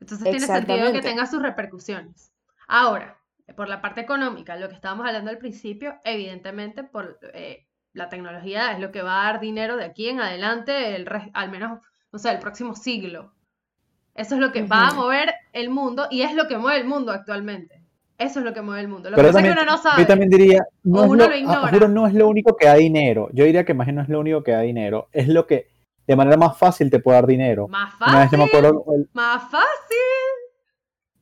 Entonces 0.01 0.31
tiene 0.31 0.47
sentido 0.47 0.93
que 0.93 1.03
tenga 1.03 1.27
sus 1.27 1.43
repercusiones. 1.43 2.33
Ahora, 2.69 3.19
por 3.57 3.69
la 3.69 3.83
parte 3.83 4.01
económica, 4.01 4.57
lo 4.57 4.69
que 4.69 4.75
estábamos 4.75 5.07
hablando 5.07 5.31
al 5.31 5.39
principio, 5.39 5.99
evidentemente 6.05 6.85
por 6.85 7.19
eh, 7.35 7.67
la 7.93 8.09
tecnología 8.09 8.73
es 8.73 8.81
lo 8.81 8.93
que 8.93 9.03
va 9.03 9.21
a 9.21 9.33
dar 9.33 9.41
dinero 9.41 9.77
de 9.77 9.85
aquí 9.85 10.09
en 10.09 10.21
adelante, 10.21 10.95
el 10.97 11.09
al 11.35 11.51
menos, 11.51 11.81
no 12.13 12.19
sé, 12.19 12.31
el 12.31 12.39
próximo 12.39 12.75
siglo. 12.75 13.33
Eso 14.15 14.35
es 14.35 14.41
lo 14.41 14.53
que 14.53 14.63
va 14.63 14.89
a 14.89 14.95
mover 14.95 15.33
el 15.53 15.71
mundo 15.71 16.07
y 16.11 16.23
es 16.23 16.35
lo 16.35 16.47
que 16.49 16.59
mueve 16.59 16.81
el 16.81 16.87
mundo 16.87 17.13
actualmente. 17.13 17.81
Eso 18.19 18.41
es 18.41 18.45
lo 18.45 18.53
que 18.53 18.61
mueve 18.61 18.83
el 18.83 18.89
mundo. 18.89 19.09
Lo 19.09 19.17
Pero 19.17 19.29
que 19.29 19.33
pasa 19.33 19.39
es 19.49 19.55
también, 19.55 19.55
que 19.57 19.63
uno 19.63 19.71
no 19.71 19.77
yo 19.77 19.83
sabe. 19.91 20.05
también 20.05 20.31
diría, 20.31 20.63
no 20.83 21.03
uno 21.05 21.25
lo, 21.25 21.29
lo 21.31 21.35
ah, 21.35 21.39
ignora. 21.39 21.69
juro, 21.71 21.89
no 21.89 22.07
es 22.07 22.13
lo 22.15 22.29
único 22.29 22.55
que 22.57 22.67
da 22.67 22.75
dinero. 22.75 23.31
Yo 23.33 23.45
diría 23.45 23.65
que 23.65 23.73
más 23.73 23.87
bien 23.87 23.97
no 23.97 24.03
es 24.03 24.09
lo 24.11 24.21
único 24.21 24.43
que 24.43 24.53
da 24.53 24.61
dinero. 24.61 25.09
Es 25.13 25.29
lo 25.29 25.47
que 25.47 25.69
de 26.07 26.17
manera 26.17 26.37
más 26.37 26.59
fácil 26.59 26.91
te 26.91 26.99
puede 26.99 27.17
dar 27.17 27.27
dinero. 27.27 27.69
Más 27.69 27.95
Una 28.07 28.21
vez 28.21 28.31
yo 28.31 28.37
me 28.37 28.45
fácil, 28.45 28.59
acuerdo, 28.67 28.85
el- 28.95 29.09
más 29.15 29.43
fácil. 29.45 29.67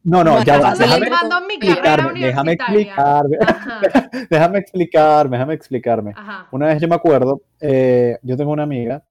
no, 0.04 0.24
no, 0.24 0.42
ya 0.42 0.58
va, 0.58 0.74
fácil. 0.74 0.86
déjame 0.86 1.06
explicarme, 1.54 2.20
déjame 2.20 2.52
explicarme, 2.52 3.36
Ajá, 3.46 3.80
déjame 4.30 4.58
explicarme, 4.58 5.36
déjame 5.36 5.54
explicarme. 5.54 6.12
ajá. 6.16 6.48
Una 6.50 6.66
vez 6.68 6.80
yo 6.80 6.88
me 6.88 6.94
acuerdo, 6.94 7.42
eh, 7.60 8.18
yo 8.22 8.36
tengo 8.36 8.50
una 8.52 8.62
amiga 8.64 9.04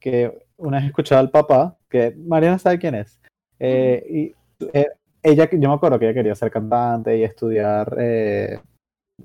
que 0.00 0.47
una 0.58 0.78
vez 0.78 0.86
escuchaba 0.86 1.20
al 1.20 1.30
papá, 1.30 1.76
que 1.88 2.14
Mariana 2.16 2.58
sabe 2.58 2.78
quién 2.78 2.94
es, 2.94 3.18
eh, 3.58 4.04
y 4.08 4.66
eh, 4.72 4.88
ella, 5.22 5.48
yo 5.50 5.68
me 5.68 5.74
acuerdo 5.74 5.98
que 5.98 6.06
ella 6.06 6.14
quería 6.14 6.34
ser 6.34 6.50
cantante 6.50 7.16
y 7.16 7.22
estudiar 7.22 7.96
eh, 7.98 8.60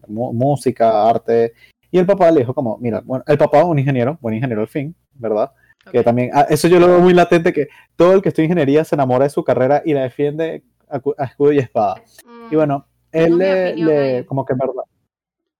música, 0.07 1.09
arte, 1.09 1.53
y 1.91 1.99
el 1.99 2.05
papá 2.05 2.31
le 2.31 2.39
dijo 2.39 2.53
como, 2.53 2.77
mira, 2.79 3.01
bueno, 3.05 3.23
el 3.27 3.37
papá 3.37 3.63
un 3.65 3.77
ingeniero, 3.77 4.17
buen 4.21 4.35
ingeniero 4.35 4.61
al 4.61 4.67
fin, 4.67 4.95
¿verdad? 5.13 5.51
Que 5.91 6.01
también, 6.01 6.31
ah, 6.33 6.47
eso 6.49 6.67
yo 6.69 6.79
lo 6.79 6.87
veo 6.87 6.99
muy 7.01 7.13
latente, 7.13 7.51
que 7.51 7.67
todo 7.95 8.13
el 8.13 8.21
que 8.21 8.29
estudia 8.29 8.45
ingeniería 8.45 8.83
se 8.85 8.95
enamora 8.95 9.25
de 9.25 9.29
su 9.29 9.43
carrera 9.43 9.81
y 9.85 9.93
la 9.93 10.03
defiende 10.03 10.63
a, 10.89 11.01
a 11.17 11.25
escudo 11.25 11.51
y 11.51 11.59
espada. 11.59 12.01
Y 12.49 12.55
Mm, 12.55 12.57
bueno, 12.57 12.87
tengo 13.11 13.27
él 13.41 13.85
le, 13.85 14.25
como 14.25 14.45
que 14.45 14.53
en 14.53 14.59
verdad. 14.59 14.83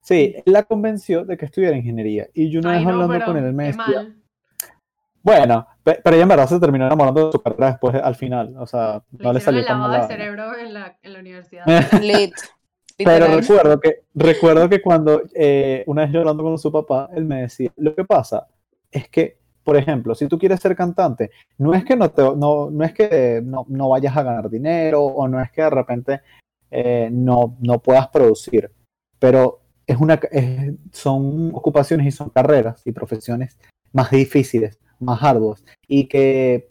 Sí, 0.01 0.35
él 0.45 0.53
la 0.53 0.63
convenció 0.63 1.23
de 1.23 1.37
que 1.37 1.45
estudiara 1.45 1.77
ingeniería. 1.77 2.27
Y 2.33 2.49
yo 2.49 2.59
una 2.59 2.71
Ay, 2.71 2.77
vez 2.77 2.87
no, 2.87 3.01
hablando 3.01 3.25
con 3.25 3.37
él, 3.37 3.45
él 3.45 3.53
me 3.53 3.67
decía, 3.67 3.83
mal. 3.85 4.22
Bueno, 5.23 5.65
pe- 5.83 5.99
pero 6.03 6.15
ella 6.15 6.23
en 6.23 6.29
verdad 6.29 6.47
se 6.47 6.59
terminó 6.59 6.85
enamorando 6.85 7.27
de 7.27 7.31
su 7.31 7.41
carrera 7.41 7.67
después, 7.71 7.95
al 7.95 8.15
final. 8.15 8.55
O 8.59 8.67
sea, 8.67 9.01
Le 9.17 9.23
no 9.25 9.33
le 9.33 9.39
hicieron 9.39 9.63
salió 9.63 9.65
tan 9.65 9.79
mal. 9.79 10.07
cerebro 10.07 10.55
en 10.57 10.73
la, 10.73 10.97
en 11.01 11.13
la 11.13 11.19
universidad. 11.19 11.65
Lit, 12.01 12.33
Pero 12.97 13.27
recuerdo 13.27 13.79
que, 13.79 14.01
recuerdo 14.13 14.69
que 14.69 14.81
cuando 14.81 15.21
eh, 15.33 15.83
una 15.87 16.03
vez 16.03 16.11
yo 16.11 16.19
hablando 16.19 16.43
con 16.43 16.57
su 16.59 16.71
papá, 16.71 17.09
él 17.15 17.25
me 17.25 17.41
decía, 17.43 17.71
lo 17.77 17.95
que 17.95 18.03
pasa 18.05 18.47
es 18.91 19.09
que, 19.09 19.37
por 19.63 19.77
ejemplo, 19.77 20.13
si 20.13 20.27
tú 20.27 20.37
quieres 20.37 20.59
ser 20.59 20.75
cantante, 20.75 21.31
no 21.57 21.73
es 21.73 21.85
que 21.85 21.95
no, 21.95 22.11
te, 22.11 22.21
no, 22.21 22.69
no, 22.69 22.83
es 22.83 22.93
que 22.93 23.41
no, 23.43 23.65
no 23.69 23.89
vayas 23.89 24.15
a 24.17 24.23
ganar 24.23 24.49
dinero 24.49 25.01
o 25.03 25.27
no 25.27 25.41
es 25.41 25.51
que 25.51 25.61
de 25.63 25.69
repente 25.69 26.21
eh, 26.69 27.09
no, 27.11 27.55
no 27.61 27.79
puedas 27.79 28.09
producir, 28.09 28.69
pero 29.19 29.61
es 29.87 29.97
una, 29.97 30.15
es- 30.31 30.73
son 30.91 31.51
ocupaciones 31.53 32.05
y 32.07 32.11
son 32.11 32.29
carreras 32.29 32.81
y 32.85 32.91
profesiones 32.91 33.57
más 33.93 34.11
difíciles, 34.11 34.79
más 35.03 35.21
arduas 35.23 35.63
y 35.87 36.07
que 36.07 36.69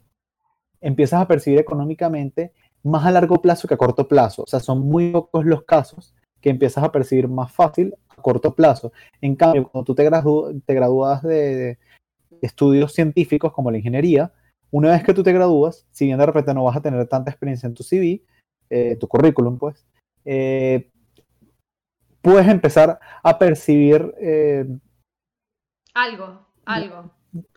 empiezas 0.81 1.21
a 1.21 1.29
percibir 1.29 1.59
económicamente 1.59 2.53
más 2.83 3.07
a 3.07 3.11
largo 3.13 3.41
plazo 3.41 3.69
que 3.69 3.75
a 3.75 3.79
corto 3.79 4.09
plazo. 4.09 4.43
O 4.43 4.47
sea, 4.47 4.61
son 4.61 4.81
muy 4.81 5.13
pocos 5.13 5.45
los 5.45 5.63
casos 5.65 6.15
que 6.41 6.51
empiezas 6.51 6.83
a 6.83 6.91
percibir 6.91 7.29
más 7.29 7.53
fácil 7.53 7.95
a 8.09 8.17
corto 8.17 8.55
plazo. 8.55 8.93
En 9.21 9.37
cambio, 9.37 9.69
cuando 9.69 9.85
tú 9.85 9.95
te, 9.95 10.09
gradu- 10.11 10.61
te 10.67 10.75
gradúas 10.75 11.23
de, 11.23 11.37
de 11.57 11.79
estudios 12.43 12.93
científicos 12.93 13.53
como 13.53 13.71
la 13.71 13.79
ingeniería, 13.79 14.33
una 14.73 14.91
vez 14.91 15.05
que 15.05 15.15
tú 15.15 15.23
te 15.23 15.33
gradúas, 15.33 15.87
si 15.93 16.07
bien 16.07 16.19
de 16.19 16.27
repente 16.27 16.53
no 16.55 16.65
vas 16.65 16.77
a 16.77 16.83
tener 16.83 17.07
tanta 17.07 17.31
experiencia 17.31 17.67
en 17.67 17.75
tu 17.75 17.85
CV, 17.85 18.23
eh, 18.71 18.97
tu 18.97 19.07
currículum, 19.07 19.59
pues, 19.59 19.87
eh, 20.25 20.91
puedes 22.23 22.49
empezar 22.49 22.99
a 23.23 23.39
percibir 23.39 24.15
eh, 24.19 24.67
Algo, 25.95 26.47
algo. 26.65 27.11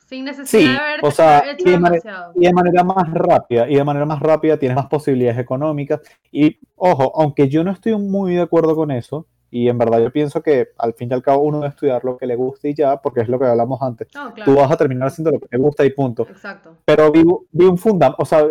Sin 0.06 0.26
necesidad 0.26 0.62
Sí, 0.62 0.68
de 0.72 0.78
haber 0.78 1.00
o 1.04 1.12
sea, 1.12 1.40
hecho 1.52 1.68
y 1.68 1.72
de 1.72 1.80
manera- 1.80 2.02
demasiado. 2.04 2.34
y 2.36 2.46
de 2.46 2.54
manera 2.54 2.84
más 2.84 3.12
rápida, 3.14 3.70
y 3.70 3.76
de 3.76 3.84
manera 3.84 4.06
más 4.06 4.20
rápida 4.20 4.58
tienes 4.58 4.76
más 4.76 4.86
posibilidades 4.88 5.40
económicas. 5.40 6.02
Y 6.32 6.60
ojo, 6.76 7.12
aunque 7.20 7.50
yo 7.50 7.64
no 7.64 7.72
estoy 7.72 7.96
muy 7.98 8.36
de 8.36 8.42
acuerdo 8.42 8.76
con 8.76 8.92
eso, 8.92 9.26
y 9.50 9.70
en 9.70 9.78
verdad 9.78 10.00
yo 10.00 10.12
pienso 10.12 10.42
que 10.44 10.68
al 10.78 10.94
fin 10.94 11.10
y 11.10 11.14
al 11.14 11.22
cabo 11.24 11.42
uno 11.44 11.58
debe 11.60 11.70
estudiar 11.70 12.04
lo 12.04 12.18
que 12.18 12.28
le 12.28 12.36
guste 12.36 12.70
y 12.70 12.74
ya, 12.76 12.98
porque 12.98 13.22
es 13.22 13.30
lo 13.30 13.40
que 13.40 13.46
hablamos 13.46 13.82
antes. 13.82 14.08
No, 14.14 14.34
claro. 14.34 14.52
Tú 14.52 14.60
vas 14.60 14.72
a 14.72 14.76
terminar 14.78 15.08
haciendo 15.08 15.32
lo 15.32 15.40
que 15.40 15.48
te 15.48 15.58
gusta 15.58 15.86
y 15.86 15.92
punto. 15.92 16.24
Exacto. 16.30 16.76
Pero 16.86 17.12
vi, 17.12 17.24
vi 17.52 17.66
un 17.66 17.78
fundamento, 17.78 18.22
o 18.22 18.26
sea, 18.26 18.46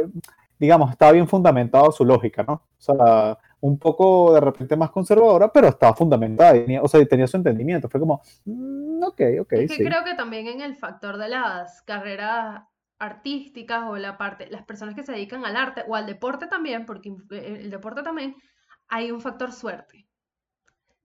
digamos, 0.59 0.91
estaba 0.91 1.13
bien 1.13 1.29
fundamentado 1.29 1.93
su 1.93 2.05
lógica, 2.05 2.43
¿no? 2.43 2.55
O 2.55 2.61
sea, 2.79 3.39
un 3.67 3.79
poco 3.79 4.35
de 4.35 4.41
repente 4.41 4.77
más 4.77 4.91
conservadora, 4.91 5.51
pero 5.51 5.69
estaba 5.69 5.95
fundamentada, 5.95 6.53
tenía- 6.53 6.83
o 6.83 6.87
sea, 6.89 7.03
tenía 7.07 7.27
su 7.27 7.39
entendimiento. 7.39 7.89
Fue 7.89 7.99
como, 7.99 8.21
mm, 8.45 9.03
ok, 9.03 9.21
ok, 9.41 9.53
Es 9.55 9.71
que 9.71 9.77
sí. 9.77 9.85
creo 9.85 10.05
que 10.05 10.15
también 10.15 10.47
en 10.49 10.61
el 10.61 10.77
factor 10.77 11.17
de 11.17 11.31
las 11.31 11.81
carreras 11.83 12.63
artísticas 12.99 13.85
o 13.89 13.97
la 13.97 14.19
parte, 14.19 14.49
las 14.51 14.65
personas 14.67 14.95
que 14.95 15.03
se 15.03 15.13
dedican 15.13 15.47
al 15.47 15.57
arte 15.57 15.83
o 15.89 15.97
al 15.97 16.05
deporte 16.05 16.47
también, 16.47 16.85
porque 16.85 17.09
eh, 17.31 17.61
el 17.63 17.71
deporte 17.71 18.03
también, 18.03 18.37
hay 18.89 19.11
un 19.11 19.23
factor 19.23 19.51
suerte. 19.51 20.07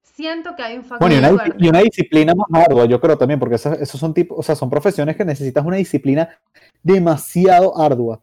Siento 0.02 0.54
que 0.58 0.64
hay 0.64 0.76
un 0.78 0.84
factor 0.84 1.08
Bueno, 1.10 1.16
y 1.16 1.20
una, 1.20 1.30
suerte. 1.30 1.58
y 1.64 1.70
una 1.70 1.80
disciplina 1.80 2.34
más 2.36 2.62
ardua, 2.66 2.86
yo 2.86 3.00
creo 3.00 3.18
también, 3.18 3.40
porque 3.40 3.56
esas- 3.56 3.80
esos 3.80 4.00
son 4.00 4.14
tipos, 4.14 4.38
o 4.38 4.44
sea, 4.44 4.56
son 4.56 4.70
profesiones 4.70 5.16
que 5.16 5.24
necesitas 5.24 5.64
una 5.66 5.78
disciplina 5.78 6.28
demasiado 6.84 7.78
ardua. 7.80 8.22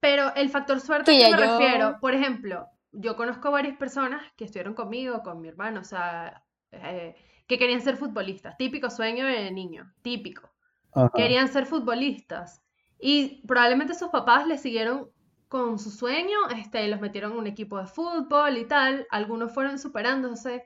Pero 0.00 0.34
el 0.34 0.50
factor 0.50 0.80
suerte 0.80 1.12
Sí, 1.12 1.22
a 1.22 1.30
me 1.30 1.36
yo- 1.40 1.58
refiero, 1.58 1.98
por 2.00 2.14
ejemplo, 2.14 2.66
yo 2.94 3.16
conozco 3.16 3.50
varias 3.50 3.76
personas 3.76 4.22
que 4.36 4.44
estuvieron 4.44 4.74
conmigo, 4.74 5.22
con 5.22 5.40
mi 5.40 5.48
hermano, 5.48 5.80
o 5.80 5.84
sea, 5.84 6.44
eh, 6.72 7.14
que 7.46 7.58
querían 7.58 7.82
ser 7.82 7.96
futbolistas, 7.96 8.56
típico 8.56 8.90
sueño 8.90 9.26
de 9.26 9.50
niño, 9.50 9.92
típico. 10.02 10.50
Ajá. 10.92 11.10
Querían 11.14 11.48
ser 11.48 11.66
futbolistas 11.66 12.62
y 12.98 13.42
probablemente 13.46 13.94
sus 13.94 14.08
papás 14.08 14.46
les 14.46 14.62
siguieron 14.62 15.10
con 15.48 15.78
su 15.78 15.90
sueño, 15.90 16.48
este, 16.56 16.88
los 16.88 17.00
metieron 17.00 17.32
en 17.32 17.38
un 17.38 17.46
equipo 17.46 17.78
de 17.78 17.86
fútbol 17.86 18.56
y 18.58 18.66
tal, 18.66 19.06
algunos 19.10 19.52
fueron 19.52 19.78
superándose 19.78 20.64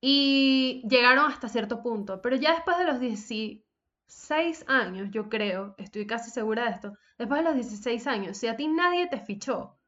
y 0.00 0.86
llegaron 0.88 1.30
hasta 1.30 1.48
cierto 1.48 1.82
punto, 1.82 2.20
pero 2.22 2.36
ya 2.36 2.54
después 2.54 2.78
de 2.78 2.84
los 2.84 3.00
16 3.00 3.64
años, 4.68 5.08
yo 5.10 5.28
creo, 5.28 5.74
estoy 5.78 6.06
casi 6.06 6.30
segura 6.30 6.66
de 6.66 6.70
esto, 6.70 6.92
después 7.18 7.40
de 7.40 7.44
los 7.44 7.54
16 7.54 8.06
años, 8.06 8.36
si 8.36 8.46
a 8.46 8.56
ti 8.56 8.68
nadie 8.68 9.08
te 9.08 9.18
fichó, 9.18 9.79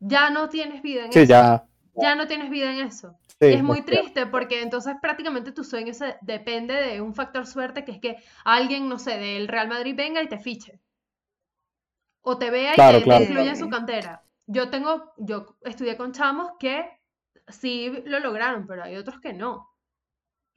ya 0.00 0.30
no 0.30 0.48
tienes 0.48 0.82
vida 0.82 1.04
en 1.04 1.12
Sí, 1.12 1.26
eso, 1.26 1.26
ya. 1.26 1.66
ya 1.94 2.14
no 2.14 2.26
tienes 2.26 2.50
vida 2.50 2.72
en 2.72 2.80
eso. 2.86 3.18
sí, 3.40 3.46
Y 3.46 3.54
es 3.54 3.62
muy 3.62 3.82
triste 3.84 4.26
porque 4.26 4.62
entonces 4.62 4.96
prácticamente 5.00 5.52
tu 5.52 5.64
sueño 5.64 5.94
se 5.94 6.18
depende 6.22 6.74
de 6.74 7.00
un 7.00 7.14
factor 7.14 7.46
suerte 7.46 7.84
que 7.84 7.92
es 7.92 8.00
que 8.00 8.16
alguien, 8.44 8.88
no 8.88 8.98
sé, 8.98 9.18
del 9.18 9.48
Real 9.48 9.68
Madrid 9.68 9.94
venga 9.96 10.22
y 10.22 10.28
te 10.28 10.38
fiche. 10.38 10.80
O 12.22 12.38
te 12.38 12.50
vea 12.50 12.76
y 12.78 12.84
Claro, 12.84 13.00
te, 13.00 13.06
te 13.06 13.16
claro. 13.16 13.24
incluya 13.24 13.50
en 13.50 13.56
su 13.56 13.68
cantera. 13.68 14.22
Yo 14.46 14.70
tengo, 14.70 15.12
yo 15.18 15.56
estudié 15.62 15.96
con 15.96 16.12
chamos 16.12 16.52
que 16.60 17.00
sí 17.48 18.02
lo 18.06 18.20
lograron, 18.20 18.66
pero 18.66 18.84
hay 18.84 18.96
otros 18.96 19.20
que 19.20 19.32
no. 19.32 19.68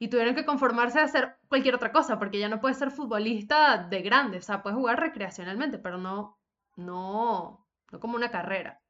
Y 0.00 0.08
tuvieron 0.10 0.36
que 0.36 0.46
conformarse 0.46 1.00
a 1.00 1.04
hacer 1.04 1.38
cualquier 1.48 1.76
otra 1.76 1.92
cosa, 1.92 2.18
porque 2.20 2.40
ya 2.40 2.50
no 2.50 2.60
puedes 2.60 2.78
ser 2.78 2.92
futbolista 2.92 3.78
de 3.78 4.02
grande. 4.02 4.38
O 4.38 4.42
sea, 4.42 4.62
puedes 4.62 4.78
jugar 4.78 5.00
recreacionalmente, 5.00 5.78
pero 5.80 5.98
no, 5.98 6.38
no, 6.76 7.66
no 7.92 8.00
como 8.00 8.16
una 8.16 8.32
carrera. 8.32 8.81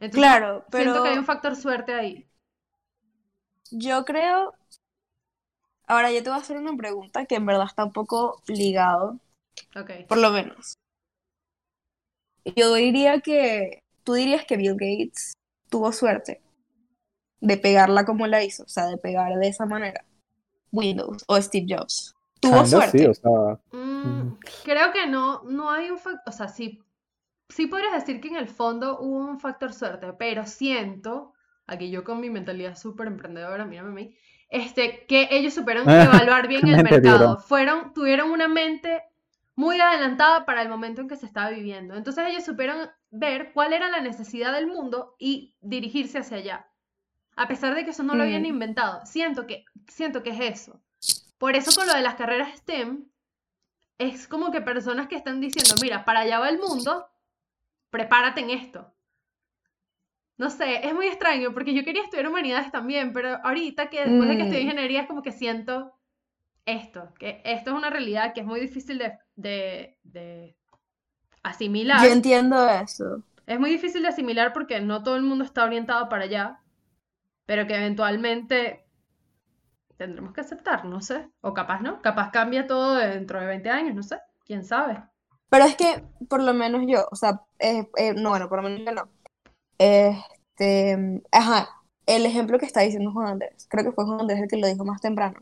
Entonces, 0.00 0.20
Claro, 0.20 0.64
siento 0.70 0.92
pero 0.92 1.02
que 1.02 1.08
hay 1.10 1.18
un 1.18 1.24
factor 1.24 1.54
suerte 1.56 1.92
ahí. 1.94 2.26
yo 3.70 4.04
creo. 4.04 4.54
Ahora 5.86 6.10
yo 6.12 6.22
te 6.22 6.30
voy 6.30 6.38
a 6.38 6.42
hacer 6.42 6.56
una 6.56 6.76
pregunta 6.76 7.26
que 7.26 7.34
en 7.34 7.46
verdad 7.46 7.66
está 7.66 7.84
un 7.84 7.92
poco 7.92 8.42
ligado, 8.46 9.18
Ok. 9.76 9.90
por 10.08 10.18
lo 10.18 10.30
menos. 10.30 10.74
Yo 12.56 12.74
diría 12.74 13.20
que 13.20 13.82
tú 14.04 14.14
dirías 14.14 14.44
que 14.46 14.56
Bill 14.56 14.72
Gates 14.78 15.34
tuvo 15.68 15.92
suerte 15.92 16.40
de 17.40 17.56
pegarla 17.56 18.04
como 18.04 18.26
la 18.26 18.42
hizo, 18.44 18.64
o 18.64 18.68
sea, 18.68 18.86
de 18.86 18.96
pegar 18.98 19.34
de 19.38 19.48
esa 19.48 19.66
manera. 19.66 20.04
Windows 20.72 21.24
o 21.26 21.40
Steve 21.40 21.66
Jobs. 21.68 22.14
Tuvo 22.40 22.64
Kinda, 22.64 22.66
suerte. 22.66 22.98
sí, 22.98 23.06
o 23.06 23.14
sea, 23.14 23.60
Mm, 23.72 24.32
creo 24.64 24.92
que 24.92 25.06
no, 25.06 25.42
no 25.44 25.70
hay 25.70 25.90
un 25.90 25.98
factor, 25.98 26.22
o 26.26 26.32
sea, 26.32 26.48
sí, 26.48 26.80
sí 27.50 27.66
podrías 27.66 27.92
decir 27.92 28.20
que 28.20 28.28
en 28.28 28.36
el 28.36 28.48
fondo 28.48 28.98
hubo 29.00 29.18
un 29.18 29.38
factor 29.40 29.72
suerte, 29.72 30.12
pero 30.14 30.46
siento, 30.46 31.34
aquí 31.66 31.90
yo 31.90 32.02
con 32.04 32.20
mi 32.20 32.30
mentalidad 32.30 32.76
súper 32.76 33.06
emprendedora, 33.08 33.64
mírame 33.66 33.90
a 33.90 33.92
mí, 33.92 34.16
este, 34.48 35.04
que 35.06 35.28
ellos 35.30 35.54
supieron 35.54 35.84
evaluar 36.28 36.48
bien 36.48 36.66
el 36.68 36.82
mercado, 36.82 37.38
fueron, 37.38 37.92
tuvieron 37.92 38.30
una 38.30 38.48
mente 38.48 39.02
muy 39.54 39.78
adelantada 39.80 40.46
para 40.46 40.62
el 40.62 40.68
momento 40.70 41.02
en 41.02 41.08
que 41.08 41.16
se 41.16 41.26
estaba 41.26 41.50
viviendo. 41.50 41.94
Entonces 41.94 42.24
ellos 42.26 42.44
supieron 42.44 42.88
ver 43.10 43.52
cuál 43.52 43.72
era 43.74 43.90
la 43.90 44.00
necesidad 44.00 44.54
del 44.54 44.66
mundo 44.66 45.16
y 45.18 45.54
dirigirse 45.60 46.18
hacia 46.18 46.38
allá. 46.38 46.66
A 47.36 47.46
pesar 47.46 47.74
de 47.74 47.84
que 47.84 47.90
eso 47.90 48.02
no 48.02 48.14
lo 48.14 48.22
habían 48.22 48.42
Mm. 48.42 48.46
inventado. 48.46 49.04
Siento 49.04 49.46
que, 49.46 49.64
siento 49.88 50.22
que 50.22 50.30
es 50.30 50.40
eso. 50.40 50.80
Por 51.38 51.56
eso 51.56 51.72
con 51.74 51.86
lo 51.86 51.94
de 51.94 52.02
las 52.02 52.14
carreras 52.14 52.56
STEM, 52.58 53.06
es 53.98 54.26
como 54.28 54.50
que 54.50 54.62
personas 54.62 55.08
que 55.08 55.16
están 55.16 55.40
diciendo, 55.40 55.74
mira, 55.82 56.04
para 56.04 56.20
allá 56.20 56.38
va 56.38 56.48
el 56.48 56.58
mundo, 56.58 57.06
prepárate 57.90 58.40
en 58.40 58.50
esto. 58.50 58.94
No 60.38 60.48
sé, 60.50 60.86
es 60.86 60.94
muy 60.94 61.06
extraño 61.06 61.52
porque 61.52 61.74
yo 61.74 61.84
quería 61.84 62.02
estudiar 62.02 62.26
humanidades 62.28 62.72
también, 62.72 63.12
pero 63.12 63.38
ahorita 63.44 63.90
que 63.90 64.02
después 64.04 64.28
de 64.28 64.36
que 64.36 64.42
estudié 64.44 64.62
Mm. 64.62 64.64
ingeniería 64.64 65.02
es 65.02 65.06
como 65.06 65.22
que 65.22 65.32
siento 65.32 65.92
esto, 66.66 67.14
que 67.18 67.42
esto 67.44 67.70
es 67.70 67.76
una 67.76 67.90
realidad 67.90 68.34
que 68.34 68.40
es 68.42 68.46
muy 68.46 68.60
difícil 68.60 68.98
de, 68.98 69.18
de, 69.36 69.98
de 70.04 70.56
asimilar. 71.44 72.00
Yo 72.00 72.08
entiendo 72.10 72.56
eso. 72.68 73.22
Es 73.44 73.60
muy 73.60 73.68
difícil 73.68 74.00
de 74.00 74.08
asimilar 74.08 74.54
porque 74.54 74.80
no 74.80 75.02
todo 75.02 75.16
el 75.16 75.22
mundo 75.22 75.44
está 75.44 75.64
orientado 75.64 76.08
para 76.08 76.24
allá, 76.24 76.62
pero 77.46 77.66
que 77.66 77.76
eventualmente 77.76 78.86
tendremos 79.96 80.32
que 80.34 80.40
aceptar, 80.40 80.84
no 80.84 81.00
sé. 81.00 81.30
O 81.48 81.54
capaz 81.58 81.80
no, 81.80 81.92
capaz 82.02 82.30
cambia 82.32 82.66
todo 82.66 82.94
dentro 82.96 83.40
de 83.40 83.46
20 83.46 83.70
años, 83.70 83.94
no 83.94 84.02
sé, 84.02 84.18
quién 84.44 84.64
sabe. 84.64 84.94
Pero 85.50 85.64
es 85.64 85.76
que, 85.76 86.04
por 86.28 86.42
lo 86.42 86.54
menos 86.54 86.82
yo, 86.86 87.06
o 87.10 87.16
sea, 87.16 87.42
eh, 87.58 87.88
eh, 87.96 88.14
no, 88.14 88.30
bueno, 88.30 88.48
por 88.48 88.62
lo 88.62 88.68
menos 88.68 88.84
yo 88.86 88.92
no. 88.92 89.08
Este, 89.78 91.22
ajá, 91.32 91.68
el 92.06 92.24
ejemplo 92.26 92.58
que 92.58 92.66
está 92.66 92.80
diciendo 92.80 93.12
Juan 93.12 93.28
Andrés, 93.28 93.66
creo 93.68 93.84
que 93.84 93.92
fue 93.92 94.04
Juan 94.04 94.20
Andrés 94.20 94.40
el 94.40 94.48
que 94.48 94.56
lo 94.56 94.66
dijo 94.68 94.84
más 94.84 95.00
temprano, 95.00 95.40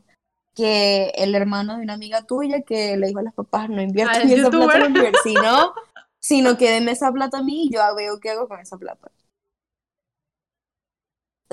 que 0.55 1.11
el 1.17 1.35
hermano 1.35 1.77
de 1.77 1.83
una 1.83 1.95
amiga 1.95 2.25
tuya 2.25 2.63
que 2.63 2.97
le 2.97 3.09
dijo 3.09 3.21
a 3.21 3.23
los 3.23 3.35
papás, 3.35 3.69
no 3.69 3.83
inviertan 3.83 4.23
Ah, 4.23 4.23
el 4.23 4.41
esa 4.41 4.51
plata 4.51 4.79
en 4.79 4.91
universidad, 4.93 5.67
sino 6.21 6.57
que 6.59 6.71
denme 6.71 6.93
esa 6.93 7.13
plata 7.13 7.39
a 7.39 7.43
mí 7.43 7.65
y 7.67 7.71
yo 7.73 7.81
veo 7.95 8.19
qué 8.21 8.31
hago 8.31 8.49
con 8.49 8.61
esa 8.61 8.79
plata. 8.79 9.11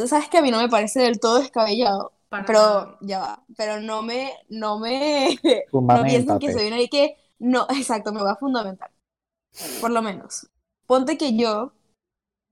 Sabes 0.07 0.27
que 0.29 0.37
a 0.37 0.41
mí 0.41 0.51
no 0.51 0.61
me 0.61 0.69
parece 0.69 1.01
del 1.01 1.19
todo 1.19 1.39
descabellado, 1.39 2.11
Para 2.29 2.45
pero 2.45 2.59
nada. 2.59 2.97
ya 3.01 3.19
va, 3.19 3.45
pero 3.57 3.79
no 3.79 4.01
me, 4.01 4.33
no 4.49 4.77
me, 4.79 5.39
no 5.71 6.03
piensen 6.03 6.39
que 6.39 6.51
soy 6.51 6.67
una 6.67 6.81
y 6.81 6.89
que, 6.89 7.17
no, 7.39 7.67
exacto, 7.77 8.13
me 8.13 8.23
va 8.23 8.33
a 8.33 8.37
fundamentar, 8.37 8.91
por 9.81 9.91
lo 9.91 10.01
menos. 10.01 10.49
Ponte 10.87 11.17
que 11.17 11.35
yo, 11.35 11.73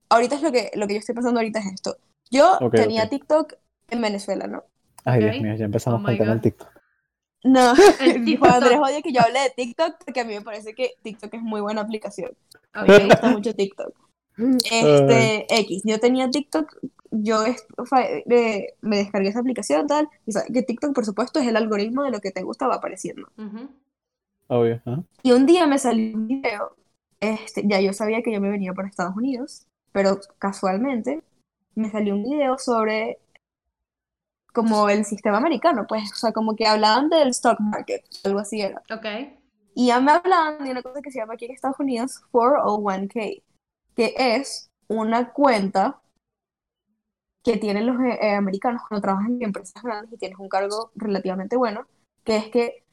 ahorita 0.08 0.36
es 0.36 0.42
lo 0.42 0.52
que, 0.52 0.70
lo 0.74 0.86
que 0.86 0.94
yo 0.94 0.98
estoy 1.00 1.14
pensando 1.14 1.40
ahorita 1.40 1.60
es 1.60 1.66
esto. 1.66 1.96
Yo 2.30 2.58
tenía 2.72 3.04
ok. 3.04 3.10
TikTok 3.10 3.54
en 3.90 4.00
Venezuela, 4.00 4.46
¿no? 4.46 4.64
Ay. 5.04 5.22
Dios 5.22 5.40
mío, 5.40 5.54
ya 5.54 5.66
empezamos 5.66 6.00
Oh 6.00 6.04
con 6.04 6.12
el 6.12 6.18
tema 6.18 6.32
del. 6.32 6.40
TikTok. 6.40 6.68
No, 7.44 7.74
El 8.00 8.38
Juan 8.38 8.54
Andrés 8.54 8.72
TikTok. 8.72 8.88
odia 8.88 9.02
que 9.02 9.12
yo 9.12 9.20
hable 9.20 9.40
de 9.40 9.50
TikTok 9.50 10.04
porque 10.04 10.20
a 10.20 10.24
mí 10.24 10.34
me 10.34 10.40
parece 10.40 10.74
que 10.74 10.94
TikTok 11.02 11.34
es 11.34 11.42
muy 11.42 11.60
buena 11.60 11.82
aplicación. 11.82 12.32
A 12.72 12.82
mí 12.82 12.88
me 12.88 13.04
gusta 13.06 13.28
mucho 13.28 13.54
TikTok. 13.54 13.94
Este, 14.36 15.46
X, 15.60 15.82
yo 15.84 16.00
tenía 16.00 16.28
TikTok, 16.28 16.76
yo 17.12 17.44
eh, 17.44 18.74
me 18.80 18.96
descargué 18.96 19.28
esa 19.28 19.38
aplicación 19.38 19.86
tal, 19.86 20.08
y 20.26 20.32
sabes 20.32 20.50
que 20.52 20.62
TikTok, 20.62 20.92
por 20.92 21.04
supuesto, 21.04 21.38
es 21.38 21.46
el 21.46 21.56
algoritmo 21.56 22.02
de 22.02 22.10
lo 22.10 22.20
que 22.20 22.32
te 22.32 22.42
gusta 22.42 22.66
va 22.66 22.76
apareciendo. 22.76 23.28
Ujú. 23.38 23.68
Obvio. 24.48 24.80
ajá. 24.84 25.02
Y 25.22 25.32
un 25.32 25.46
día 25.46 25.66
me 25.66 25.78
salió 25.78 26.16
un 26.16 26.28
video, 26.28 26.76
este, 27.20 27.62
ya 27.66 27.80
yo 27.80 27.92
sabía 27.92 28.22
que 28.22 28.32
yo 28.32 28.40
me 28.40 28.50
venía 28.50 28.72
para 28.72 28.88
Estados 28.88 29.16
Unidos, 29.16 29.66
pero 29.92 30.18
casualmente 30.38 31.22
me 31.74 31.90
salió 31.90 32.14
un 32.14 32.24
video 32.24 32.58
sobre 32.58 33.18
como 34.52 34.88
el 34.88 35.04
sistema 35.04 35.38
americano, 35.38 35.84
pues, 35.88 36.12
o 36.12 36.16
sea, 36.16 36.32
como 36.32 36.54
que 36.54 36.66
hablaban 36.66 37.08
del 37.08 37.28
stock 37.28 37.58
market, 37.58 38.04
algo 38.22 38.38
así 38.38 38.60
era. 38.60 38.82
Ok. 38.90 39.06
Y 39.74 39.88
ya 39.88 40.00
me 40.00 40.12
hablaban 40.12 40.62
de 40.62 40.70
una 40.70 40.82
cosa 40.82 41.02
que 41.02 41.10
se 41.10 41.18
llama 41.18 41.34
aquí 41.34 41.46
en 41.46 41.50
Estados 41.50 41.80
Unidos 41.80 42.22
401k, 42.30 43.42
que 43.96 44.14
es 44.16 44.70
una 44.86 45.32
cuenta 45.32 46.00
que 47.42 47.56
tienen 47.56 47.86
los 47.86 48.00
eh, 48.00 48.18
eh, 48.20 48.34
americanos 48.34 48.82
cuando 48.88 49.02
trabajan 49.02 49.34
en 49.34 49.42
empresas 49.42 49.82
grandes 49.82 50.12
y 50.12 50.16
tienes 50.16 50.38
un 50.38 50.48
cargo 50.48 50.92
relativamente 50.94 51.56
bueno, 51.56 51.86
que 52.22 52.36
es 52.36 52.48
que 52.48 52.83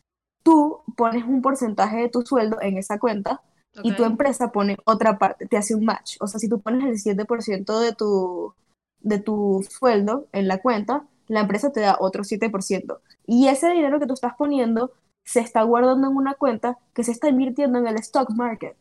tú 0.44 0.82
pones 0.96 1.24
un 1.26 1.42
porcentaje 1.42 1.98
de 1.98 2.10
tu 2.10 2.22
sueldo 2.22 2.62
en 2.62 2.78
esa 2.78 3.00
cuenta 3.00 3.42
y 3.84 3.96
tu 3.96 4.04
empresa 4.04 4.52
pone 4.52 4.78
otra 4.86 5.18
parte, 5.18 5.48
te 5.48 5.58
hace 5.58 5.76
un 5.76 5.86
match. 5.86 6.18
O 6.20 6.28
sea, 6.28 6.40
si 6.40 6.50
tú 6.50 6.60
pones 6.60 6.84
el 6.84 7.18
7% 7.18 7.80
de 7.80 7.94
tu, 7.94 8.54
de 9.00 9.20
tu 9.20 9.66
sueldo 9.70 10.28
en 10.34 10.48
la 10.48 10.62
cuenta, 10.62 11.06
la 11.28 11.42
empresa 11.42 11.72
te 11.72 11.80
da 11.80 11.98
otro 12.00 12.24
7%. 12.24 13.00
Y 13.26 13.48
ese 13.48 13.70
dinero 13.70 14.00
que 14.00 14.08
tú 14.08 14.14
estás 14.14 14.34
poniendo 14.38 14.92
se 15.24 15.40
está 15.40 15.62
guardando 15.64 16.10
en 16.10 16.18
una 16.18 16.34
cuenta 16.34 16.78
que 16.94 17.04
se 17.04 17.12
está 17.12 17.30
invirtiendo 17.30 17.80
en 17.80 17.88
el 17.88 17.96
stock 17.96 18.30
market. 18.32 18.76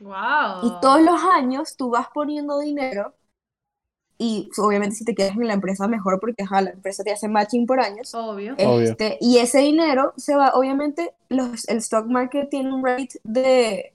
Wow. 0.00 0.62
Y 0.62 0.80
todos 0.80 1.02
los 1.02 1.20
años 1.22 1.76
tú 1.76 1.90
vas 1.90 2.08
poniendo 2.12 2.58
dinero 2.60 3.14
y 4.18 4.48
obviamente 4.58 4.96
si 4.96 5.04
te 5.04 5.14
quedas 5.14 5.36
en 5.36 5.46
la 5.46 5.54
empresa 5.54 5.86
mejor 5.88 6.18
porque 6.20 6.42
ajá, 6.44 6.62
la 6.62 6.70
empresa 6.70 7.04
te 7.04 7.12
hace 7.12 7.28
matching 7.28 7.66
por 7.66 7.80
años. 7.80 8.14
Obvio. 8.14 8.54
Obvio. 8.54 8.90
Este, 8.90 9.18
y 9.20 9.38
ese 9.38 9.58
dinero 9.60 10.14
se 10.16 10.34
va, 10.34 10.52
obviamente, 10.54 11.12
los, 11.28 11.68
el 11.68 11.78
stock 11.78 12.06
market 12.06 12.48
tiene 12.48 12.72
un 12.72 12.84
rate 12.84 13.20
de, 13.24 13.92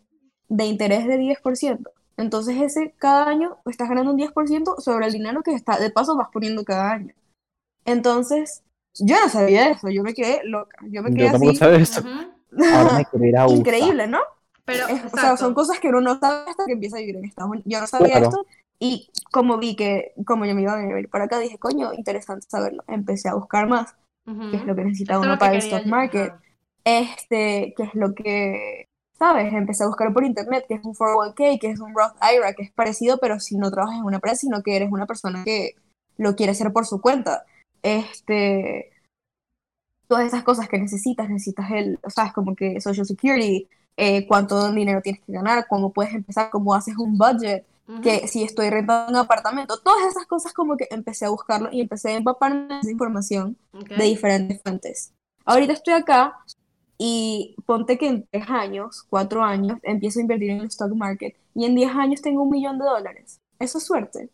de 0.49 0.65
interés 0.65 1.07
de 1.07 1.17
10%. 1.17 1.89
Entonces, 2.17 2.61
ese 2.61 2.93
cada 2.99 3.25
año 3.29 3.57
estás 3.65 3.89
ganando 3.89 4.11
un 4.11 4.17
10% 4.17 4.75
sobre 4.79 5.07
el 5.07 5.13
dinero 5.13 5.41
que 5.41 5.53
está, 5.53 5.79
de 5.79 5.89
paso 5.89 6.15
vas 6.15 6.29
poniendo 6.31 6.63
cada 6.63 6.91
año. 6.91 7.13
Entonces, 7.85 8.63
yo 8.99 9.15
no 9.19 9.29
sabía 9.29 9.69
eso, 9.69 9.89
yo 9.89 10.03
me 10.03 10.13
quedé 10.13 10.41
loca. 10.43 10.77
Yo 10.89 11.01
me 11.01 11.09
Yo 11.11 11.15
quedé 11.15 11.31
tampoco 11.31 11.49
así. 11.51 11.59
sabía 11.59 11.79
eso. 11.79 12.01
Ujú. 12.01 12.65
Ahora 12.75 13.05
me. 13.13 13.31
Increíble, 13.55 14.07
¿no? 14.07 14.19
Pero, 14.65 14.87
Es- 14.87 15.05
o 15.13 15.17
sea, 15.17 15.37
son 15.37 15.53
cosas 15.53 15.79
que 15.79 15.87
uno 15.89 16.01
no 16.01 16.19
sabe 16.19 16.49
hasta 16.49 16.65
que 16.65 16.73
empieza 16.73 16.97
a 16.97 16.99
vivir 16.99 17.15
en 17.17 17.25
Estados 17.25 17.51
Unidos. 17.51 17.65
Yo 17.67 17.79
no 17.81 17.87
sabía 17.87 18.07
Claro. 18.09 18.25
esto 18.25 18.45
y 18.83 19.11
como 19.31 19.59
vi 19.59 19.75
que, 19.75 20.11
como 20.25 20.43
yo 20.43 20.55
me 20.55 20.63
iba 20.63 20.73
a 20.73 20.77
venir 20.77 21.07
para 21.07 21.25
acá, 21.25 21.37
dije, 21.37 21.59
coño, 21.59 21.93
interesante 21.93 22.47
saberlo. 22.49 22.83
Empecé 22.87 23.29
a 23.29 23.35
buscar 23.35 23.67
más, 23.67 23.93
qué 24.25 24.57
es 24.57 24.65
lo 24.65 24.75
que 24.75 24.83
necesita 24.83 25.13
Esto 25.13 25.23
es 25.23 25.27
uno 25.27 25.37
para 25.37 25.51
el 25.51 25.59
stock 25.59 25.85
market, 25.85 26.33
este, 26.83 27.75
qué 27.77 27.83
es 27.83 27.93
lo 27.93 28.15
que, 28.15 28.89
¿sabes? 29.19 29.53
Empecé 29.53 29.83
a 29.83 29.87
buscar 29.87 30.11
por 30.11 30.23
internet, 30.23 30.65
que 30.67 30.73
es 30.73 30.83
un 30.83 30.95
401k, 30.95 31.59
que 31.59 31.69
es 31.69 31.79
un 31.79 31.93
Roth 31.93 32.15
IRA, 32.23 32.53
que 32.53 32.63
es 32.63 32.71
parecido, 32.71 33.19
pero 33.19 33.39
si 33.39 33.55
no 33.55 33.69
trabajas 33.69 33.99
en 33.99 34.05
una 34.05 34.15
empresa, 34.15 34.37
sino 34.37 34.63
que 34.63 34.75
eres 34.75 34.91
una 34.91 35.05
persona 35.05 35.43
que 35.43 35.75
lo 36.17 36.35
quiere 36.35 36.53
hacer 36.53 36.73
por 36.73 36.87
su 36.87 37.01
cuenta. 37.01 37.45
Este, 37.83 38.89
todas 40.07 40.25
esas 40.25 40.41
cosas 40.41 40.67
que 40.67 40.79
necesitas, 40.79 41.29
necesitas 41.29 41.69
el, 41.69 41.99
¿sabes? 42.07 42.33
Como 42.33 42.55
que 42.55 42.81
Social 42.81 43.05
Security, 43.05 43.67
eh, 43.95 44.25
cuánto 44.25 44.71
dinero 44.71 45.03
tienes 45.03 45.21
que 45.21 45.33
ganar, 45.33 45.67
cómo 45.69 45.93
puedes 45.93 46.15
empezar, 46.15 46.49
cómo 46.49 46.73
haces 46.73 46.97
un 46.97 47.15
budget, 47.15 47.63
Que 48.01 48.27
si 48.27 48.43
estoy 48.43 48.69
rentando 48.69 49.11
un 49.11 49.17
apartamento, 49.17 49.77
todas 49.79 50.05
esas 50.07 50.25
cosas 50.25 50.53
como 50.53 50.77
que 50.77 50.87
empecé 50.91 51.25
a 51.25 51.29
buscarlo 51.29 51.69
y 51.71 51.81
empecé 51.81 52.11
a 52.11 52.15
empaparme 52.15 52.67
de 52.67 52.79
esa 52.79 52.91
información 52.91 53.57
de 53.73 54.03
diferentes 54.05 54.61
fuentes. 54.61 55.13
Ahorita 55.45 55.73
estoy 55.73 55.95
acá 55.95 56.37
y 56.97 57.55
ponte 57.65 57.97
que 57.97 58.07
en 58.07 58.27
tres 58.31 58.49
años, 58.49 59.03
cuatro 59.09 59.43
años, 59.43 59.79
empiezo 59.83 60.19
a 60.19 60.21
invertir 60.21 60.51
en 60.51 60.59
el 60.59 60.67
stock 60.67 60.93
market 60.93 61.35
y 61.53 61.65
en 61.65 61.75
diez 61.75 61.91
años 61.93 62.21
tengo 62.21 62.43
un 62.43 62.49
millón 62.49 62.77
de 62.77 62.85
dólares. 62.85 63.41
¿Eso 63.59 63.79
es 63.79 63.85
suerte? 63.85 64.29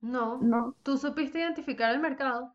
No. 0.00 0.38
No. 0.42 0.74
Tú 0.82 0.98
supiste 0.98 1.38
identificar 1.38 1.94
el 1.94 2.00
mercado. 2.00 2.54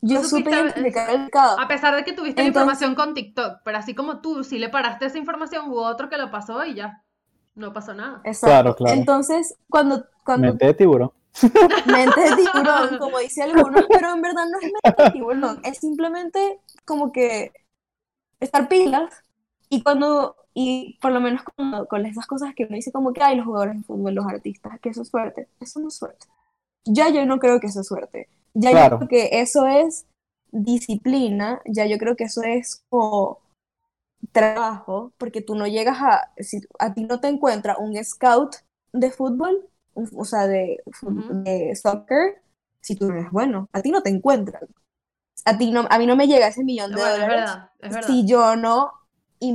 Yo 0.00 0.24
supe 0.24 0.50
identificar 0.50 1.10
el 1.10 1.20
mercado. 1.22 1.60
A 1.60 1.68
pesar 1.68 1.94
de 1.94 2.04
que 2.04 2.12
tuviste 2.12 2.42
la 2.42 2.48
información 2.48 2.94
con 2.94 3.14
TikTok, 3.14 3.60
pero 3.64 3.78
así 3.78 3.94
como 3.94 4.20
tú, 4.20 4.42
si 4.42 4.58
le 4.58 4.68
paraste 4.68 5.06
esa 5.06 5.18
información, 5.18 5.68
hubo 5.68 5.82
otro 5.82 6.08
que 6.08 6.16
lo 6.16 6.30
pasó 6.30 6.64
y 6.64 6.74
ya. 6.74 7.01
No 7.54 7.72
pasó 7.72 7.94
nada. 7.94 8.20
Exacto. 8.24 8.46
Claro, 8.46 8.76
claro. 8.76 8.96
Entonces, 8.98 9.54
cuando, 9.68 10.04
cuando 10.24 10.48
Mente 10.48 10.66
de 10.66 10.74
tiburón. 10.74 11.12
mente 11.86 12.20
de 12.20 12.36
tiburón, 12.36 12.98
como 12.98 13.18
dice 13.18 13.42
algunos, 13.42 13.86
pero 13.88 14.12
en 14.12 14.22
verdad 14.22 14.44
no 14.50 14.58
es 14.60 14.72
mente 14.72 15.02
de 15.04 15.10
tiburón, 15.10 15.60
es 15.64 15.78
simplemente 15.78 16.60
como 16.84 17.10
que 17.12 17.52
estar 18.40 18.68
pilas 18.68 19.12
y 19.68 19.82
cuando, 19.82 20.36
y 20.54 20.98
por 21.00 21.12
lo 21.12 21.20
menos 21.20 21.42
con, 21.44 21.86
con 21.86 22.06
esas 22.06 22.26
cosas 22.26 22.54
que 22.54 22.64
uno 22.64 22.76
dice 22.76 22.92
como 22.92 23.12
que 23.12 23.22
hay 23.22 23.36
los 23.36 23.46
jugadores 23.46 23.76
de 23.76 23.82
fútbol, 23.84 24.14
los 24.14 24.26
artistas, 24.26 24.78
que 24.80 24.90
eso 24.90 25.02
es 25.02 25.08
suerte, 25.08 25.48
eso 25.60 25.80
no 25.80 25.88
es 25.88 25.96
suerte. 25.96 26.26
Ya 26.84 27.08
yo 27.10 27.24
no 27.26 27.38
creo 27.38 27.60
que 27.60 27.68
eso 27.68 27.80
es 27.80 27.86
suerte, 27.86 28.28
ya 28.54 28.70
Claro. 28.70 28.96
yo 29.00 29.06
creo 29.06 29.08
que 29.08 29.40
eso 29.40 29.66
es 29.66 30.06
disciplina, 30.50 31.60
ya 31.66 31.86
yo 31.86 31.96
creo 31.98 32.16
que 32.16 32.24
eso 32.24 32.42
es 32.42 32.84
como 32.90 33.38
trabajo, 34.32 35.12
porque 35.18 35.42
tú 35.42 35.54
no 35.54 35.66
llegas 35.66 35.98
a, 36.00 36.32
si 36.38 36.60
a 36.78 36.94
ti 36.94 37.04
no 37.04 37.20
te 37.20 37.28
encuentra 37.28 37.76
un 37.78 38.02
scout 38.04 38.56
de 38.92 39.10
fútbol, 39.10 39.68
un- 39.94 40.10
o 40.16 40.24
sea, 40.24 40.46
de, 40.46 40.82
de 41.02 41.74
soccer, 41.76 42.42
si 42.80 42.96
tú 42.96 43.06
no 43.08 43.14
eres 43.14 43.30
bueno, 43.32 43.68
a 43.72 43.82
ti 43.82 43.90
no 43.90 44.02
te 44.02 44.10
encuentran. 44.10 44.62
A 45.44 45.58
ti 45.58 45.70
no, 45.72 45.86
a 45.90 45.98
mí 45.98 46.06
no 46.06 46.16
me 46.16 46.26
llega 46.28 46.48
ese 46.48 46.64
millón 46.64 46.94
de 46.94 47.00
Bueno, 47.00 47.22
es 47.22 47.26
dólares 47.26 47.28
verdad, 47.28 47.70
es 47.80 47.92
verdad. 47.92 48.18
si 48.18 48.26
yo 48.26 48.56
no 48.56 48.92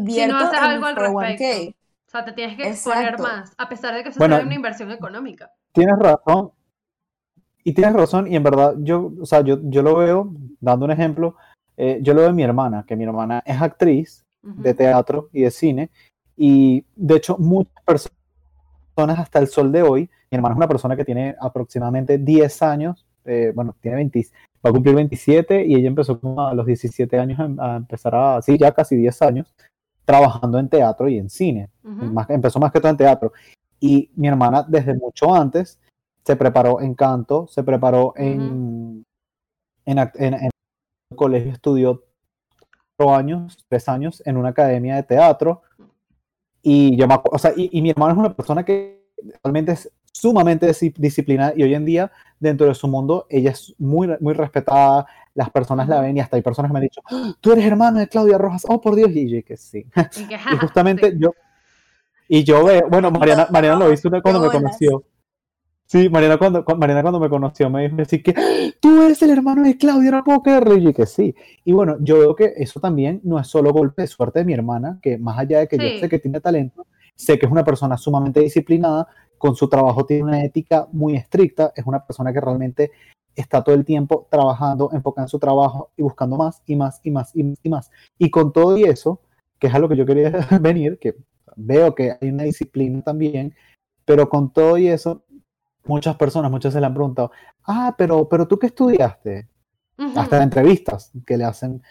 Si 0.08 0.26
invierto 0.26 0.28
no 0.28 0.44
haces 0.44 0.60
en 0.64 0.64
algo 0.64 0.86
al 0.86 0.98
401k. 0.98 0.98
respecto. 0.98 1.74
O 2.08 2.10
sea, 2.12 2.26
te 2.26 2.34
tienes 2.34 2.58
que 2.58 2.66
exponer 2.66 3.18
Exacto. 3.18 3.20
más, 3.20 3.54
a 3.58 3.70
pesar 3.70 3.94
de 3.94 4.04
que 4.04 4.10
eso 4.10 4.20
Bueno, 4.20 4.36
sea 4.36 4.42
una 4.42 4.56
inversión 4.56 4.92
económica. 4.92 5.52
Tienes 5.72 5.98
razón. 5.98 6.52
Y 7.64 7.74
tienes 7.74 7.94
razón, 7.96 8.28
y 8.32 8.36
en 8.36 8.44
verdad, 8.44 8.76
yo, 8.80 9.12
o 9.22 9.26
sea, 9.26 9.42
yo, 9.42 9.60
yo 9.64 9.82
lo 9.82 9.98
veo, 9.98 10.32
dando 10.62 10.86
un 10.86 10.92
ejemplo, 10.92 11.36
eh, 11.76 12.00
yo 12.02 12.14
lo 12.14 12.22
veo 12.22 12.30
en 12.30 12.36
mi 12.36 12.44
hermana, 12.44 12.86
que 12.88 12.96
mi 12.96 13.04
hermana 13.04 13.44
es 13.46 13.62
actriz 13.62 14.26
De 14.44 14.74
teatro 14.74 15.30
y 15.34 15.42
de 15.42 15.52
cine, 15.52 15.90
y 16.38 16.86
de 16.96 17.16
hecho 17.18 17.38
muchas 17.38 17.74
personas 17.86 19.20
hasta 19.20 19.40
el 19.40 19.48
sol 19.48 19.72
de 19.72 19.82
hoy, 19.84 20.10
mi 20.32 20.36
hermana 20.38 20.54
es 20.54 20.58
una 20.58 20.68
persona 20.68 20.96
que 20.96 21.06
tiene 21.06 21.36
aproximadamente 21.40 22.18
10 22.18 22.62
años, 22.62 23.06
eh, 23.26 23.52
bueno, 23.54 23.76
tiene 23.82 23.98
20, 23.98 24.26
va 24.66 24.70
a 24.70 24.74
cumplir 24.74 24.96
27 24.96 25.66
y 25.66 25.76
ella 25.76 25.88
empezó 25.88 26.20
a 26.40 26.54
los 26.54 26.66
17 26.66 27.20
años 27.20 27.40
a, 27.40 27.74
a 27.74 27.76
empezar 27.78 28.16
a, 28.16 28.42
sí, 28.42 28.58
ya 28.58 28.72
casi 28.72 28.96
10 28.96 29.22
años, 29.22 29.54
trabajando 30.06 30.58
en 30.60 30.70
teatro 30.70 31.10
y 31.10 31.18
en 31.18 31.30
cine 31.30 31.70
Ujú. 31.84 32.06
más, 32.06 32.30
empezó 32.30 32.60
más 32.60 32.72
que 32.72 32.80
todo 32.80 32.92
en 32.92 32.98
teatro. 32.98 33.34
Y 33.80 34.10
mi 34.16 34.28
hermana 34.28 34.64
desde 34.68 34.94
mucho 34.94 35.36
antes 35.36 35.80
se 36.24 36.36
preparó 36.36 36.80
en 36.82 36.94
canto, 36.96 37.48
se 37.48 37.64
preparó 37.64 38.14
en, 38.16 39.04
en, 39.86 39.98
act- 39.98 40.16
en- 40.16 40.34
en 40.36 40.50
el 41.12 41.18
colegio, 41.18 41.52
estudió 41.52 42.04
años, 43.00 43.58
tres 43.70 43.88
años 43.88 44.22
en 44.26 44.38
una 44.38 44.50
academia 44.50 44.96
de 44.96 45.04
teatro. 45.04 45.62
Y 46.62 46.96
yo 46.98 47.08
me 47.08 47.16
o 47.32 47.38
sea, 47.38 47.54
y, 47.56 47.70
y 47.72 47.82
mi 47.82 47.92
hermana 47.92 48.14
es 48.14 48.20
una 48.20 48.34
persona 48.36 48.64
que 48.66 49.06
realmente 49.44 49.72
es 49.74 49.92
sumamente 50.12 50.72
disciplinada 50.98 51.54
y 51.56 51.64
hoy 51.64 51.76
en 51.76 51.86
día 51.86 52.12
dentro 52.40 52.66
de 52.68 52.74
su 52.74 52.88
mundo 52.88 53.28
ella 53.30 53.52
es 53.52 53.74
muy, 53.78 54.10
muy 54.20 54.34
respetada, 54.34 55.06
las 55.36 55.50
personas 55.52 55.88
la 55.88 56.02
ven 56.02 56.18
y 56.18 56.20
hasta 56.20 56.36
hay 56.38 56.42
personas 56.42 56.70
que 56.70 56.74
me 56.74 56.80
han 56.80 56.84
dicho, 56.84 57.02
"Ah, 57.12 57.34
tú 57.40 57.52
eres 57.52 57.66
hermano 57.66 58.00
de 58.00 58.08
Claudia 58.08 58.38
Rojas, 58.38 58.64
oh 58.68 58.82
por 58.82 58.96
Dios, 58.96 59.12
y 59.12 59.30
yo 59.30 59.44
que 59.46 59.58
sí. 59.58 59.86
Y, 59.96 60.58
justamente 60.60 61.12
sí. 61.12 61.18
yo, 61.20 61.32
y 62.28 62.44
yo 62.44 62.64
veo, 62.66 62.88
bueno, 62.90 63.12
Mariana, 63.12 63.48
Mariana 63.52 63.78
lo 63.78 63.94
hizo 63.94 64.10
cuando 64.22 64.42
me 64.42 64.50
conoció. 64.50 65.04
Sí, 65.88 66.10
Mariana 66.10 66.38
cuando, 66.38 66.66
cu- 66.66 66.76
Mariana 66.76 67.02
cuando 67.02 67.20
me 67.20 67.30
conoció 67.30 67.70
me 67.70 67.88
dijo 67.88 68.02
así 68.02 68.22
que 68.22 68.34
tú 68.82 69.02
eres 69.02 69.22
el 69.22 69.30
hermano 69.30 69.64
de 69.64 69.78
Claudia, 69.78 70.22
creerlo. 70.44 70.76
Y 70.78 70.84
yo 70.84 70.94
que 70.94 71.06
sí. 71.06 71.34
Y 71.64 71.72
bueno, 71.72 71.96
yo 72.02 72.20
veo 72.20 72.36
que 72.36 72.54
eso 72.58 72.82
también 72.82 73.22
no 73.24 73.40
es 73.40 73.48
solo 73.48 73.72
golpe 73.72 74.02
de 74.02 74.08
suerte 74.10 74.40
de 74.40 74.46
mi 74.46 74.54
hermana, 74.54 75.00
que 75.02 75.18
más 75.18 75.38
allá 75.40 75.60
de 75.60 75.68
que 75.70 75.78
Sí. 75.78 75.84
yo 75.84 75.98
sé 75.98 76.10
que 76.10 76.20
tiene 76.20 76.42
talento, 76.42 76.86
sé 77.16 77.40
que 77.40 77.46
es 77.46 77.52
una 77.52 77.64
persona 77.64 77.98
sumamente 77.98 78.42
disciplinada, 78.42 79.08
con 79.38 79.56
su 79.56 79.70
trabajo 79.70 80.06
tiene 80.06 80.24
una 80.24 80.44
ética 80.44 80.88
muy 80.92 81.16
estricta, 81.16 81.72
es 81.74 81.86
una 81.86 82.06
persona 82.06 82.34
que 82.34 82.42
realmente 82.42 82.92
está 83.34 83.64
todo 83.64 83.76
el 83.76 83.86
tiempo 83.86 84.28
trabajando, 84.30 84.90
enfocada 84.92 85.26
en 85.26 85.30
su 85.30 85.40
trabajo 85.40 85.92
y 85.96 86.02
buscando 86.02 86.36
más 86.36 86.62
y 86.66 86.76
más 86.76 87.00
y 87.04 87.12
más 87.12 87.34
y 87.34 87.44
más 87.44 87.58
y 87.64 87.70
más. 87.70 87.92
Y 88.18 88.30
con 88.30 88.52
todo 88.52 88.78
y 88.78 88.84
eso, 88.84 89.22
que 89.58 89.68
es 89.68 89.74
a 89.74 89.80
lo 89.80 89.88
que 89.88 89.96
yo 89.96 90.06
quería 90.06 90.32
venir, 90.60 90.98
que 91.00 91.16
veo 91.56 91.96
que 91.96 92.14
hay 92.20 92.28
una 92.30 92.44
disciplina 92.44 93.02
también, 93.04 93.56
pero 94.06 94.28
con 94.30 94.52
todo 94.52 94.78
y 94.78 94.88
eso, 94.88 95.22
muchas 95.88 96.16
personas, 96.16 96.52
muchas 96.52 96.74
se 96.74 96.80
le 96.80 96.86
han 96.86 96.94
preguntado, 96.94 97.32
ah, 97.66 97.96
pero, 97.98 98.28
pero 98.30 98.48
tú 98.48 98.58
qué 98.60 98.68
estudiaste? 98.68 99.48
Hasta 100.16 100.38
en 100.38 100.44
entrevistas 100.44 101.12
que 101.26 101.38
le 101.38 101.44
hacen 101.46 101.82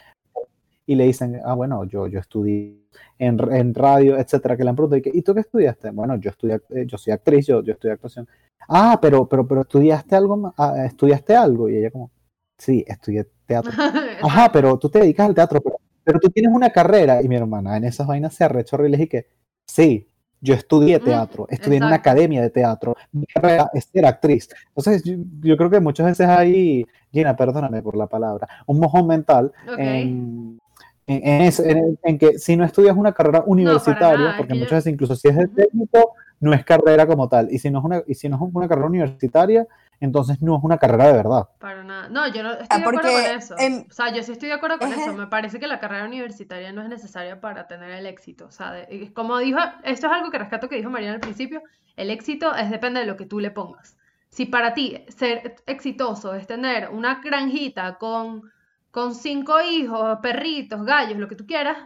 y 0.86 0.94
le 0.94 1.04
dicen, 1.04 1.40
ah, 1.44 1.54
bueno, 1.54 1.84
yo, 1.84 2.06
yo 2.06 2.20
estudié 2.20 2.78
en, 3.18 3.38
en 3.52 3.74
radio, 3.74 4.16
etcétera, 4.18 4.56
que 4.56 4.62
le 4.64 4.70
han 4.70 4.76
preguntado, 4.76 4.98
¿y, 4.98 5.02
qué- 5.02 5.10
¿y 5.12 5.22
tú 5.22 5.34
qué 5.34 5.40
estudiaste? 5.40 5.90
Bueno, 5.90 6.16
yo 6.16 6.30
estudié, 6.30 6.60
eh, 6.70 6.84
yo 6.86 6.96
soy 6.96 7.12
actriz, 7.12 7.46
yo, 7.46 7.62
yo 7.62 7.72
estudié 7.72 7.94
actuación. 7.94 8.28
Ah, 8.68 8.98
pero, 9.02 9.28
pero, 9.28 9.46
pero 9.46 9.62
estudiaste 9.62 10.14
algo 10.16 10.36
más, 10.36 10.52
Ah, 10.56 10.84
estudiaste 10.86 11.34
algo, 11.34 11.68
y 11.68 11.76
ella 11.76 11.90
como, 11.90 12.10
sí, 12.58 12.84
estudié 12.86 13.26
teatro. 13.46 13.72
Ajá, 14.22 14.50
pero 14.52 14.78
tú 14.78 14.88
te 14.88 15.00
dedicas 15.00 15.28
al 15.28 15.34
teatro, 15.34 15.60
pero, 15.60 15.76
pero 16.04 16.20
tú 16.20 16.28
tienes 16.30 16.52
una 16.54 16.70
carrera. 16.70 17.20
Y 17.22 17.28
mi 17.28 17.36
hermana 17.36 17.76
en 17.76 17.84
esas 17.84 18.06
vainas 18.06 18.34
se 18.34 18.44
arrechó 18.44 18.76
y 18.86 19.08
que, 19.08 19.26
sí, 19.66 20.08
yo 20.40 20.54
estudié 20.54 20.98
Mm, 20.98 21.04
teatro, 21.04 21.46
estudié 21.50 21.78
en 21.78 21.84
una 21.84 21.96
exacto. 21.96 22.10
academia 22.10 22.42
de 22.42 22.50
teatro, 22.50 22.94
mi 23.12 23.26
carrera 23.26 23.70
es 23.74 23.84
ser 23.92 24.06
actriz. 24.06 24.48
Entonces, 24.68 25.02
yo, 25.04 25.14
yo 25.40 25.56
creo 25.56 25.70
que 25.70 25.80
muchas 25.80 26.06
veces 26.06 26.26
hay, 26.28 26.86
Gina, 27.12 27.34
perdóname 27.36 27.82
por 27.82 27.96
la 27.96 28.06
palabra, 28.06 28.46
un 28.66 28.78
mojón 28.80 29.06
mental 29.06 29.52
Ok. 29.66 29.78
en, 29.78 30.58
en, 31.06 31.28
en 31.28 31.42
eso, 31.42 31.62
en, 31.64 32.18
que 32.18 32.38
si 32.38 32.56
no 32.56 32.64
estudias 32.64 32.96
una 32.96 33.12
carrera 33.12 33.44
universitaria, 33.46 34.16
nada, 34.18 34.30
es 34.30 34.36
porque 34.36 34.52
que 34.52 34.58
yo- 34.58 34.60
muchas 34.60 34.78
veces 34.78 34.92
incluso 34.92 35.14
si 35.16 35.28
es 35.28 35.36
de 35.36 35.48
técnico, 35.48 36.14
no 36.40 36.52
es 36.52 36.64
carrera 36.64 37.06
como 37.06 37.28
tal. 37.28 37.48
Y 37.52 37.58
si 37.58 37.70
no 37.70 37.78
es 37.78 37.84
una, 37.84 38.02
y 38.06 38.14
si 38.14 38.28
no 38.28 38.36
es 38.36 38.42
una 38.54 38.68
carrera 38.68 38.86
universitaria, 38.88 39.66
entonces 40.00 40.40
no 40.42 40.56
es 40.56 40.62
una 40.64 40.78
carrera 40.78 41.06
de 41.08 41.12
verdad. 41.14 41.48
Para 41.58 41.82
nada. 41.84 42.08
No, 42.08 42.26
yo 42.28 42.42
no 42.42 42.52
estoy 42.52 42.66
Ah, 42.70 42.78
de 42.78 42.82
acuerdo 42.84 43.12
con 43.12 43.24
eso. 43.24 43.54
en- 43.58 43.86
O 43.90 43.92
sea, 43.92 44.12
yo 44.12 44.22
sí 44.22 44.32
estoy 44.32 44.48
de 44.48 44.54
acuerdo 44.54 44.78
con 44.78 44.92
eso. 44.92 45.12
Me 45.14 45.26
parece 45.26 45.58
que 45.58 45.66
la 45.66 45.80
carrera 45.80 46.04
universitaria 46.04 46.72
no 46.72 46.82
es 46.82 46.88
necesaria 46.88 47.40
para 47.40 47.66
tener 47.66 47.90
el 47.90 48.06
éxito. 48.06 48.46
O 48.46 48.50
sea, 48.50 48.72
de- 48.72 49.12
como 49.14 49.38
dijo, 49.38 49.58
esto 49.84 50.06
es 50.06 50.12
algo 50.12 50.30
que 50.30 50.38
rescato 50.38 50.68
que 50.68 50.76
dijo 50.76 50.90
María 50.90 51.12
al 51.12 51.20
principio, 51.20 51.62
el 51.96 52.10
éxito 52.10 52.54
es 52.54 52.70
depende 52.70 53.00
de 53.00 53.06
lo 53.06 53.16
que 53.16 53.26
tú 53.26 53.40
le 53.40 53.50
pongas. 53.50 53.96
Si 54.28 54.44
para 54.46 54.74
ti 54.74 55.04
ser 55.08 55.56
exitoso 55.66 56.34
es 56.34 56.46
tener 56.46 56.90
una 56.90 57.20
granjita 57.24 57.96
con, 57.96 58.42
con 58.90 59.14
cinco 59.14 59.60
hijos, 59.62 60.18
perritos, 60.20 60.84
gallos, 60.84 61.18
lo 61.18 61.28
que 61.28 61.36
tú 61.36 61.46
quieras, 61.46 61.78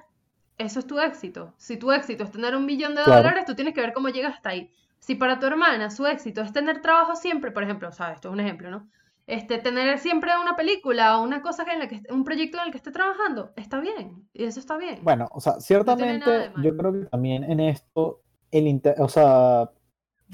eso 0.58 0.80
es 0.80 0.86
tu 0.86 0.98
éxito. 0.98 1.54
Si 1.58 1.76
tu 1.76 1.92
éxito 1.92 2.24
es 2.24 2.30
tener 2.32 2.56
un 2.56 2.66
millón 2.66 2.94
de 2.94 3.02
Claro. 3.02 3.18
dólares, 3.22 3.44
tú 3.46 3.54
tienes 3.54 3.72
que 3.72 3.80
ver 3.80 3.92
cómo 3.92 4.08
llegas 4.08 4.34
hasta 4.34 4.50
ahí. 4.50 4.70
Si 5.00 5.14
para 5.14 5.38
tu 5.40 5.46
hermana 5.46 5.90
su 5.90 6.06
éxito 6.06 6.42
es 6.42 6.52
tener 6.52 6.80
trabajo 6.82 7.16
siempre, 7.16 7.50
por 7.50 7.62
ejemplo, 7.62 7.88
o 7.88 7.92
sea, 7.92 8.12
esto 8.12 8.28
es 8.28 8.34
un 8.34 8.40
ejemplo, 8.40 8.70
¿no? 8.70 8.88
Este, 9.26 9.58
tener 9.58 9.98
siempre 9.98 10.32
una 10.42 10.56
película 10.56 11.18
o 11.18 11.22
una 11.22 11.40
cosa 11.40 11.64
en 11.72 11.78
la 11.78 11.88
que, 11.88 12.02
un 12.10 12.24
proyecto 12.24 12.58
en 12.58 12.64
el 12.64 12.70
que 12.70 12.78
esté 12.78 12.90
trabajando, 12.90 13.52
está 13.56 13.78
bien, 13.80 14.28
y 14.32 14.44
eso 14.44 14.58
está 14.60 14.76
bien. 14.76 14.98
Bueno, 15.02 15.28
o 15.32 15.40
sea, 15.40 15.60
ciertamente 15.60 16.50
yo 16.62 16.76
creo 16.76 16.92
que 16.92 17.04
también 17.06 17.44
en 17.44 17.60
esto, 17.60 18.20
el, 18.50 18.66
inter- 18.66 18.96
o 19.00 19.08
sea, 19.08 19.70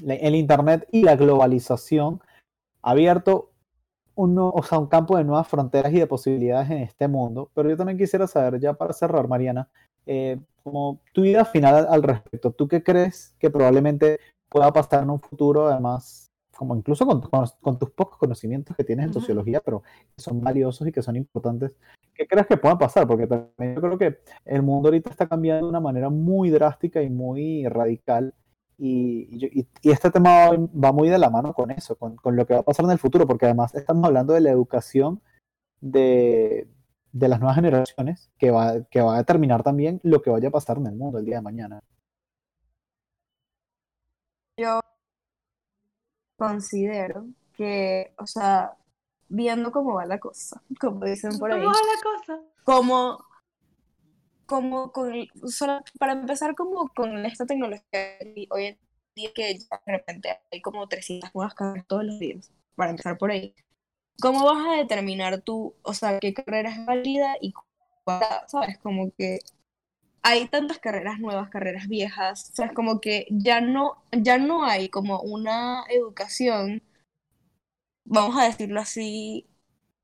el 0.05 0.35
Internet 0.35 0.87
y 0.91 1.03
la 1.03 1.15
globalización 1.15 2.21
ha 2.81 2.91
abierto 2.91 3.51
un, 4.15 4.33
nu- 4.33 4.51
o 4.53 4.63
sea, 4.63 4.79
un 4.79 4.87
campo 4.87 5.15
de 5.15 5.23
nuevas 5.23 5.47
fronteras 5.47 5.93
y 5.93 5.99
de 5.99 6.07
posibilidades 6.07 6.71
en 6.71 6.79
este 6.79 7.07
mundo. 7.07 7.51
Pero 7.53 7.69
yo 7.69 7.77
también 7.77 7.99
quisiera 7.99 8.25
saber, 8.25 8.59
ya 8.59 8.73
para 8.73 8.93
cerrar, 8.93 9.27
Mariana, 9.27 9.67
eh, 10.07 10.39
como 10.63 10.99
tu 11.13 11.23
idea 11.23 11.45
final 11.45 11.75
al, 11.75 11.87
al 11.87 12.03
respecto. 12.03 12.51
¿Tú 12.51 12.67
qué 12.67 12.81
crees 12.81 13.35
que 13.39 13.51
probablemente 13.51 14.19
pueda 14.49 14.71
pasar 14.71 15.03
en 15.03 15.09
un 15.09 15.19
futuro, 15.19 15.67
además, 15.67 16.31
como 16.57 16.75
incluso 16.75 17.05
con, 17.05 17.21
con- 17.21 17.45
con 17.61 17.77
tus 17.79 17.91
pocos 17.91 18.17
conocimientos 18.17 18.75
que 18.75 18.83
tienes 18.83 19.05
en 19.07 19.13
sociología, 19.13 19.61
pero 19.63 19.81
que 20.15 20.21
son 20.21 20.41
valiosos 20.41 20.87
y 20.87 20.91
que 20.91 21.01
son 21.01 21.15
importantes? 21.15 21.75
¿Qué 22.15 22.25
crees 22.25 22.47
que 22.47 22.57
pueda 22.57 22.77
pasar? 22.77 23.07
Porque 23.07 23.27
también 23.27 23.75
yo 23.75 23.81
creo 23.81 23.97
que 23.97 24.19
el 24.45 24.63
mundo 24.63 24.87
ahorita 24.87 25.11
está 25.11 25.27
cambiando 25.27 25.65
de 25.67 25.69
una 25.69 25.79
manera 25.79 26.09
muy 26.09 26.49
drástica 26.49 27.01
y 27.03 27.09
muy 27.09 27.67
radical. 27.67 28.33
Y, 28.79 29.27
y 29.45 29.67
y- 29.83 29.91
este 29.91 30.09
tema 30.11 30.49
va, 30.49 30.57
va 30.57 30.91
muy 30.91 31.09
de 31.09 31.17
la 31.19 31.29
mano 31.29 31.53
con 31.53 31.69
eso, 31.71 31.95
con, 31.95 32.15
con 32.15 32.35
lo 32.35 32.45
que 32.47 32.53
va 32.55 32.59
a 32.61 32.63
pasar 32.63 32.85
en 32.85 32.91
el 32.91 32.97
futuro, 32.99 33.27
porque 33.27 33.45
además 33.45 33.75
estamos 33.75 34.05
hablando 34.05 34.33
de 34.33 34.41
la 34.41 34.49
educación 34.51 35.21
de, 35.81 36.67
de 37.11 37.27
las 37.27 37.39
nuevas 37.39 37.55
generaciones, 37.55 38.31
que 38.37 38.49
va, 38.51 38.83
que 38.89 39.01
va 39.01 39.15
a 39.15 39.17
determinar 39.19 39.63
también 39.63 39.99
lo 40.03 40.21
que 40.21 40.29
vaya 40.31 40.47
a 40.47 40.51
pasar 40.51 40.77
en 40.77 40.87
el 40.87 40.95
mundo 40.95 41.19
el 41.19 41.25
día 41.25 41.35
de 41.37 41.41
mañana. 41.43 41.81
Yo 44.57 44.81
considero 46.37 47.25
que, 47.55 48.13
o 48.17 48.27
sea, 48.27 48.73
viendo 49.29 49.71
cómo 49.71 49.95
va 49.95 50.05
la 50.05 50.19
cosa, 50.19 50.61
como 50.79 51.05
dicen 51.05 51.37
por 51.39 51.51
ahí, 51.51 51.61
¿Cómo 51.61 51.73
va 51.73 51.79
la 51.95 52.01
cosa? 52.03 52.41
como, 52.63 53.25
como 54.45 54.91
con, 54.91 55.13
solo- 55.49 55.81
para 55.99 56.13
empezar 56.13 56.55
como 56.55 56.87
con 56.89 57.25
esta 57.25 57.45
tecnología 57.45 57.83
hoy 58.49 58.65
en 58.65 58.79
día 59.15 59.31
que 59.33 59.53
de 59.55 59.67
repente 59.93 60.29
hay 60.51 60.61
como 60.61 60.87
300 60.87 61.33
nuevas 61.35 61.53
carreras 61.55 61.87
todos 61.87 62.05
los 62.05 62.19
días, 62.19 62.51
para 62.75 62.91
empezar 62.91 63.17
por 63.17 63.31
ahí, 63.31 63.53
¿cómo 64.21 64.45
vas 64.45 64.65
a 64.67 64.77
determinar 64.77 65.41
tú, 65.41 65.75
o 65.83 65.93
sea, 65.93 66.19
qué 66.19 66.33
carrera 66.33 66.71
es 66.71 66.85
válida 66.85 67.35
y 67.41 67.53
cuál, 68.05 68.25
sabes, 68.47 68.77
como 68.79 69.11
que 69.17 69.39
hay 70.21 70.47
tantas 70.47 70.79
carreras 70.79 71.19
nuevas, 71.19 71.49
carreras 71.49 71.87
viejas, 71.87 72.49
o 72.51 72.55
sea, 72.55 72.65
es 72.67 72.73
como 72.73 72.99
que 73.01 73.27
ya 73.29 73.61
no, 73.61 74.03
ya 74.11 74.37
no 74.37 74.65
hay 74.65 74.89
como 74.89 75.21
una 75.21 75.83
educación, 75.89 76.83
vamos 78.05 78.37
a 78.37 78.45
decirlo 78.45 78.81
así, 78.81 79.45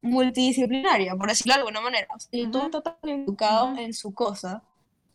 multidisciplinaria, 0.02 1.16
por 1.16 1.30
decirlo 1.30 1.54
de 1.54 1.60
alguna 1.60 1.82
manera. 1.82 2.08
O 2.16 2.20
sea, 2.20 2.52
todo 2.52 2.66
está 2.66 2.82
tan 2.82 3.10
educado 3.10 3.78
en 3.78 3.94
su 3.94 4.14
cosa, 4.14 4.64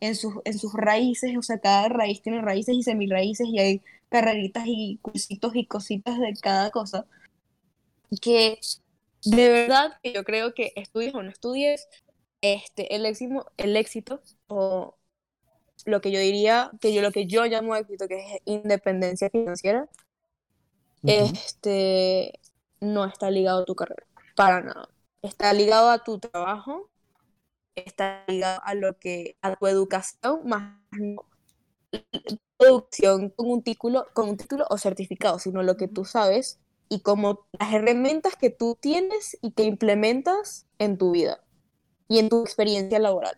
en 0.00 0.14
sus, 0.14 0.34
en 0.44 0.58
sus 0.58 0.72
raíces, 0.74 1.36
o 1.36 1.42
sea, 1.42 1.58
cada 1.58 1.88
raíz 1.88 2.22
tiene 2.22 2.40
raíces 2.42 2.74
y 2.74 2.82
semiraíces 2.82 3.46
y 3.48 3.58
hay 3.58 3.82
carreritas 4.08 4.64
y 4.66 4.98
cursitos 5.02 5.54
y 5.54 5.66
cositas 5.66 6.18
de 6.18 6.34
cada 6.40 6.70
cosa, 6.70 7.06
que 8.22 8.58
de 9.24 9.48
verdad 9.50 9.98
yo 10.02 10.24
creo 10.24 10.54
que 10.54 10.72
estudies 10.76 11.14
o 11.14 11.22
no 11.22 11.30
estudies, 11.30 11.88
este, 12.40 12.94
el 12.94 13.06
éxito, 13.06 13.50
el 13.56 13.76
éxito 13.76 14.22
o 14.48 14.96
lo 15.84 16.00
que 16.00 16.10
yo 16.10 16.20
diría, 16.20 16.70
que 16.80 16.92
yo 16.92 17.02
lo 17.02 17.12
que 17.12 17.26
yo 17.26 17.44
llamo 17.46 17.76
éxito, 17.76 18.08
que 18.08 18.18
es 18.18 18.42
independencia 18.44 19.30
financiera, 19.30 19.88
este, 21.02 22.38
no 22.80 23.04
está 23.04 23.30
ligado 23.30 23.62
a 23.62 23.64
tu 23.64 23.74
carrera, 23.74 24.06
para 24.36 24.60
nada. 24.60 24.88
Está 25.22 25.52
ligado 25.52 25.90
a 25.90 26.04
tu 26.04 26.18
trabajo, 26.18 26.90
está 27.74 28.24
ligado 28.28 28.60
a 28.64 28.74
lo 28.74 28.98
que, 28.98 29.36
a 29.42 29.56
tu 29.56 29.66
educación, 29.66 30.42
más 30.44 30.74
no 30.92 31.24
educación 32.58 33.30
con 33.30 33.50
un 33.50 33.62
título, 33.62 34.06
con 34.12 34.28
un 34.28 34.36
título 34.36 34.66
o 34.68 34.78
certificado, 34.78 35.38
sino 35.38 35.62
lo 35.62 35.76
que 35.76 35.88
tú 35.88 36.04
sabes 36.04 36.58
y 36.88 37.00
como 37.00 37.46
las 37.58 37.72
herramientas 37.72 38.34
que 38.36 38.50
tú 38.50 38.76
tienes 38.80 39.38
y 39.42 39.52
que 39.52 39.62
implementas 39.62 40.66
en 40.78 40.98
tu 40.98 41.12
vida 41.12 41.40
y 42.08 42.18
en 42.18 42.28
tu 42.28 42.42
experiencia 42.42 42.98
laboral. 42.98 43.36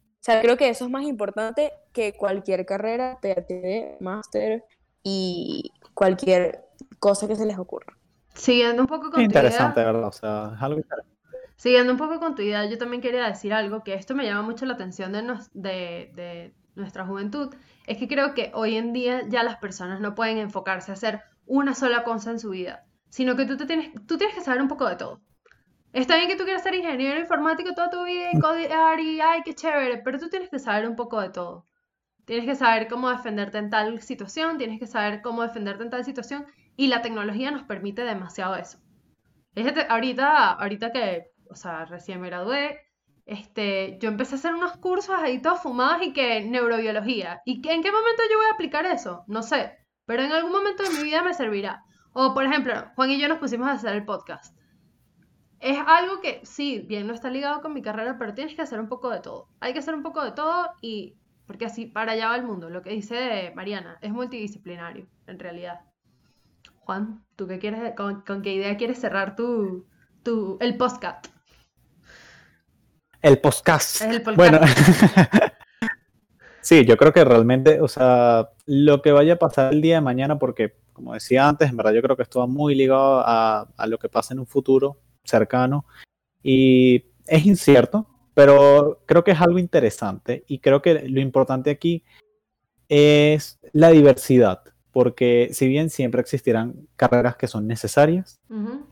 O 0.00 0.24
sea, 0.24 0.42
creo 0.42 0.56
que 0.56 0.68
eso 0.68 0.84
es 0.86 0.90
más 0.90 1.04
importante 1.04 1.72
que 1.92 2.14
cualquier 2.14 2.66
carrera, 2.66 3.18
PhD, 3.22 3.98
máster 4.00 4.64
y 5.02 5.72
cualquier 5.94 6.64
cosa 7.00 7.28
que 7.28 7.36
se 7.36 7.46
les 7.46 7.58
ocurra. 7.58 7.98
Siguiendo 8.34 8.80
un 8.82 8.88
poco 8.88 9.10
con 9.10 9.28
tu 9.28 9.34
Interesante, 9.34 9.34
idea, 9.34 9.84
¿verdad? 9.84 10.08
O 10.08 10.12
sea, 10.12 10.52
es 10.56 10.62
algo 10.62 10.78
interesante. 10.78 11.18
Siguiendo 11.56 11.92
un 11.92 11.98
poco 11.98 12.20
con 12.20 12.34
tu 12.34 12.40
idea, 12.42 12.64
yo 12.66 12.78
también 12.78 13.02
quería 13.02 13.26
decir 13.26 13.52
algo 13.52 13.82
que 13.84 13.92
esto 13.94 14.14
me 14.14 14.24
llama 14.24 14.42
mucho 14.42 14.64
la 14.66 14.74
atención 14.74 15.12
de, 15.12 15.22
nos- 15.22 15.50
de, 15.52 16.10
de 16.14 16.54
nuestra 16.74 17.04
juventud. 17.06 17.54
Es 17.86 17.98
que 17.98 18.08
creo 18.08 18.32
que 18.34 18.50
hoy 18.54 18.76
en 18.76 18.92
día 18.94 19.22
ya 19.28 19.42
las 19.42 19.56
personas 19.58 20.00
no 20.00 20.14
pueden 20.14 20.38
enfocarse 20.38 20.90
a 20.90 20.94
hacer 20.94 21.20
una 21.46 21.74
sola 21.74 22.04
cosa 22.04 22.30
en 22.30 22.38
su 22.38 22.50
vida, 22.50 22.86
sino 23.10 23.36
que 23.36 23.44
tú, 23.46 23.56
te 23.56 23.66
tienes, 23.66 23.90
tú 24.06 24.16
tienes 24.18 24.34
que 24.36 24.42
saber 24.42 24.62
un 24.62 24.68
poco 24.68 24.88
de 24.88 24.96
todo. 24.96 25.20
Está 25.92 26.16
bien 26.16 26.28
que 26.28 26.36
tú 26.36 26.44
quieras 26.44 26.62
ser 26.62 26.74
ingeniero 26.74 27.18
informático 27.18 27.74
toda 27.74 27.90
tu 27.90 28.04
vida 28.04 28.30
y 28.32 28.38
codear 28.38 29.00
y 29.00 29.20
ay, 29.20 29.42
qué 29.44 29.54
chévere, 29.54 29.98
pero 29.98 30.18
tú 30.18 30.28
tienes 30.28 30.50
que 30.50 30.58
saber 30.58 30.88
un 30.88 30.96
poco 30.96 31.20
de 31.20 31.30
todo. 31.30 31.64
Tienes 32.26 32.44
que 32.44 32.54
saber 32.54 32.88
cómo 32.88 33.08
defenderte 33.08 33.56
en 33.58 33.70
tal 33.70 34.00
situación, 34.02 34.58
tienes 34.58 34.78
que 34.78 34.86
saber 34.86 35.22
cómo 35.22 35.42
defenderte 35.42 35.82
en 35.84 35.90
tal 35.90 36.04
situación 36.04 36.46
y 36.76 36.88
la 36.88 37.00
tecnología 37.00 37.50
nos 37.50 37.62
permite 37.64 38.02
demasiado 38.04 38.54
eso. 38.56 38.78
Fíjate, 39.54 39.86
ahorita, 39.88 40.52
ahorita 40.52 40.92
que, 40.92 41.30
o 41.50 41.54
sea, 41.54 41.86
recién 41.86 42.20
me 42.20 42.28
gradué, 42.28 42.80
este, 43.24 43.98
yo 43.98 44.10
empecé 44.10 44.34
a 44.34 44.38
hacer 44.38 44.54
unos 44.54 44.76
cursos 44.76 45.14
ahí 45.18 45.40
todos 45.40 45.60
fumados 45.62 46.02
y 46.06 46.12
que 46.12 46.42
neurobiología. 46.42 47.40
¿Y 47.46 47.62
que- 47.62 47.72
en 47.72 47.82
qué 47.82 47.90
momento 47.90 48.22
yo 48.30 48.36
voy 48.38 48.46
a 48.50 48.54
aplicar 48.54 48.84
eso? 48.86 49.24
No 49.26 49.42
sé, 49.42 49.72
pero 50.04 50.22
en 50.22 50.32
algún 50.32 50.52
momento 50.52 50.82
de 50.82 50.90
mi 50.90 51.02
vida 51.02 51.22
me 51.22 51.32
servirá. 51.34 51.82
O, 52.12 52.34
por 52.34 52.44
ejemplo, 52.44 52.74
Juan 52.94 53.10
y 53.10 53.18
yo 53.20 53.28
nos 53.28 53.38
pusimos 53.38 53.68
a 53.68 53.72
hacer 53.72 53.94
el 53.94 54.04
podcast. 54.04 54.54
Es 55.60 55.78
algo 55.86 56.20
que, 56.20 56.40
sí, 56.44 56.84
bien, 56.86 57.06
no 57.06 57.14
está 57.14 57.30
ligado 57.30 57.60
con 57.60 57.74
mi 57.74 57.82
carrera, 57.82 58.16
pero 58.18 58.34
tienes 58.34 58.54
que 58.54 58.62
hacer 58.62 58.78
un 58.78 58.88
poco 58.88 59.10
de 59.10 59.20
todo. 59.20 59.48
Hay 59.60 59.72
que 59.72 59.80
hacer 59.80 59.94
un 59.94 60.02
poco 60.02 60.22
de 60.22 60.30
todo 60.30 60.70
y, 60.80 61.16
porque 61.46 61.66
así 61.66 61.86
para 61.86 62.12
allá 62.12 62.28
va 62.28 62.36
el 62.36 62.44
mundo. 62.44 62.70
Lo 62.70 62.82
que 62.82 62.90
dice 62.90 63.52
Mariana, 63.56 63.98
es 64.00 64.12
multidisciplinario, 64.12 65.06
en 65.26 65.38
realidad. 65.38 65.80
Juan, 66.80 67.24
¿tú 67.34 67.48
qué 67.48 67.58
quieres, 67.58 67.94
con, 67.96 68.22
con 68.22 68.42
qué 68.42 68.54
idea 68.54 68.76
quieres 68.76 69.00
cerrar 69.00 69.34
tu, 69.34 69.86
tu, 70.22 70.58
el 70.60 70.76
podcast? 70.76 71.26
El 73.20 73.40
podcast. 73.40 73.96
Es 73.96 74.02
el 74.02 74.22
podcast. 74.22 74.36
Bueno, 74.36 74.60
sí, 76.60 76.84
yo 76.84 76.96
creo 76.96 77.12
que 77.12 77.24
realmente, 77.24 77.80
o 77.80 77.88
sea, 77.88 78.50
lo 78.64 79.02
que 79.02 79.10
vaya 79.10 79.34
a 79.34 79.38
pasar 79.38 79.72
el 79.72 79.82
día 79.82 79.96
de 79.96 80.02
mañana, 80.02 80.38
porque 80.38 80.76
como 80.92 81.14
decía 81.14 81.48
antes, 81.48 81.68
en 81.68 81.76
verdad 81.76 81.92
yo 81.92 82.02
creo 82.02 82.16
que 82.16 82.22
esto 82.22 82.38
va 82.38 82.46
muy 82.46 82.76
ligado 82.76 83.24
a, 83.26 83.68
a 83.76 83.86
lo 83.88 83.98
que 83.98 84.08
pasa 84.08 84.34
en 84.34 84.40
un 84.40 84.46
futuro 84.46 84.98
cercano 85.28 85.84
y 86.42 87.04
es 87.26 87.46
incierto, 87.46 88.06
pero 88.34 89.02
creo 89.06 89.22
que 89.24 89.32
es 89.32 89.40
algo 89.40 89.58
interesante 89.58 90.44
y 90.48 90.58
creo 90.60 90.80
que 90.82 91.08
lo 91.08 91.20
importante 91.20 91.70
aquí 91.70 92.04
es 92.88 93.58
la 93.72 93.90
diversidad, 93.90 94.62
porque 94.92 95.50
si 95.52 95.68
bien 95.68 95.90
siempre 95.90 96.20
existirán 96.20 96.88
carreras 96.96 97.36
que 97.36 97.46
son 97.46 97.66
necesarias, 97.66 98.40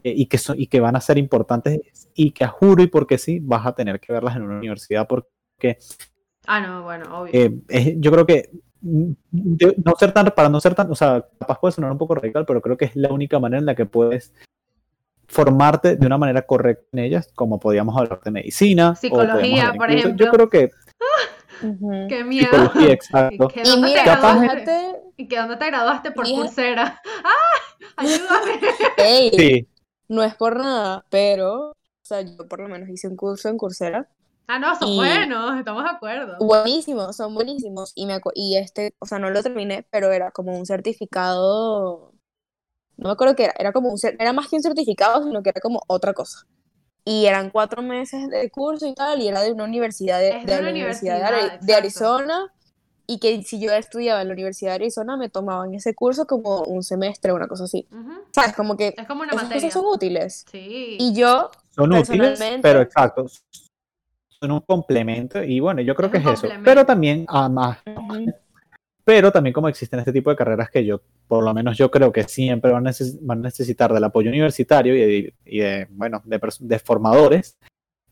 eh, 0.04 0.12
y, 0.16 0.26
que 0.26 0.38
son, 0.38 0.60
y 0.60 0.66
que 0.66 0.80
van 0.80 0.96
a 0.96 1.00
ser 1.00 1.18
importantes 1.18 1.80
y 2.14 2.32
que 2.32 2.44
a 2.44 2.48
juro 2.48 2.82
y 2.82 2.86
porque 2.86 3.18
sí 3.18 3.40
vas 3.40 3.66
a 3.66 3.74
tener 3.74 3.98
que 4.00 4.12
verlas 4.12 4.36
en 4.36 4.42
una 4.42 4.58
universidad 4.58 5.06
porque 5.08 5.78
Ah, 6.46 6.60
no, 6.60 6.84
bueno, 6.84 7.22
obvio. 7.22 7.32
eh, 7.34 7.58
es- 7.68 7.94
yo 7.98 8.12
creo 8.12 8.26
que 8.26 8.50
de- 8.80 9.74
no 9.84 9.94
ser 9.98 10.12
tan 10.12 10.26
para 10.36 10.48
no 10.48 10.60
ser 10.60 10.74
tan 10.74 10.90
o 10.90 10.94
sea 10.94 11.26
capaz 11.40 11.58
puede 11.58 11.72
sonar 11.72 11.90
un 11.90 11.98
poco 11.98 12.14
radical 12.14 12.44
pero 12.46 12.60
creo 12.60 12.76
que 12.76 12.84
es 12.84 12.94
la 12.94 13.10
única 13.12 13.40
manera 13.40 13.58
en 13.58 13.66
la 13.66 13.74
que 13.74 13.86
puedes 13.86 14.32
formarte 15.28 15.96
de 15.96 16.06
una 16.06 16.18
manera 16.18 16.42
correcta 16.42 16.86
en 16.92 16.98
ellas, 17.00 17.30
como 17.34 17.58
podíamos 17.58 17.96
hablar 17.96 18.20
de 18.22 18.30
medicina. 18.30 18.94
Psicología, 18.96 19.72
por 19.76 19.90
incluso- 19.90 20.06
ejemplo. 20.08 20.26
Yo 20.26 20.32
creo 20.32 20.48
que. 20.50 20.70
Qué 22.08 22.24
miedo. 22.24 22.46
psicología, 22.50 22.92
exacto. 22.92 23.48
¿Que 23.48 23.60
Y 23.60 23.64
dónde 23.64 23.88
te 23.88 23.92
mira, 24.00 24.04
Capaz- 24.04 24.64
¿Y 25.16 25.28
que 25.28 25.36
dónde 25.38 25.56
te 25.56 25.66
graduaste 25.66 26.10
por 26.12 26.26
pulsera? 26.28 27.00
¡Ah! 27.24 27.92
¡Ayúdame! 27.96 28.60
ey, 28.98 29.30
Sí, 29.34 29.68
no 30.08 30.22
es 30.22 30.34
por 30.34 30.56
nada, 30.58 31.04
pero, 31.10 31.70
o 31.70 31.74
sea, 32.02 32.20
yo 32.20 32.46
por 32.48 32.60
lo 32.60 32.68
menos 32.68 32.88
hice 32.90 33.08
un 33.08 33.16
curso 33.16 33.48
en 33.48 33.56
Coursera. 33.56 34.08
Ah, 34.48 34.58
no, 34.58 34.76
son 34.78 34.88
Y- 34.88 34.96
buenos, 34.96 35.58
estamos 35.58 35.82
de 35.84 35.90
acuerdo. 35.90 36.36
Buenísimos, 36.38 37.16
son 37.16 37.34
buenísimos. 37.34 37.92
Y, 37.94 38.06
me 38.06 38.20
y 38.34 38.56
este, 38.58 38.94
o 39.00 39.06
sea, 39.06 39.18
no 39.18 39.30
lo 39.30 39.42
terminé, 39.42 39.86
pero 39.90 40.12
era 40.12 40.30
como 40.30 40.56
un 40.56 40.66
certificado. 40.66 42.12
No 42.96 43.08
me 43.08 43.12
acuerdo 43.12 43.36
qué 43.36 43.44
era, 43.44 43.54
era 43.58 43.72
como 43.72 43.90
un, 43.90 43.98
era 44.18 44.32
más 44.32 44.48
que 44.48 44.56
un 44.56 44.62
certificado, 44.62 45.22
sino 45.22 45.42
que 45.42 45.50
era 45.50 45.60
como 45.60 45.80
otra 45.86 46.12
cosa. 46.14 46.46
Y 47.04 47.26
eran 47.26 47.50
cuatro 47.50 47.82
meses 47.82 48.28
de 48.30 48.50
curso 48.50 48.86
y 48.86 48.94
tal, 48.94 49.20
y 49.22 49.28
era 49.28 49.42
de 49.42 49.52
una 49.52 49.64
universidad 49.64 50.18
de, 50.18 50.40
de 50.40 50.44
de 50.44 50.58
una 50.60 50.70
Universidad 50.70 51.14
de, 51.18 51.34
universidad, 51.36 51.60
de. 51.60 51.74
Arizona. 51.74 52.52
Y 53.06 53.20
que 53.20 53.40
si 53.44 53.60
yo 53.60 53.72
estudiaba 53.72 54.20
en 54.22 54.26
la 54.28 54.34
Universidad 54.34 54.72
de 54.72 54.74
Arizona, 54.76 55.16
me 55.16 55.28
tomaban 55.28 55.72
ese 55.74 55.94
curso 55.94 56.26
como 56.26 56.62
un 56.62 56.82
semestre, 56.82 57.32
una 57.32 57.46
cosa 57.46 57.64
así. 57.64 57.86
Ujú. 57.92 58.12
¿Sabes? 58.32 58.56
Como 58.56 58.76
que 58.76 58.94
Es 58.98 59.06
como 59.06 59.22
una 59.22 59.30
esas 59.32 59.44
materia. 59.44 59.68
cosas 59.68 59.72
son 59.74 59.94
útiles. 59.94 60.44
Sí. 60.50 60.96
Y 60.98 61.14
yo, 61.14 61.50
son 61.70 61.92
útiles, 61.92 62.40
pero 62.60 62.80
exacto. 62.80 63.26
Son 64.40 64.50
un 64.50 64.60
complemento 64.60 65.42
y 65.42 65.60
bueno, 65.60 65.80
yo 65.82 65.94
creo 65.94 66.08
Es 66.12 66.12
que 66.12 66.18
es 66.32 66.38
eso. 66.42 66.48
Pero 66.64 66.84
también, 66.84 67.24
además, 67.28 67.78
ujú, 67.86 68.32
pero 69.06 69.30
también 69.30 69.54
como 69.54 69.68
existen 69.68 70.00
este 70.00 70.12
tipo 70.12 70.30
de 70.30 70.36
carreras 70.36 70.68
que 70.68 70.84
yo, 70.84 71.00
por 71.28 71.44
lo 71.44 71.54
menos 71.54 71.78
yo 71.78 71.90
creo 71.92 72.10
que 72.12 72.24
siempre 72.24 72.72
van 72.72 72.86
a, 72.86 72.90
neces- 72.90 73.18
van 73.22 73.38
a 73.38 73.42
necesitar 73.42 73.92
del 73.94 74.02
apoyo 74.02 74.30
universitario 74.30 74.96
y 74.96 74.98
de, 75.00 75.34
y 75.44 75.58
de, 75.60 75.86
bueno, 75.90 76.20
de, 76.24 76.40
de 76.60 76.78
formadores, 76.80 77.56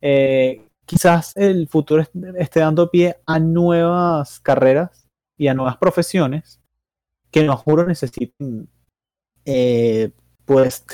eh, 0.00 0.62
quizás 0.86 1.36
el 1.36 1.66
futuro 1.66 2.00
est- 2.02 2.14
esté 2.38 2.60
dando 2.60 2.90
pie 2.92 3.16
a 3.26 3.40
nuevas 3.40 4.38
carreras 4.38 5.08
y 5.36 5.48
a 5.48 5.54
nuevas 5.54 5.78
profesiones 5.78 6.60
que 7.32 7.42
no 7.42 7.56
juro 7.56 7.84
necesiten, 7.86 8.68
eh, 9.44 10.12
pues, 10.44 10.84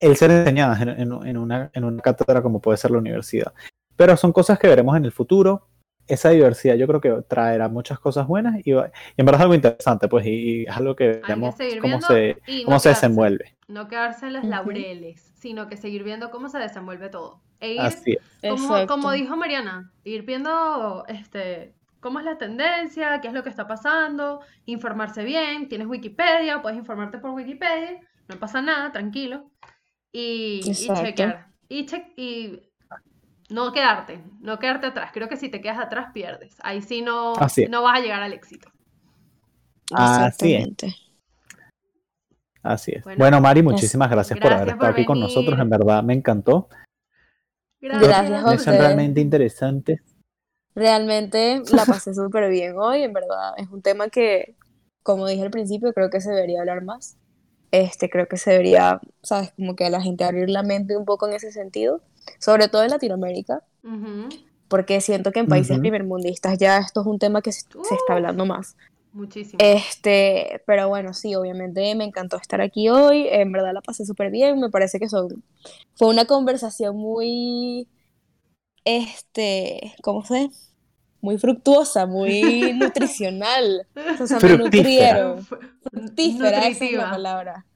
el 0.00 0.14
ser 0.16 0.30
enseñadas 0.30 0.82
en, 0.82 0.88
en- 0.90 1.26
en 1.26 1.36
una, 1.38 1.70
en 1.72 1.84
una 1.84 2.02
cátedra 2.02 2.42
como 2.42 2.60
puede 2.60 2.76
ser 2.76 2.90
la 2.90 2.98
universidad. 2.98 3.54
Pero 3.96 4.14
son 4.16 4.32
cosas 4.32 4.58
que 4.58 4.68
veremos 4.68 4.94
en 4.96 5.06
el 5.06 5.12
futuro. 5.12 5.66
Esa 6.08 6.30
diversidad 6.30 6.74
yo 6.76 6.86
creo 6.86 7.00
que 7.00 7.22
traerá 7.28 7.68
muchas 7.68 7.98
cosas 8.00 8.26
buenas 8.26 8.56
y, 8.66 8.72
va- 8.72 8.90
y 9.16 9.20
en 9.20 9.26
verdad 9.26 9.40
es 9.40 9.42
algo 9.42 9.54
interesante, 9.54 10.08
pues, 10.08 10.26
y, 10.26 10.30
y 10.30 10.62
es 10.64 10.76
algo 10.76 10.96
que 10.96 11.20
seguir 11.56 11.80
cómo 11.80 12.00
se, 12.00 12.36
no 12.46 12.64
cómo 12.64 12.78
se 12.80 12.88
quedarse- 12.88 12.88
desenvuelve. 12.88 13.56
No 13.68 13.86
quedarse 13.88 14.26
en 14.26 14.32
los 14.32 14.44
laureles, 14.44 15.20
sino 15.36 15.68
que 15.68 15.76
seguir 15.76 16.02
viendo 16.02 16.30
cómo 16.30 16.48
se 16.48 16.58
desenvuelve 16.58 17.10
todo. 17.10 17.42
E 17.60 17.74
ir, 17.74 17.80
Así 17.80 18.16
es. 18.40 18.86
como, 18.86 19.12
dijo 19.12 19.36
Mariana, 19.36 19.92
ir 20.04 20.22
viendo 20.22 21.04
este, 21.08 21.74
cómo 22.00 22.18
es 22.20 22.24
la 22.24 22.38
tendencia, 22.38 23.20
qué 23.20 23.28
es 23.28 23.34
lo 23.34 23.42
que 23.42 23.50
está 23.50 23.66
pasando, 23.68 24.40
informarse 24.64 25.22
bien. 25.24 25.68
Tienes 25.68 25.86
Wikipedia, 25.88 26.62
puedes 26.62 26.78
informarte 26.78 27.18
por 27.18 27.32
Wikipedia, 27.32 28.00
no 28.28 28.36
pasa 28.36 28.62
nada, 28.62 28.90
tranquilo. 28.92 29.50
Y, 30.12 30.60
y 30.64 30.70
Exacto. 30.70 31.02
chequear. 31.02 31.48
Y, 31.68 31.84
che- 31.84 32.12
y 32.16 32.60
no 33.48 33.72
quedarte, 33.72 34.22
no 34.40 34.58
quedarte 34.58 34.86
atrás. 34.88 35.10
Creo 35.12 35.28
que 35.28 35.36
si 35.36 35.48
te 35.48 35.60
quedas 35.60 35.78
atrás 35.78 36.10
pierdes. 36.12 36.56
Ahí 36.62 36.82
sí 36.82 37.02
no, 37.02 37.32
no 37.68 37.82
vas 37.82 37.98
a 37.98 38.02
llegar 38.02 38.22
al 38.22 38.32
éxito. 38.32 38.70
Así 39.94 40.54
es. 40.54 40.68
Así 42.62 42.92
es. 42.94 43.04
Bueno, 43.04 43.18
Bueno, 43.18 43.40
Mari, 43.40 43.62
muchísimas 43.62 44.10
gracias, 44.10 44.38
por 44.38 44.52
haber 44.52 44.68
estado 44.68 44.80
por 44.80 44.90
aquí 44.90 45.04
con 45.04 45.20
nosotros. 45.20 45.58
En 45.58 45.70
verdad 45.70 46.02
me 46.02 46.14
encantó. 46.14 46.68
Gracias 47.80 48.44
Me 48.44 48.58
son 48.58 48.74
realmente 48.74 49.20
interesantes. 49.20 50.00
Realmente 50.74 51.62
la 51.72 51.84
pasé 51.86 52.14
súper 52.14 52.50
bien 52.50 52.74
hoy, 52.76 53.02
en 53.02 53.12
verdad. 53.12 53.54
Es 53.56 53.68
un 53.70 53.82
tema 53.82 54.08
que, 54.08 54.56
como 55.02 55.26
dije 55.26 55.42
al 55.42 55.50
principio, 55.50 55.92
creo 55.92 56.10
que 56.10 56.20
se 56.20 56.30
debería 56.30 56.60
hablar 56.60 56.84
más. 56.84 57.16
Este, 57.70 58.08
creo 58.08 58.28
que 58.28 58.36
se 58.36 58.50
debería, 58.50 59.00
sabes, 59.22 59.52
como 59.52 59.76
que 59.76 59.84
a 59.84 59.90
la 59.90 60.00
gente 60.00 60.24
abrir 60.24 60.48
la 60.48 60.62
mente 60.62 60.96
un 60.96 61.04
poco 61.04 61.28
en 61.28 61.34
ese 61.34 61.52
sentido, 61.52 62.02
sobre 62.38 62.68
todo 62.68 62.82
en 62.84 62.90
Latinoamérica, 62.90 63.64
porque 64.68 65.00
siento 65.00 65.32
que 65.32 65.40
en 65.40 65.48
países 65.48 65.78
primermundistas 65.78 66.58
ya 66.58 66.78
esto 66.78 67.00
es 67.02 67.06
un 67.06 67.18
tema 67.18 67.42
que 67.42 67.52
se, 67.52 67.62
se 67.82 67.94
está 67.94 68.14
Uh. 68.14 68.16
hablando 68.16 68.46
más. 68.46 68.76
Muchísimo. 69.12 69.58
Este, 69.58 70.62
pero 70.66 70.88
bueno, 70.88 71.14
sí, 71.14 71.34
obviamente 71.34 71.94
me 71.96 72.04
encantó 72.04 72.36
estar 72.36 72.60
aquí 72.60 72.88
hoy, 72.88 73.26
en 73.30 73.52
verdad 73.52 73.72
la 73.74 73.82
pasé 73.82 74.06
súper 74.06 74.30
bien, 74.30 74.60
me 74.60 74.70
parece 74.70 75.00
que 75.00 75.08
son, 75.08 75.44
fue 75.96 76.08
una 76.08 76.26
conversación 76.26 76.96
muy, 76.96 77.88
este, 78.84 79.94
¿cómo 80.02 80.24
se? 80.24 80.50
Muy 81.20 81.38
fructuosa, 81.38 82.06
muy 82.06 82.72
nutricional, 82.78 83.88
o 84.20 84.26
sea, 84.26 84.40
me 84.40 84.54
nutrieron, 84.54 85.46
fructífera, 85.82 86.68
esa 86.68 86.86
es 86.86 86.92
la 86.94 87.06
Nutritiva. 87.06 87.10
palabra, 87.10 87.66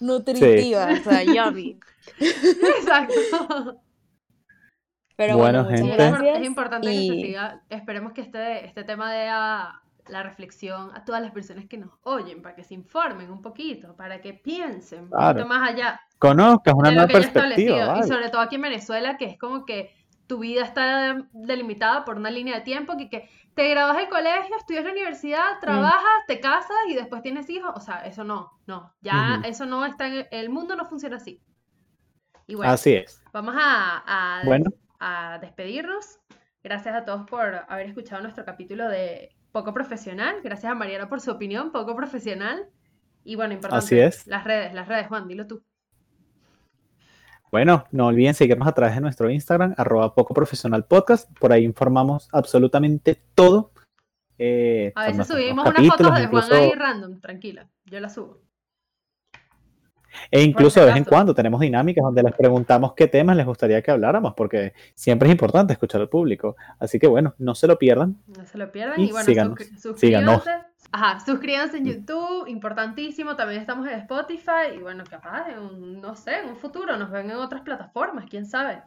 nutritiva, 0.00 0.94
o 1.00 1.02
sea, 1.02 1.24
yummy, 1.24 1.78
Exacto. 2.60 3.80
Pero 5.16 5.36
Bueno. 5.36 5.68
Es 5.70 5.80
importante 6.44 6.88
que 6.88 6.94
se 6.94 7.14
siga. 7.14 7.62
Esperemos 7.68 8.12
que 8.12 8.22
este, 8.22 8.64
este 8.64 8.84
tema 8.84 9.12
dé 9.12 9.28
a 9.28 9.80
la 10.08 10.22
reflexión 10.22 10.90
a 10.94 11.04
todas 11.04 11.22
las 11.22 11.30
personas 11.30 11.66
que 11.66 11.78
nos 11.78 11.90
oyen, 12.02 12.42
para 12.42 12.56
que 12.56 12.64
se 12.64 12.74
informen 12.74 13.30
un 13.30 13.40
poquito, 13.40 13.94
para 13.94 14.20
que 14.20 14.34
piensen 14.34 15.04
un 15.04 15.10
poquito 15.10 15.46
más 15.46 15.70
allá 15.70 16.00
Conozcas 16.22 16.74
una 16.74 16.90
de 16.90 16.94
lo 16.94 17.06
nueva 17.06 17.20
perspectiva. 17.20 17.98
Y 17.98 18.04
sobre 18.04 18.30
todo 18.30 18.42
aquí 18.42 18.54
en 18.54 18.62
Venezuela, 18.62 19.16
que 19.16 19.24
es 19.24 19.36
como 19.36 19.64
que 19.64 19.92
tu 20.28 20.38
vida 20.38 20.62
está 20.62 21.26
delimitada 21.32 22.04
por 22.04 22.16
una 22.16 22.30
línea 22.30 22.54
de 22.54 22.60
tiempo, 22.60 22.96
que, 22.96 23.10
que 23.10 23.28
te 23.54 23.68
gradúas 23.68 23.96
del 23.96 24.08
colegio, 24.08 24.56
estudias 24.56 24.84
la 24.84 24.92
universidad, 24.92 25.58
trabajas, 25.60 26.26
te 26.28 26.38
casas 26.38 26.76
y 26.88 26.94
después 26.94 27.22
tienes 27.22 27.50
hijos. 27.50 27.72
O 27.74 27.80
sea, 27.80 28.06
eso 28.06 28.22
no, 28.22 28.52
no, 28.68 28.94
ya 29.00 29.42
eso 29.44 29.66
no 29.66 29.84
está 29.84 30.06
en 30.06 30.12
el, 30.14 30.28
el 30.30 30.48
mundo 30.48 30.76
no 30.76 30.86
funciona 30.86 31.16
así. 31.16 31.42
Y 32.46 32.54
bueno, 32.54 32.72
Así 32.72 32.94
es. 32.94 33.20
vamos 33.32 33.56
a, 33.58 34.02
a, 34.06 34.44
Bueno. 34.44 34.70
A 35.04 35.38
despedirnos. 35.40 36.20
Gracias 36.62 36.94
a 36.94 37.04
todos 37.04 37.28
por 37.28 37.62
haber 37.68 37.86
escuchado 37.86 38.22
nuestro 38.22 38.44
capítulo 38.44 38.88
de 38.88 39.34
Poco 39.50 39.74
Profesional. 39.74 40.36
Gracias 40.44 40.70
a 40.70 40.74
Mariana 40.76 41.08
por 41.08 41.20
su 41.20 41.32
opinión, 41.32 41.72
poco 41.72 41.96
profesional. 41.96 42.68
Y 43.24 43.34
bueno, 43.34 43.52
importante, 43.52 43.84
Así 43.84 43.98
es. 43.98 44.26
las 44.28 44.44
redes, 44.44 44.72
las 44.74 44.86
redes, 44.86 45.08
Juan, 45.08 45.26
dilo 45.26 45.46
tú. 45.46 45.62
Bueno, 47.50 47.84
no 47.90 48.06
olviden 48.06 48.34
seguirnos 48.34 48.66
a 48.66 48.72
través 48.72 48.94
de 48.94 49.00
nuestro 49.00 49.28
Instagram, 49.28 49.74
arroba 49.76 50.14
poco 50.14 50.32
profesional 50.34 50.84
podcast. 50.86 51.30
Por 51.38 51.52
ahí 51.52 51.64
informamos 51.64 52.28
absolutamente 52.32 53.20
todo. 53.34 53.72
eh, 54.38 54.92
A 54.96 55.06
veces 55.06 55.26
subimos 55.26 55.64
unas 55.68 55.86
fotos 55.86 55.98
de 55.98 56.06
Juan 56.06 56.22
incluso- 56.24 56.54
ahí 56.54 56.72
random, 56.72 57.20
tranquila, 57.20 57.68
yo 57.84 58.00
las 58.00 58.14
subo. 58.14 58.41
E 60.30 60.42
incluso 60.42 60.80
de 60.80 60.86
vez 60.86 60.96
en 60.96 61.04
cuando 61.04 61.34
tenemos 61.34 61.60
dinámicas 61.60 62.02
donde 62.02 62.22
les 62.22 62.32
preguntamos 62.34 62.94
qué 62.94 63.06
temas 63.08 63.36
les 63.36 63.46
gustaría 63.46 63.80
que 63.82 63.90
habláramos, 63.90 64.34
porque 64.34 64.72
siempre 64.94 65.28
es 65.28 65.32
importante 65.32 65.72
escuchar 65.72 66.00
al 66.00 66.08
público. 66.08 66.56
Así 66.78 66.98
que 66.98 67.06
bueno, 67.06 67.34
no 67.38 67.54
se 67.54 67.66
lo 67.66 67.78
pierdan. 67.78 68.16
No 68.26 68.44
se 68.46 68.58
lo 68.58 68.70
pierdan. 68.70 69.00
Y 69.00 69.04
Y, 69.04 69.10
bueno, 69.10 69.24
síganos, 69.24 69.58
suscríbanse. 69.80 70.50
Ajá, 70.90 71.20
suscríbanse 71.20 71.78
en 71.78 71.86
YouTube, 71.86 72.46
importantísimo. 72.48 73.34
También 73.36 73.60
estamos 73.60 73.86
en 73.86 73.94
Spotify. 74.00 74.74
Y 74.76 74.78
bueno, 74.78 75.04
capaz, 75.08 75.48
en 75.48 75.58
un- 75.58 76.00
no 76.00 76.14
sé, 76.14 76.40
en 76.40 76.50
un 76.50 76.56
futuro 76.56 76.96
nos 76.98 77.10
ven 77.10 77.30
en 77.30 77.36
otras 77.36 77.62
plataformas, 77.62 78.26
quién 78.28 78.44
sabe. 78.44 78.82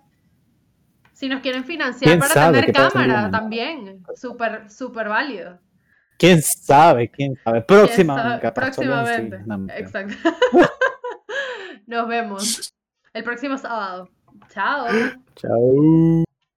Si 1.13 1.30
nos 1.30 1.39
quieren 1.41 1.63
financiar 1.63 2.09
¿Quién 2.09 2.19
para 2.19 2.34
sabe 2.34 2.59
tener 2.59 2.76
cámara, 2.76 3.32
también. 3.32 4.03
Súper, 4.15 4.69
súper 4.69 5.07
válido. 5.07 5.57
¿Quién 6.17 6.41
sabe? 6.41 7.09
¿Quién 7.09 7.36
sabe? 7.43 7.65
¿Quién 7.65 7.80
Próximamente. 7.80 8.41
sabe? 8.41 8.51
Próximamente. 8.51 9.43
Exacto. 9.80 10.13
Nos 11.88 12.07
vemos 12.07 12.73
el 13.13 13.23
próximo 13.23 13.57
sábado. 13.57 14.09
Chao. 14.49 14.88
Chao. 15.36 16.24